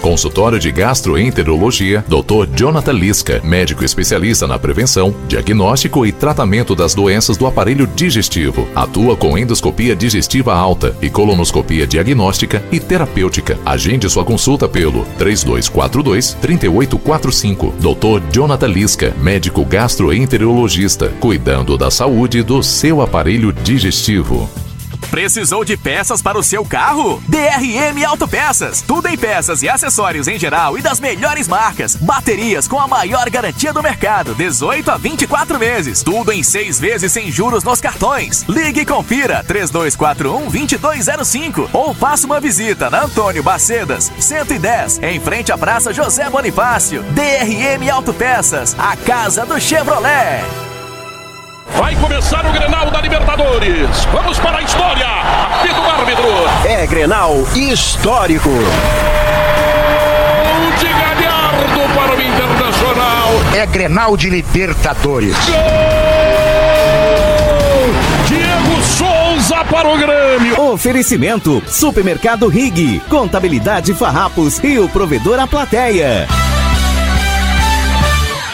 [0.01, 2.49] Consultório de Gastroenterologia, Dr.
[2.57, 8.67] Jonathan Lisca, médico especialista na prevenção, diagnóstico e tratamento das doenças do aparelho digestivo.
[8.75, 13.59] Atua com endoscopia digestiva alta e colonoscopia diagnóstica e terapêutica.
[13.65, 17.75] Agende sua consulta pelo 3242 3845.
[17.79, 18.33] Dr.
[18.33, 24.49] Jonathan Lisca, médico gastroenterologista, cuidando da saúde do seu aparelho digestivo.
[25.11, 27.21] Precisou de peças para o seu carro?
[27.27, 28.81] DRM Autopeças.
[28.81, 31.97] Tudo em peças e acessórios em geral e das melhores marcas.
[31.97, 36.05] Baterias com a maior garantia do mercado, 18 a 24 meses.
[36.05, 38.45] Tudo em seis vezes sem juros nos cartões.
[38.49, 45.51] Ligue e confira 3241 2205 ou faça uma visita na Antônio Bacedas, 110, em frente
[45.51, 47.03] à Praça José Bonifácio.
[47.03, 50.70] DRM Autopeças, a casa do Chevrolet.
[51.77, 54.05] Vai começar o Grenal da Libertadores.
[54.13, 55.07] Vamos para a história.
[55.07, 56.27] Apito árbitro.
[56.65, 58.49] É Grenal histórico.
[58.51, 58.61] Gol
[60.79, 63.29] de Galhardo para o Internacional.
[63.55, 65.37] É Grenal de Libertadores.
[65.47, 65.57] Gol!
[68.27, 70.61] Diego Souza para o Grêmio.
[70.61, 76.29] Oferecimento: Supermercado Rig, Contabilidade Farrapos e o provedor A Plateia.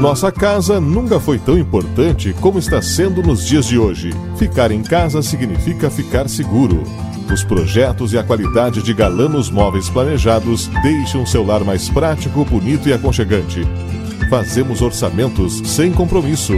[0.00, 4.10] Nossa casa nunca foi tão importante como está sendo nos dias de hoje.
[4.36, 6.82] Ficar em casa significa ficar seguro.
[7.32, 12.88] Os projetos e a qualidade de Galanos Móveis planejados deixam seu lar mais prático, bonito
[12.88, 13.66] e aconchegante.
[14.28, 16.54] Fazemos orçamentos sem compromisso.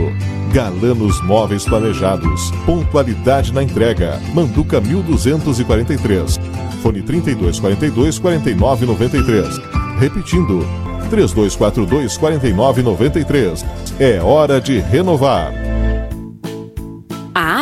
[0.53, 2.51] Galanos Móveis Planejados.
[2.67, 4.21] Pontualidade na entrega.
[4.35, 6.39] Manduca 1243.
[6.83, 9.59] Fone 3242 4993.
[10.01, 10.88] Repetindo.
[11.11, 13.65] 3242 4993.
[13.99, 15.53] É hora de renovar.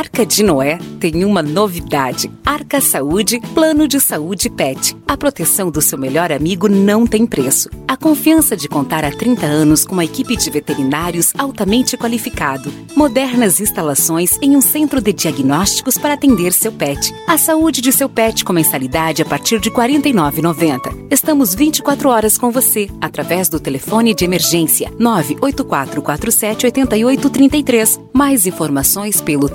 [0.06, 2.30] Arca de Noé tem uma novidade.
[2.44, 4.96] Arca Saúde, plano de saúde PET.
[5.06, 7.68] A proteção do seu melhor amigo não tem preço.
[7.88, 12.72] A confiança de contar há 30 anos com uma equipe de veterinários altamente qualificado.
[12.94, 17.12] Modernas instalações em um centro de diagnósticos para atender seu pet.
[17.26, 21.08] A saúde de seu pet com mensalidade a partir de R$ 49,90.
[21.10, 28.00] Estamos 24 horas com você, através do telefone de emergência 984478833.
[28.12, 29.48] Mais informações pelo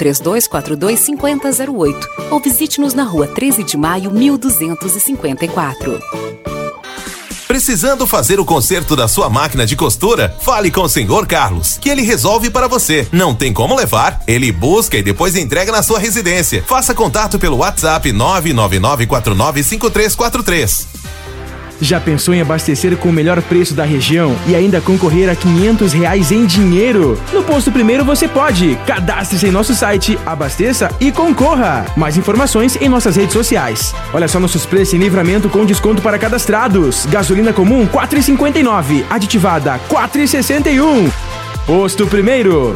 [0.47, 5.99] 3242 5008 ou visite-nos na rua 13 de maio 1254.
[7.47, 10.33] Precisando fazer o conserto da sua máquina de costura?
[10.39, 13.05] Fale com o senhor Carlos, que ele resolve para você.
[13.11, 14.23] Não tem como levar?
[14.25, 16.63] Ele busca e depois entrega na sua residência.
[16.65, 20.85] Faça contato pelo WhatsApp 999495343.
[21.81, 25.93] Já pensou em abastecer com o melhor preço da região e ainda concorrer a 500
[25.93, 27.19] reais em dinheiro?
[27.33, 28.77] No Posto Primeiro você pode.
[28.85, 31.87] Cadastre-se em nosso site, abasteça e concorra.
[31.97, 33.95] Mais informações em nossas redes sociais.
[34.13, 37.07] Olha só nossos preços em livramento com desconto para cadastrados.
[37.07, 41.11] Gasolina comum 4,59, aditivada 4,61.
[41.65, 42.75] Posto Primeiro.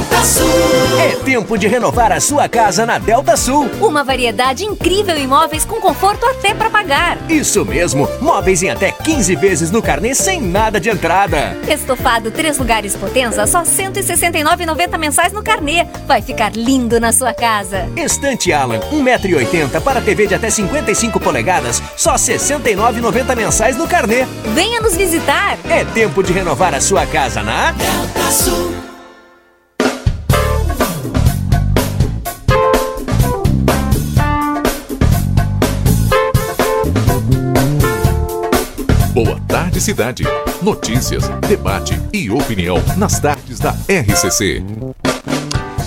[0.00, 0.98] Delta Sul.
[0.98, 3.70] É tempo de renovar a sua casa na Delta Sul.
[3.82, 7.18] Uma variedade incrível em móveis com conforto até para pagar.
[7.30, 11.54] Isso mesmo, móveis em até 15 vezes no carnê sem nada de entrada.
[11.68, 15.86] Estofado três lugares Potenza, só R$ 169,90 mensais no carnê.
[16.06, 17.86] Vai ficar lindo na sua casa.
[17.94, 24.24] Estante Alan, 1,80m para TV de até 55 polegadas, só R$ 69,90 mensais no carnê.
[24.54, 25.58] Venha nos visitar.
[25.68, 28.89] É tempo de renovar a sua casa na Delta Sul.
[39.80, 40.24] Cidade.
[40.62, 44.62] Notícias, debate e opinião nas tardes da RCC.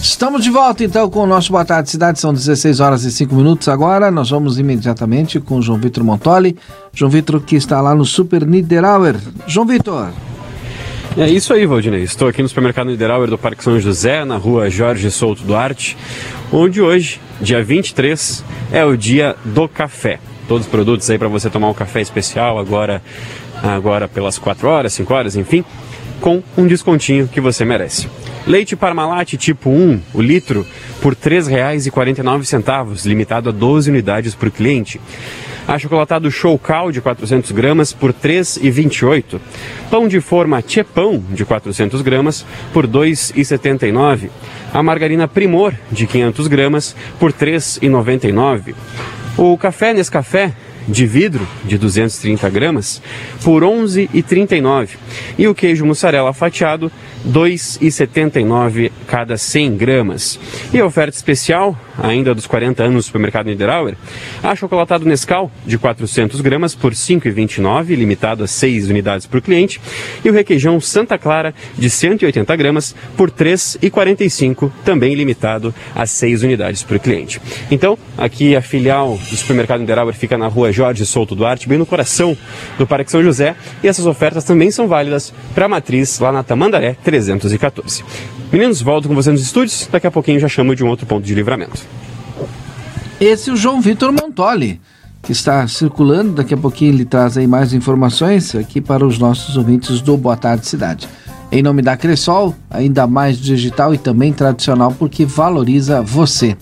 [0.01, 3.33] Estamos de volta então com o nosso Boa Tarde Cidade, são 16 horas e 5
[3.33, 4.11] minutos agora.
[4.11, 6.57] Nós vamos imediatamente com o João Vitor Montoli.
[6.93, 9.15] João Vitor que está lá no Super Niederauer.
[9.47, 10.09] João Vitor.
[11.15, 12.01] É isso aí, Valdinei.
[12.01, 15.95] Estou aqui no supermercado Niederauer do Parque São José, na rua Jorge Souto Duarte,
[16.51, 20.19] onde hoje, dia 23, é o dia do café.
[20.47, 23.01] Todos os produtos aí para você tomar um café especial agora,
[23.63, 25.63] agora pelas 4 horas, 5 horas, enfim,
[26.19, 28.07] com um descontinho que você merece.
[28.45, 30.67] Leite Parmalat tipo 1, o litro,
[31.01, 34.99] por R$ 3,49, limitado a 12 unidades por cliente.
[35.65, 39.39] Achocolatado Choucal de 400 gramas por R$ 3,28.
[39.89, 44.29] Pão de forma Tchepão de 400 gramas por R$ 2,79.
[44.73, 48.75] A margarina Primor de 500 gramas por R$ 3,99.
[49.37, 50.53] O café Nescafé
[50.87, 53.01] de vidro de 230 gramas
[53.43, 54.89] por R$ 11,39
[55.37, 56.91] e o queijo mussarela fatiado
[57.27, 60.39] 2,79 cada 100 gramas.
[60.73, 63.95] E a oferta especial, ainda dos 40 anos do supermercado Niederauer,
[64.41, 69.79] achocolatado Nescau de 400 gramas por R$ 5,29, limitado a 6 unidades por cliente,
[70.23, 76.43] e o requeijão Santa Clara de 180 gramas por R$ 3,45, também limitado a 6
[76.43, 77.39] unidades por cliente.
[77.71, 81.85] Então, aqui a filial do supermercado Niederauer fica na rua Jorge Souto Duarte, bem no
[81.85, 82.37] coração
[82.77, 86.43] do Parque São José, e essas ofertas também são válidas para a matriz lá na
[86.43, 88.03] Tamandaré 314.
[88.51, 91.25] Meninos, volto com vocês nos estúdios, daqui a pouquinho já chamo de um outro ponto
[91.25, 91.81] de livramento.
[93.19, 94.81] Esse é o João Vitor Montoli,
[95.21, 96.33] que está circulando.
[96.33, 100.35] Daqui a pouquinho ele traz aí mais informações aqui para os nossos ouvintes do Boa
[100.35, 101.07] Tarde Cidade.
[101.51, 106.57] Em nome da Cressol, ainda mais digital e também tradicional porque valoriza você.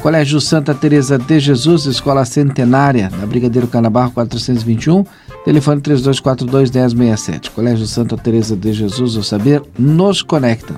[0.00, 5.04] Colégio Santa Teresa de Jesus, Escola Centenária, na Brigadeiro Canabarro 421,
[5.44, 7.50] telefone 3242-1067.
[7.50, 10.74] Colégio Santa Teresa de Jesus, o saber nos conecta.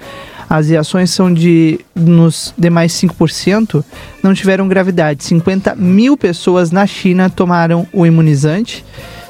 [0.48, 3.84] As reações são de, nos demais 5%,
[4.22, 5.22] não tiveram gravidade.
[5.24, 8.82] 50 mil pessoas na China tomaram o imunizante,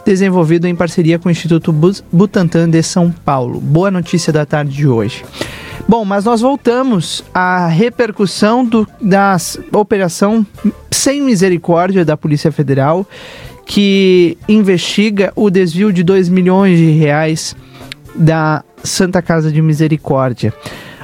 [0.07, 1.73] desenvolvido em parceria com o Instituto
[2.13, 3.61] Butantan de São Paulo.
[3.61, 5.25] Boa notícia da tarde de hoje.
[5.89, 9.39] Bom, mas nós voltamos à repercussão do, da
[9.73, 10.47] operação
[10.90, 13.06] Sem Misericórdia da Polícia Federal,
[13.65, 17.56] que investiga o desvio de 2 milhões de reais
[18.15, 20.52] da Santa Casa de Misericórdia.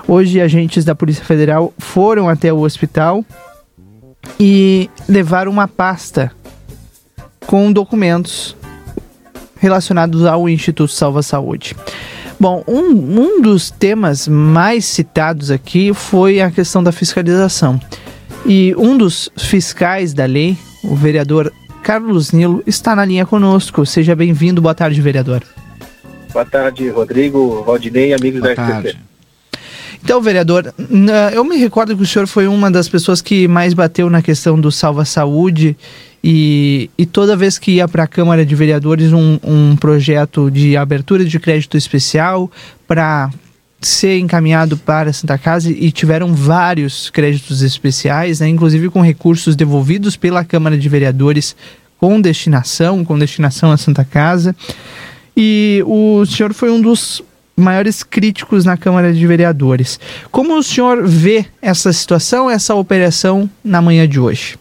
[0.07, 3.25] Hoje, agentes da Polícia Federal foram até o hospital
[4.39, 6.31] e levaram uma pasta
[7.47, 8.55] com documentos
[9.57, 11.75] relacionados ao Instituto Salva Saúde.
[12.39, 17.81] Bom, um, um dos temas mais citados aqui foi a questão da fiscalização.
[18.45, 21.53] E um dos fiscais da lei, o vereador
[21.83, 23.87] Carlos Nilo, está na linha conosco.
[23.87, 24.61] Seja bem-vindo.
[24.61, 25.43] Boa tarde, vereador.
[26.33, 28.99] Boa tarde, Rodrigo, Valdinei, amigos Boa da tarde.
[30.05, 30.73] Então, vereador,
[31.33, 34.61] eu me recordo que o senhor foi uma das pessoas que mais bateu na questão
[34.61, 35.75] do Salva Saúde
[36.23, 40.77] e, e toda vez que ia para a Câmara de Vereadores um, um projeto de
[40.77, 42.51] abertura de crédito especial
[42.87, 43.31] para
[43.81, 50.17] ser encaminhado para Santa Casa e tiveram vários créditos especiais, né, inclusive com recursos devolvidos
[50.17, 51.57] pela Câmara de Vereadores
[51.99, 54.55] com destinação, com destinação à Santa Casa.
[55.35, 57.23] E o senhor foi um dos
[57.57, 59.99] maiores críticos na Câmara de Vereadores.
[60.31, 64.59] Como o senhor vê essa situação, essa operação na manhã de hoje?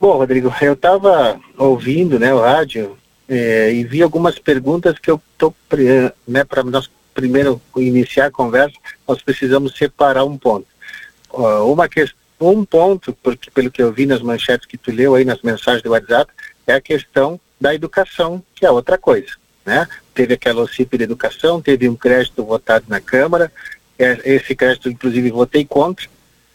[0.00, 2.96] Bom, Rodrigo, eu estava ouvindo né, o rádio
[3.28, 5.54] é, e vi algumas perguntas que eu estou,
[6.26, 8.76] né, para nós primeiro iniciar a conversa,
[9.06, 10.68] nós precisamos separar um ponto.
[11.32, 15.16] Uh, uma questão, um ponto, porque pelo que eu vi nas manchetes que tu leu
[15.16, 16.30] aí nas mensagens do WhatsApp,
[16.64, 19.32] é a questão da educação, que é outra coisa
[19.68, 19.86] né?
[20.18, 23.52] Teve aquela OCIP de educação, teve um crédito votado na Câmara,
[23.96, 26.08] é, esse crédito, inclusive, votei contra,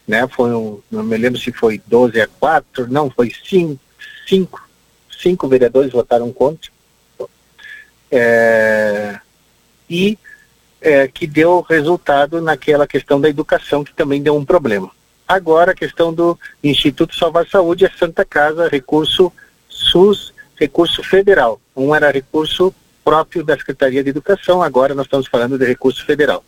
[0.05, 0.27] né?
[0.27, 3.79] Foi um, não me lembro se foi 12 a 4, não, foi 5,
[4.27, 4.69] 5,
[5.17, 6.69] 5 vereadores votaram contra.
[8.11, 9.17] É,
[9.89, 10.19] e
[10.81, 14.91] é, que deu resultado naquela questão da educação, que também deu um problema.
[15.25, 19.31] Agora, a questão do Instituto Salvar Saúde é Santa Casa, recurso
[19.69, 21.61] SUS, recurso federal.
[21.73, 26.43] Um era recurso próprio da Secretaria de Educação, agora nós estamos falando de recurso federal.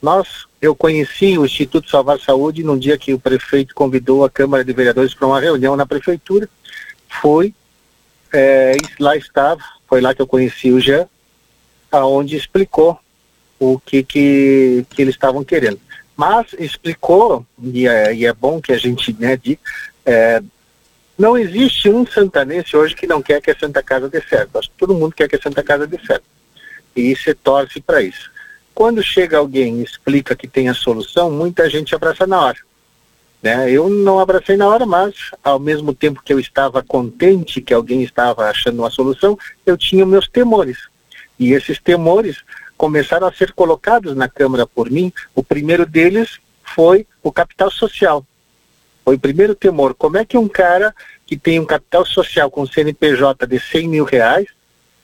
[0.00, 4.64] Nós, eu conheci o Instituto Salvar Saúde num dia que o prefeito convidou a Câmara
[4.64, 6.48] de Vereadores para uma reunião na prefeitura.
[7.20, 7.54] Foi,
[8.32, 11.06] é, lá estava, foi lá que eu conheci o Jean,
[11.92, 12.98] aonde explicou
[13.58, 15.78] o que, que, que eles estavam querendo.
[16.16, 19.60] Mas explicou, e é, e é bom que a gente né, diga,
[20.04, 20.42] é,
[21.20, 24.58] não existe um santanense hoje que não quer que a Santa Casa dê certo.
[24.58, 26.24] Acho que todo mundo quer que a Santa Casa dê certo.
[26.96, 28.30] E se torce para isso.
[28.74, 32.56] Quando chega alguém e explica que tem a solução, muita gente abraça na hora.
[33.42, 33.70] Né?
[33.70, 35.14] Eu não abracei na hora, mas
[35.44, 40.06] ao mesmo tempo que eu estava contente que alguém estava achando uma solução, eu tinha
[40.06, 40.78] meus temores.
[41.38, 42.38] E esses temores
[42.78, 45.12] começaram a ser colocados na Câmara por mim.
[45.34, 48.24] O primeiro deles foi o capital social.
[49.10, 49.92] Foi o primeiro temor.
[49.92, 50.94] Como é que um cara
[51.26, 54.46] que tem um capital social com CNPJ de 100 mil reais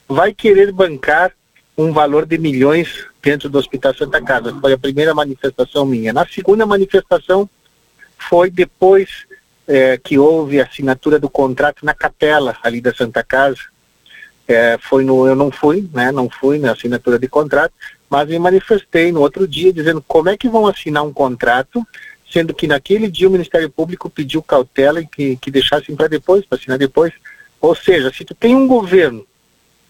[0.07, 1.33] vai querer bancar
[1.77, 4.57] um valor de milhões dentro do Hospital Santa Casa?
[4.61, 6.13] Foi a primeira manifestação minha.
[6.13, 7.49] Na segunda manifestação
[8.17, 9.25] foi depois
[9.67, 13.59] é, que houve a assinatura do contrato na capela ali da Santa Casa.
[14.47, 16.13] É, foi no, eu não fui, né?
[16.13, 17.73] Não fui na assinatura de contrato,
[18.09, 21.85] mas me manifestei no outro dia dizendo como é que vão assinar um contrato
[22.29, 26.45] sendo que naquele dia o Ministério Público pediu cautela e que, que deixassem para depois,
[26.45, 27.13] para assinar depois.
[27.59, 29.25] Ou seja, se tu tem um governo,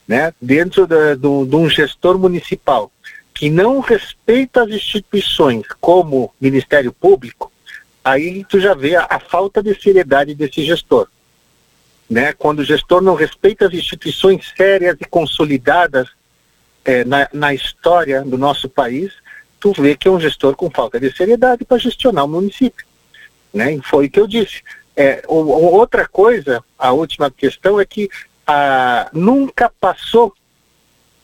[0.08, 0.88] né, dentro
[1.18, 2.92] do, de um gestor municipal
[3.34, 7.52] que não respeita as instituições como Ministério Público,
[8.04, 11.08] aí tu já vê a, a falta de seriedade desse gestor.
[12.10, 12.34] né?
[12.34, 16.08] Quando o gestor não respeita as instituições sérias e consolidadas
[16.86, 19.12] eh, na, na história do nosso país,
[19.60, 22.86] tu vê que é um gestor com falta de seriedade para gestionar o município,
[23.54, 23.74] né?
[23.74, 24.62] E foi o que eu disse.
[24.96, 28.10] É, outra coisa, a última questão é que
[28.46, 30.34] ah, nunca passou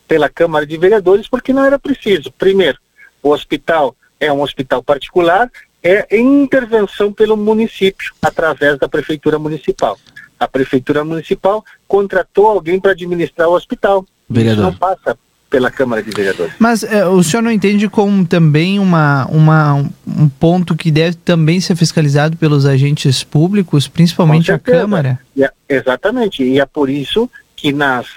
[0.07, 2.31] pela Câmara de Vereadores porque não era preciso.
[2.31, 2.77] Primeiro,
[3.21, 5.49] o hospital é um hospital particular,
[5.81, 9.97] é intervenção pelo município, através da Prefeitura Municipal.
[10.39, 14.05] A Prefeitura Municipal contratou alguém para administrar o hospital.
[14.29, 14.63] Vereador.
[14.63, 15.17] Isso não passa
[15.53, 16.51] pela Câmara de Vereadores.
[16.57, 21.61] Mas é, o senhor não entende como também uma, uma, um ponto que deve também
[21.61, 24.57] ser fiscalizado pelos agentes públicos, principalmente a.
[24.57, 25.19] Câmara?
[25.35, 26.41] E é- exatamente.
[26.43, 28.07] E é por isso que nas,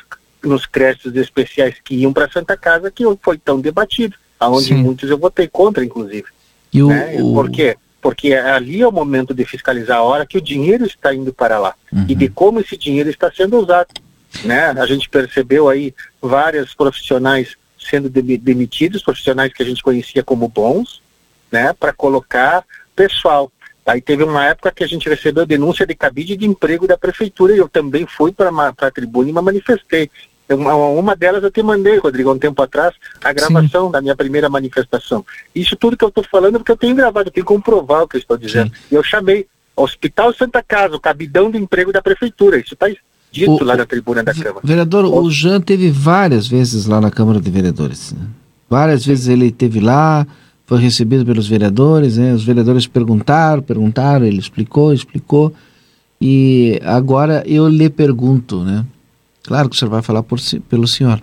[0.42, 4.76] nos créditos especiais que iam para Santa Casa que foi tão debatido, aonde Sim.
[4.76, 6.24] muitos eu votei contra, inclusive.
[6.72, 7.16] E o, né?
[7.20, 7.76] o- Por quê?
[8.00, 11.58] Porque ali é o momento de fiscalizar a hora que o dinheiro está indo para
[11.58, 11.74] lá
[12.08, 13.88] e de como esse dinheiro está sendo usado.
[14.44, 14.70] Né?
[14.70, 20.48] A gente percebeu aí vários profissionais sendo demi- demitidos, profissionais que a gente conhecia como
[20.48, 21.00] bons,
[21.50, 22.64] né, para colocar
[22.94, 23.50] pessoal.
[23.86, 27.54] Aí teve uma época que a gente recebeu denúncia de cabide de emprego da prefeitura
[27.54, 30.10] e eu também fui para a tribuna e me manifestei.
[30.48, 34.16] Uma, uma delas eu te mandei, Rodrigo, há um tempo atrás, a gravação da minha
[34.16, 35.24] primeira manifestação.
[35.54, 38.02] Isso tudo que eu estou falando é porque eu tenho gravado, eu tenho que comprovar
[38.02, 38.72] o que eu estou dizendo.
[38.90, 39.46] E eu chamei
[39.76, 42.58] Hospital Santa Casa, o cabidão de emprego da prefeitura.
[42.58, 42.86] Isso está
[43.40, 44.60] dito O- lá na tribuna da Câmara.
[44.64, 48.12] Vereador, o Jean teve várias vezes lá na Câmara de Vereadores.
[48.12, 48.26] né?
[48.68, 50.26] Várias vezes ele esteve lá,
[50.66, 52.32] foi recebido pelos vereadores, né?
[52.34, 55.54] os vereadores perguntaram, perguntaram, ele explicou, explicou.
[56.20, 58.84] E agora eu lhe pergunto, né?
[59.44, 61.22] Claro que o senhor vai falar por si- pelo senhor.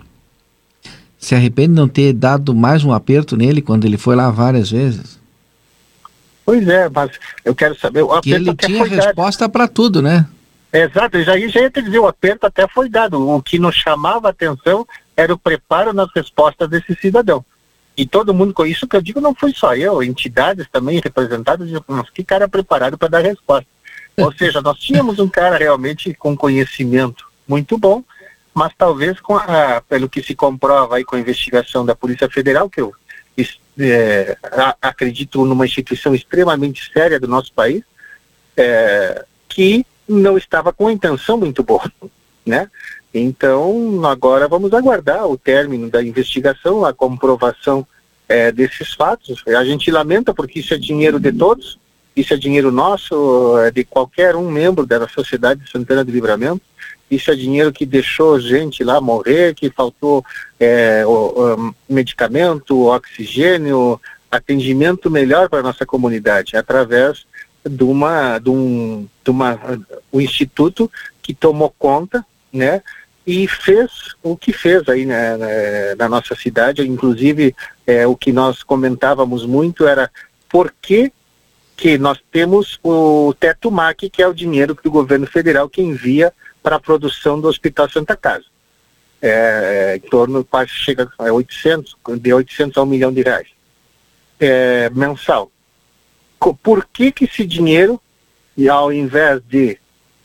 [1.18, 4.70] Se arrepende de não ter dado mais um aperto nele quando ele foi lá várias
[4.70, 5.18] vezes?
[6.46, 7.10] Pois é, mas
[7.44, 8.02] eu quero saber.
[8.02, 10.26] O Que ele tinha resposta para tudo, né?
[10.76, 13.30] Exato, já, já ia te dizer, o aperto até foi dado.
[13.30, 14.84] O que nos chamava a atenção
[15.16, 17.44] era o preparo nas respostas desse cidadão.
[17.96, 21.70] E todo mundo com isso que eu digo não foi só eu, entidades também representadas,
[21.86, 23.68] mas que cara preparado para dar resposta.
[24.18, 28.02] Ou seja, nós tínhamos um cara realmente com conhecimento muito bom,
[28.52, 32.68] mas talvez com a, pelo que se comprova aí com a investigação da Polícia Federal,
[32.68, 32.92] que eu
[33.78, 34.36] é,
[34.82, 37.82] acredito numa instituição extremamente séria do nosso país,
[38.56, 41.90] é, que não estava com intenção muito boa,
[42.44, 42.68] né?
[43.12, 47.86] Então, agora vamos aguardar o término da investigação, a comprovação
[48.28, 49.42] eh, desses fatos.
[49.46, 51.78] A gente lamenta porque isso é dinheiro de todos,
[52.16, 56.62] isso é dinheiro nosso, é de qualquer um membro da sociedade de Santana de Livramento.
[57.10, 60.24] Isso é dinheiro que deixou gente lá morrer, que faltou
[60.58, 64.00] eh, o- o medicamento, oxigênio,
[64.30, 67.24] atendimento melhor para a nossa comunidade, através
[67.64, 69.58] de uma, de um, de uma,
[70.12, 70.90] o instituto
[71.22, 72.82] que tomou conta, né,
[73.26, 77.54] e fez o que fez aí né, né, na nossa cidade, inclusive
[77.86, 80.10] é, o que nós comentávamos muito era
[80.48, 81.10] por que
[81.76, 85.82] que nós temos o teto MAC, que é o dinheiro que o governo federal que
[85.82, 86.32] envia
[86.62, 88.44] para a produção do Hospital Santa Casa.
[89.20, 93.48] É, é, em torno, quase chega a 800, de 800 a 1 milhão de reais
[94.38, 95.50] é, mensal.
[96.52, 98.00] Por que que esse dinheiro,
[98.56, 99.78] e ao invés de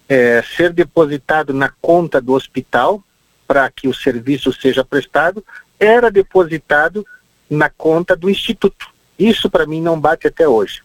[0.07, 3.03] é, ser depositado na conta do hospital
[3.47, 5.45] para que o serviço seja prestado,
[5.79, 7.05] era depositado
[7.49, 8.87] na conta do instituto?
[9.17, 10.81] Isso para mim não bate até hoje.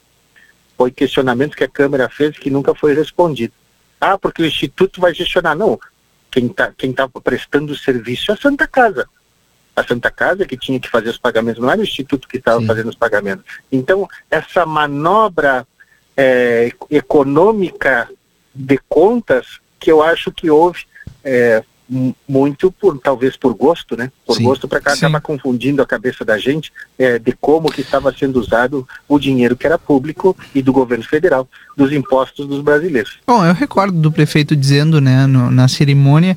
[0.76, 3.54] Foi questionamento que a Câmara fez que nunca foi respondido.
[4.00, 5.56] Ah, porque o instituto vai gestionar.
[5.56, 5.78] Não,
[6.30, 9.08] quem está quem tá prestando o serviço é a Santa Casa
[9.76, 12.60] a Santa Casa que tinha que fazer os pagamentos, não era o Instituto que estava
[12.62, 13.44] fazendo os pagamentos.
[13.72, 15.66] Então, essa manobra
[16.16, 18.08] eh, econômica
[18.54, 20.84] de contas que eu acho que houve
[21.88, 24.10] mu- muito por talvez por gosto, né?
[24.26, 24.44] Por Sim.
[24.44, 28.86] gosto para acabar confundindo a cabeça da gente eh, de como que estava sendo usado
[29.08, 33.18] o dinheiro que era público e do governo federal, dos impostos dos brasileiros.
[33.26, 36.36] Bom, eu recordo do prefeito dizendo, né, no- na cerimônia,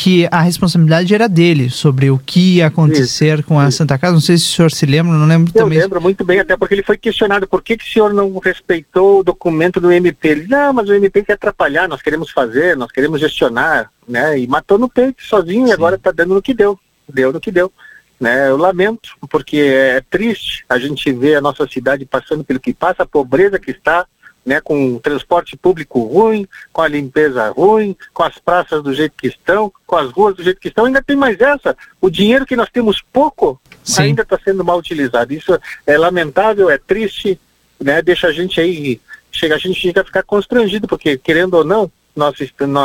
[0.00, 4.12] que a responsabilidade era dele sobre o que ia acontecer com a Santa Casa.
[4.12, 5.76] Não sei se o senhor se lembra, não lembro Eu também.
[5.76, 9.18] lembro muito bem, até porque ele foi questionado por que, que o senhor não respeitou
[9.18, 10.28] o documento do MP.
[10.28, 14.38] Ele disse, não, mas o MP quer atrapalhar, nós queremos fazer, nós queremos gestionar, né?
[14.38, 16.78] E matou no peito sozinho e agora está dando no que deu.
[17.12, 17.72] Deu no que deu.
[18.20, 18.50] Né?
[18.50, 23.02] Eu lamento, porque é triste a gente ver a nossa cidade passando pelo que passa,
[23.02, 24.06] a pobreza que está,
[24.44, 29.14] né, com o transporte público ruim, com a limpeza ruim, com as praças do jeito
[29.16, 31.76] que estão, com as ruas do jeito que estão, ainda tem mais essa.
[32.00, 33.60] O dinheiro que nós temos pouco
[33.98, 35.32] ainda está sendo mal utilizado.
[35.32, 37.38] Isso é lamentável, é triste,
[37.78, 38.00] né?
[38.00, 39.00] Deixa a gente aí,
[39.30, 42.34] chega a gente chega a ficar constrangido, porque querendo ou não, nós,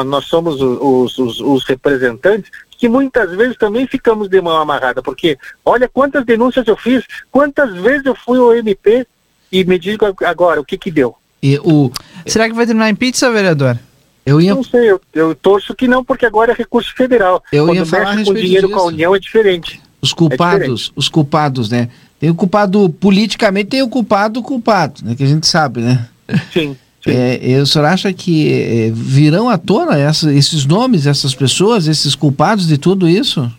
[0.05, 5.38] nós, somos os, os, os representantes, que muitas vezes também ficamos de mão amarrada, porque
[5.65, 9.07] olha quantas denúncias eu fiz, quantas vezes eu fui ao MP
[9.51, 11.15] e me digo agora o que que deu.
[11.44, 11.91] E o...
[12.26, 13.78] Será que vai terminar em pizza, vereador?
[14.26, 14.56] Eu ia...
[14.56, 17.44] Não sei, eu, eu torço que não, porque agora é recurso federal.
[17.52, 18.88] Eu Quando ia falar a mexe com respeito dinheiro com a disso.
[18.88, 19.82] União é diferente.
[20.02, 20.91] Os É culpados, diferente.
[20.95, 21.90] os culpados, né?
[22.18, 25.14] Tem o culpado politicamente, tem o culpado culpado, né?
[25.15, 26.07] Que a gente sabe, né?
[26.53, 26.78] Sim.
[27.06, 31.86] É, e o senhor acha que é, virão à tona essa- esses nomes, essas pessoas,
[31.86, 33.52] esses culpados de tudo isso?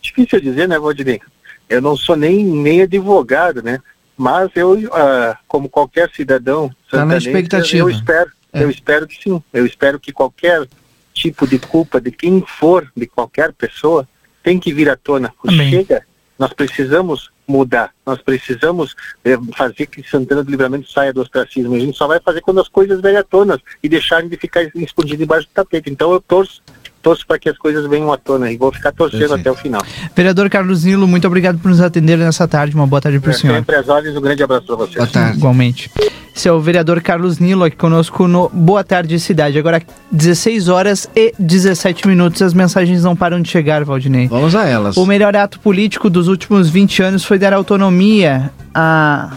[0.00, 1.20] Difícil dizer, né, Valdinei?
[1.68, 3.80] Eu não sou nem, nem advogado, né?
[4.18, 7.84] Mas eu, ah, como qualquer cidadão Tá na expectativa.
[7.84, 8.64] eu espero, É.
[8.64, 9.42] eu espero que sim.
[9.52, 10.66] Eu espero que qualquer
[11.14, 14.08] tipo de culpa de quem for, de qualquer pessoa,
[14.42, 15.32] tem que vir à tona.
[15.46, 15.70] Amém.
[15.70, 16.02] Chega,
[16.38, 21.74] nós precisamos mudar, nós precisamos eh, fazer que Santana do Livramento saia do ostracismo.
[21.74, 24.62] A gente só vai fazer quando as coisas venham à tona e deixarem de ficar
[24.74, 25.90] escondidas debaixo do tapete.
[25.90, 26.60] Então eu torço,
[27.08, 29.80] torço para que as coisas venham à tona e vou ficar torcendo até o final.
[30.14, 32.74] Vereador Carlos Nilo, muito obrigado por nos atender nessa tarde.
[32.74, 33.54] Uma boa tarde para o É, senhor.
[33.54, 35.10] Sempre às ordens, um grande abraço para vocês.
[35.34, 35.90] Igualmente.
[36.36, 39.58] Esse é o vereador Carlos Nilo aqui conosco no Boa Tarde Cidade.
[39.58, 39.82] Agora,
[40.12, 42.42] 16 horas e 17 minutos.
[42.42, 44.28] As mensagens não param de chegar, Valdinei.
[44.28, 44.96] Vamos a elas.
[44.98, 49.32] O melhor ato político dos últimos 20 anos foi dar autonomia à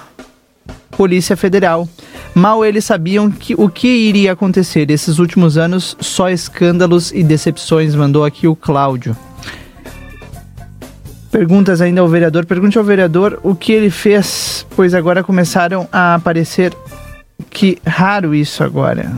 [0.91, 1.87] Polícia Federal.
[2.33, 4.89] Mal eles sabiam que, o que iria acontecer.
[4.91, 9.15] Esses últimos anos, só escândalos e decepções, mandou aqui o Cláudio.
[11.31, 12.45] Perguntas ainda ao vereador.
[12.45, 16.73] Pergunte ao vereador o que ele fez, pois agora começaram a aparecer.
[17.49, 19.11] Que raro isso agora.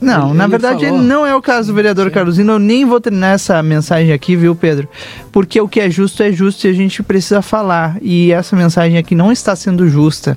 [0.00, 1.00] Não, Ele- na ele verdade falou.
[1.02, 2.52] não é o caso do vereador Carlosino.
[2.52, 4.86] Eu nem vou terminar essa mensagem aqui, viu, Pedro?
[5.32, 7.96] Porque o que é justo é justo e a gente precisa falar.
[8.02, 10.36] E essa mensagem aqui não está sendo justa,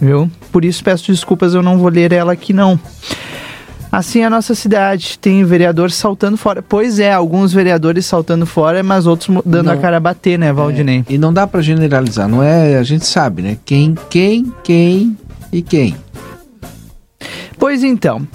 [0.00, 0.30] viu?
[0.50, 2.78] Por isso peço desculpas, eu não vou ler ela aqui não.
[3.92, 6.62] Assim é a nossa cidade, tem vereador saltando fora.
[6.62, 9.72] Pois é, alguns vereadores saltando fora, mas outros dando Não.
[9.72, 11.04] a cara a bater, né, Valdinei?
[11.08, 12.78] E não dá pra generalizar, não é?
[12.78, 13.56] A gente sabe, né?
[13.64, 15.16] Quem, quem, quem
[15.52, 15.96] e quem.
[17.58, 18.26] Pois então,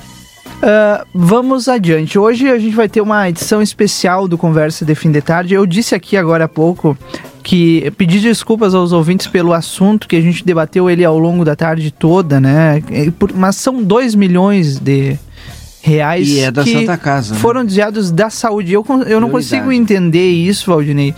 [0.62, 2.18] ah, vamos adiante.
[2.18, 5.54] Hoje a gente vai ter uma edição especial do Conversa de Fim de Tarde.
[5.54, 6.98] Eu disse aqui agora há pouco
[7.46, 11.56] que pedi desculpas aos ouvintes pelo assunto que a gente debateu ele ao longo da
[11.56, 12.82] tarde toda, né?
[13.36, 15.16] Mas são 2 milhões de
[15.80, 17.40] reais E é da que Santa Casa, né?
[17.40, 18.74] foram desviados da saúde.
[18.74, 19.32] Eu, eu não Prioridade.
[19.32, 21.14] consigo entender isso, Valdinei.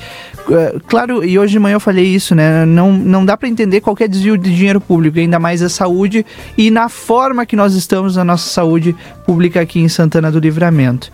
[0.49, 2.65] É, Claro, e hoje de manhã eu falei isso, né?
[2.65, 6.25] Não, não dá para entender qualquer desvio de dinheiro público, ainda mais a saúde
[6.57, 8.95] e na forma que nós estamos na nossa saúde
[9.25, 11.11] pública aqui em Santana do Livramento.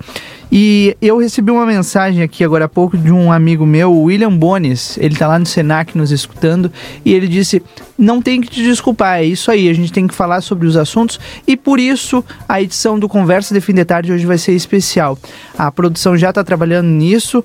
[0.56, 5.00] E eu recebi uma mensagem aqui agora há pouco de um amigo meu, William Bones.
[5.00, 6.72] Ele tá lá no Senac nos escutando
[7.04, 7.64] e ele disse:
[7.98, 10.78] "Não tem que te desculpar, é isso aí, a gente tem que falar sobre os
[10.78, 14.54] assuntos e por isso a edição do Conversa de Fim de Tarde hoje vai ser
[14.54, 15.18] especial.
[15.58, 17.44] A produção já está trabalhando nisso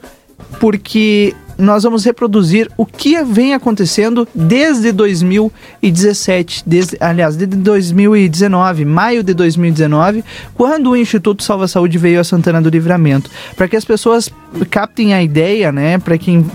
[0.60, 9.24] porque nós vamos reproduzir o que vem acontecendo desde 2017, desde, aliás, desde 2019, maio
[9.24, 10.24] de 2019,
[10.54, 14.30] quando o Instituto Salva Saúde veio a Santana do Livramento, para que as pessoas
[14.70, 16.48] captem a ideia, né, para quem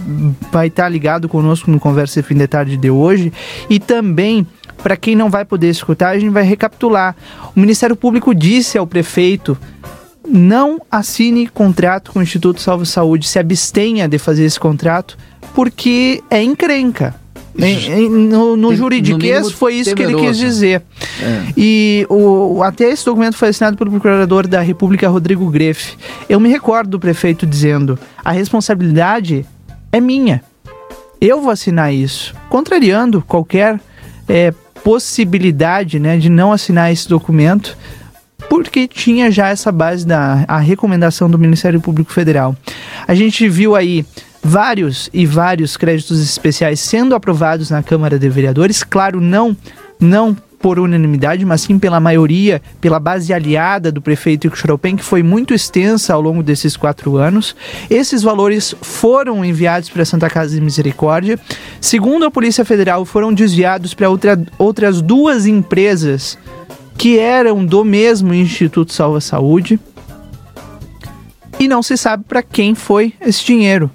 [0.49, 3.33] vai estar ligado conosco no Conversa de Fim de Tarde de hoje,
[3.69, 4.47] e também
[4.81, 7.15] para quem não vai poder escutar, a gente vai recapitular.
[7.55, 9.57] O Ministério Público disse ao prefeito
[10.27, 15.17] não assine contrato com o Instituto Salvo Saúde, se abstenha de fazer esse contrato,
[15.53, 17.15] porque é encrenca.
[17.55, 20.39] Em- em- no no Tem- juridiquês no foi isso que ele quis temeroso.
[20.43, 20.81] dizer.
[21.21, 21.53] É.
[21.55, 25.95] E o, até esse documento foi assinado pelo procurador da República, Rodrigo Greff.
[26.27, 29.45] Eu me recordo do prefeito dizendo: a responsabilidade
[29.91, 30.41] é minha.
[31.21, 33.79] Eu vou assinar isso, contrariando qualquer
[34.27, 34.51] é,
[34.83, 37.77] possibilidade né, de não assinar esse documento,
[38.49, 42.55] porque tinha já essa base da a recomendação do Ministério Público Federal.
[43.07, 44.05] A gente viu aí
[44.43, 49.55] vários e vários créditos especiais sendo aprovados na Câmara de Vereadores, claro, não
[49.99, 55.21] não por unanimidade, mas sim pela maioria, pela base aliada do prefeito Ixoropem, que foi
[55.21, 57.53] muito extensa ao longo desses quatro anos.
[57.89, 61.37] Esses valores foram enviados para a Santa Casa de Misericórdia.
[61.81, 66.37] Segundo a Polícia Federal, foram desviados para outra, outras duas empresas
[67.03, 69.77] que eram do mesmo Instituto Salva Saúde.
[71.59, 73.91] E não se sabe para quem foi esse dinheiro.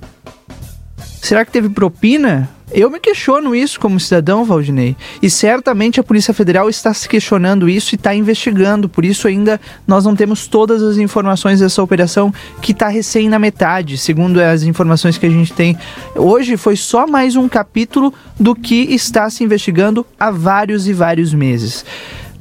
[1.22, 2.50] Será que teve propina?
[2.70, 4.94] Eu me questiono isso como cidadão, Valdinei.
[5.22, 8.90] E certamente a Polícia Federal está se questionando isso e está investigando.
[8.90, 12.30] Por isso, ainda nós não temos todas as informações dessa operação
[12.60, 15.78] que está recém na metade, segundo as informações que a gente tem.
[16.14, 21.32] Hoje foi só mais um capítulo do que está se investigando há vários e vários
[21.32, 21.86] meses.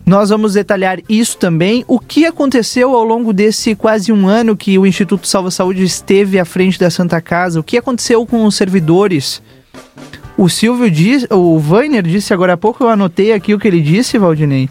[0.07, 1.83] Nós vamos detalhar isso também.
[1.85, 6.39] O que aconteceu ao longo desse quase um ano que o Instituto Salva Saúde esteve
[6.39, 7.59] à frente da Santa Casa?
[7.59, 9.41] O que aconteceu com os servidores?
[10.37, 13.81] O Silvio disse, o Vainer disse agora há pouco, eu anotei aqui o que ele
[13.81, 14.69] disse, Valdinei,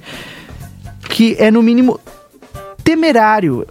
[1.10, 2.00] que é no mínimo
[2.82, 3.66] temerário.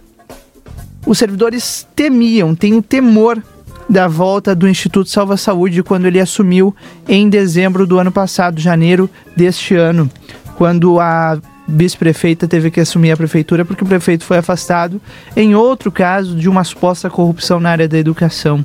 [1.04, 3.42] Os servidores temiam, têm o temor
[3.90, 6.72] da volta do Instituto Salva Saúde quando ele assumiu
[7.08, 10.08] em dezembro do ano passado, janeiro deste ano,
[10.56, 15.00] quando a vice-prefeita teve que assumir a prefeitura porque o prefeito foi afastado
[15.34, 18.64] em outro caso de uma suposta corrupção na área da educação.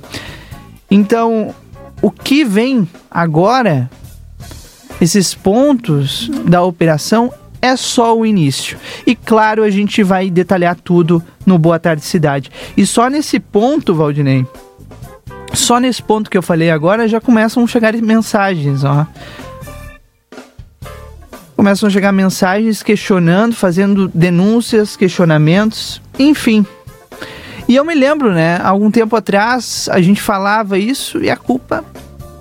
[0.90, 1.54] Então,
[2.02, 3.90] o que vem agora,
[5.00, 8.78] esses pontos da operação, é só o início.
[9.06, 12.52] E claro, a gente vai detalhar tudo no Boa Tarde Cidade.
[12.76, 14.46] E só nesse ponto, Valdinei,
[15.54, 19.06] só nesse ponto que eu falei agora já começam a chegar mensagens, ó
[21.62, 26.66] começam a chegar mensagens questionando, fazendo denúncias, questionamentos, enfim.
[27.68, 31.86] E eu me lembro, né, algum tempo atrás a gente falava isso e a culpa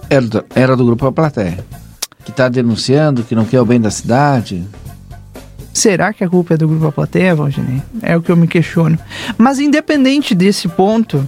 [0.09, 1.63] era do, era do grupo A Plateia,
[2.25, 4.67] que está denunciando, que não quer o bem da cidade.
[5.73, 7.81] Será que a culpa é do grupo A Plateia, Valdinei?
[8.03, 8.99] É o que eu me questiono.
[9.39, 11.27] Mas independente desse ponto,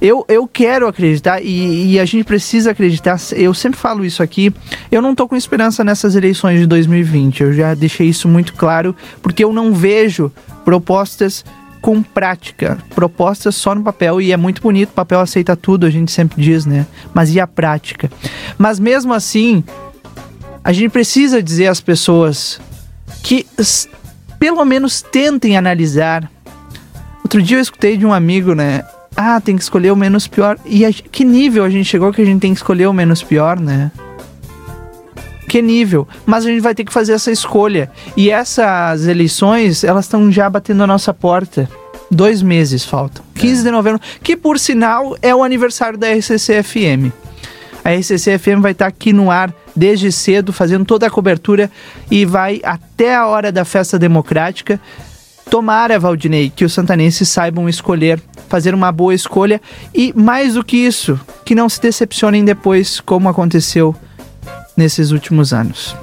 [0.00, 3.18] eu, eu quero acreditar e, e, a gente precisa acreditar.
[3.32, 4.54] Eu sempre falo isso aqui.
[4.90, 7.42] Eu não tô com esperança nessas eleições de 2020.
[7.42, 10.32] Eu já deixei isso muito claro, porque eu não vejo
[10.64, 11.44] propostas
[11.80, 15.90] com prática, propostas só no papel e é muito bonito, o papel aceita tudo, a
[15.90, 16.86] gente sempre diz, né?
[17.14, 18.10] Mas e a prática?
[18.58, 19.64] Mas mesmo assim,
[20.62, 22.60] a gente precisa dizer às pessoas
[23.22, 23.46] que
[24.38, 26.30] pelo menos tentem analisar.
[27.22, 28.82] Outro dia eu escutei de um amigo, né?
[29.16, 30.58] Ah, tem que escolher o menos pior.
[30.64, 33.22] E a, que nível a gente chegou que a gente tem que escolher o menos
[33.22, 33.92] pior, né?
[35.46, 36.06] Que nível?
[36.24, 37.90] Mas a gente vai ter que fazer essa escolha.
[38.16, 41.68] E essas eleições, elas estão já batendo a nossa porta.
[42.10, 43.24] Dois meses faltam.
[43.34, 47.12] 15 de novembro, que por sinal é o aniversário da RCC-FM.
[47.84, 51.70] A RCC-FM vai estar aqui no ar desde cedo, fazendo toda a cobertura
[52.10, 54.80] e vai até a hora da festa democrática.
[55.48, 59.60] Tomara, Valdinei, que os santanenses saibam escolher, fazer uma boa escolha
[59.94, 63.94] e, mais do que isso, que não se decepcionem depois, como aconteceu
[64.76, 65.96] nesses últimos anos.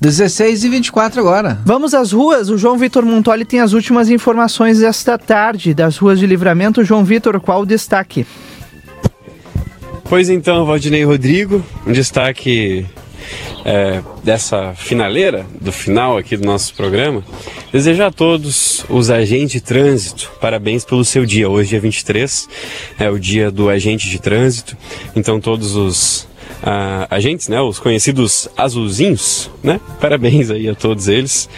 [0.00, 1.60] 16 e 24 agora.
[1.64, 2.50] Vamos às ruas.
[2.50, 6.82] O João Vitor Montoli tem as últimas informações desta tarde das ruas de livramento.
[6.82, 8.26] João Vitor, qual o destaque?
[10.12, 12.84] Pois então, Valdinei Rodrigo, um destaque
[13.64, 17.24] é, dessa finaleira, do final aqui do nosso programa,
[17.72, 21.48] desejar a todos os agentes de trânsito parabéns pelo seu dia.
[21.48, 22.46] Hoje, dia 23,
[22.98, 24.76] é o dia do agente de trânsito,
[25.16, 26.28] então todos os
[26.62, 29.80] uh, agentes, né, os conhecidos azulzinhos, né?
[30.00, 31.48] Parabéns aí a todos eles,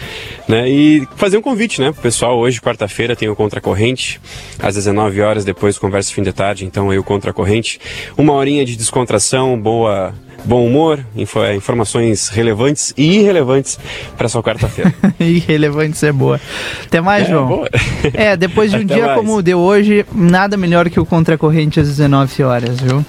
[0.49, 0.69] né?
[0.69, 4.21] E fazer um convite, né, pro pessoal, hoje quarta-feira tem o Contracorrente,
[4.59, 7.81] às 19 horas depois conversa fim de tarde, então aí o Contracorrente,
[8.17, 10.15] uma horinha de descontração, boa
[10.45, 13.79] bom humor, é, informações relevantes e irrelevantes
[14.17, 14.95] para sua quarta-feira.
[15.19, 16.41] irrelevantes é boa.
[16.85, 17.49] Até mais, é, João.
[17.49, 17.69] Boa.
[18.13, 19.19] é, depois de um dia mais.
[19.19, 23.05] como o de hoje, nada melhor que o Contracorrente às 19 horas, viu?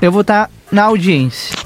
[0.00, 1.56] Eu vou estar na audiência.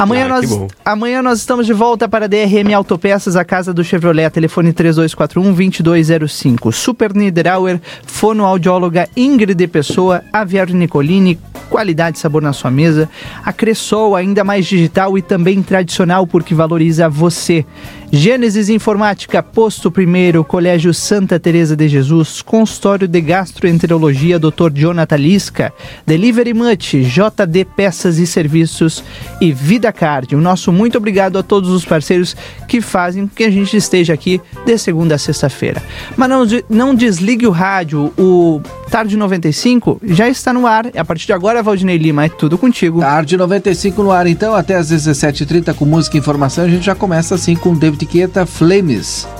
[0.00, 3.84] Amanhã, ah, nós, amanhã nós estamos de volta para a DRM Autopeças, a casa do
[3.84, 6.72] Chevrolet, telefone 3241-2205.
[6.72, 13.10] Super Niederauer, fonoaudióloga Ingrid Pessoa, Aviário Nicolini, qualidade e sabor na sua mesa.
[13.44, 17.66] A Cressol, ainda mais digital e também tradicional porque valoriza você.
[18.12, 24.72] Gênesis Informática, Posto Primeiro, Colégio Santa Teresa de Jesus, Consultório de Gastroenterologia, Dr.
[24.74, 25.72] Jonathan Lisca,
[26.04, 29.04] Delivery Much, JD Peças e Serviços
[29.40, 30.34] e Vida Card.
[30.34, 34.40] O nosso muito obrigado a todos os parceiros que fazem que a gente esteja aqui
[34.66, 35.80] de segunda a sexta-feira.
[36.16, 38.60] Mas não, não desligue o rádio, o
[38.90, 40.86] Tarde 95 já está no ar.
[40.96, 42.98] A partir de agora, Valdinei Lima, é tudo contigo.
[42.98, 46.64] Tarde 95 no ar, então, até às 17h30 com música e informação.
[46.64, 49.39] A gente já começa assim com David Guetta, Flames.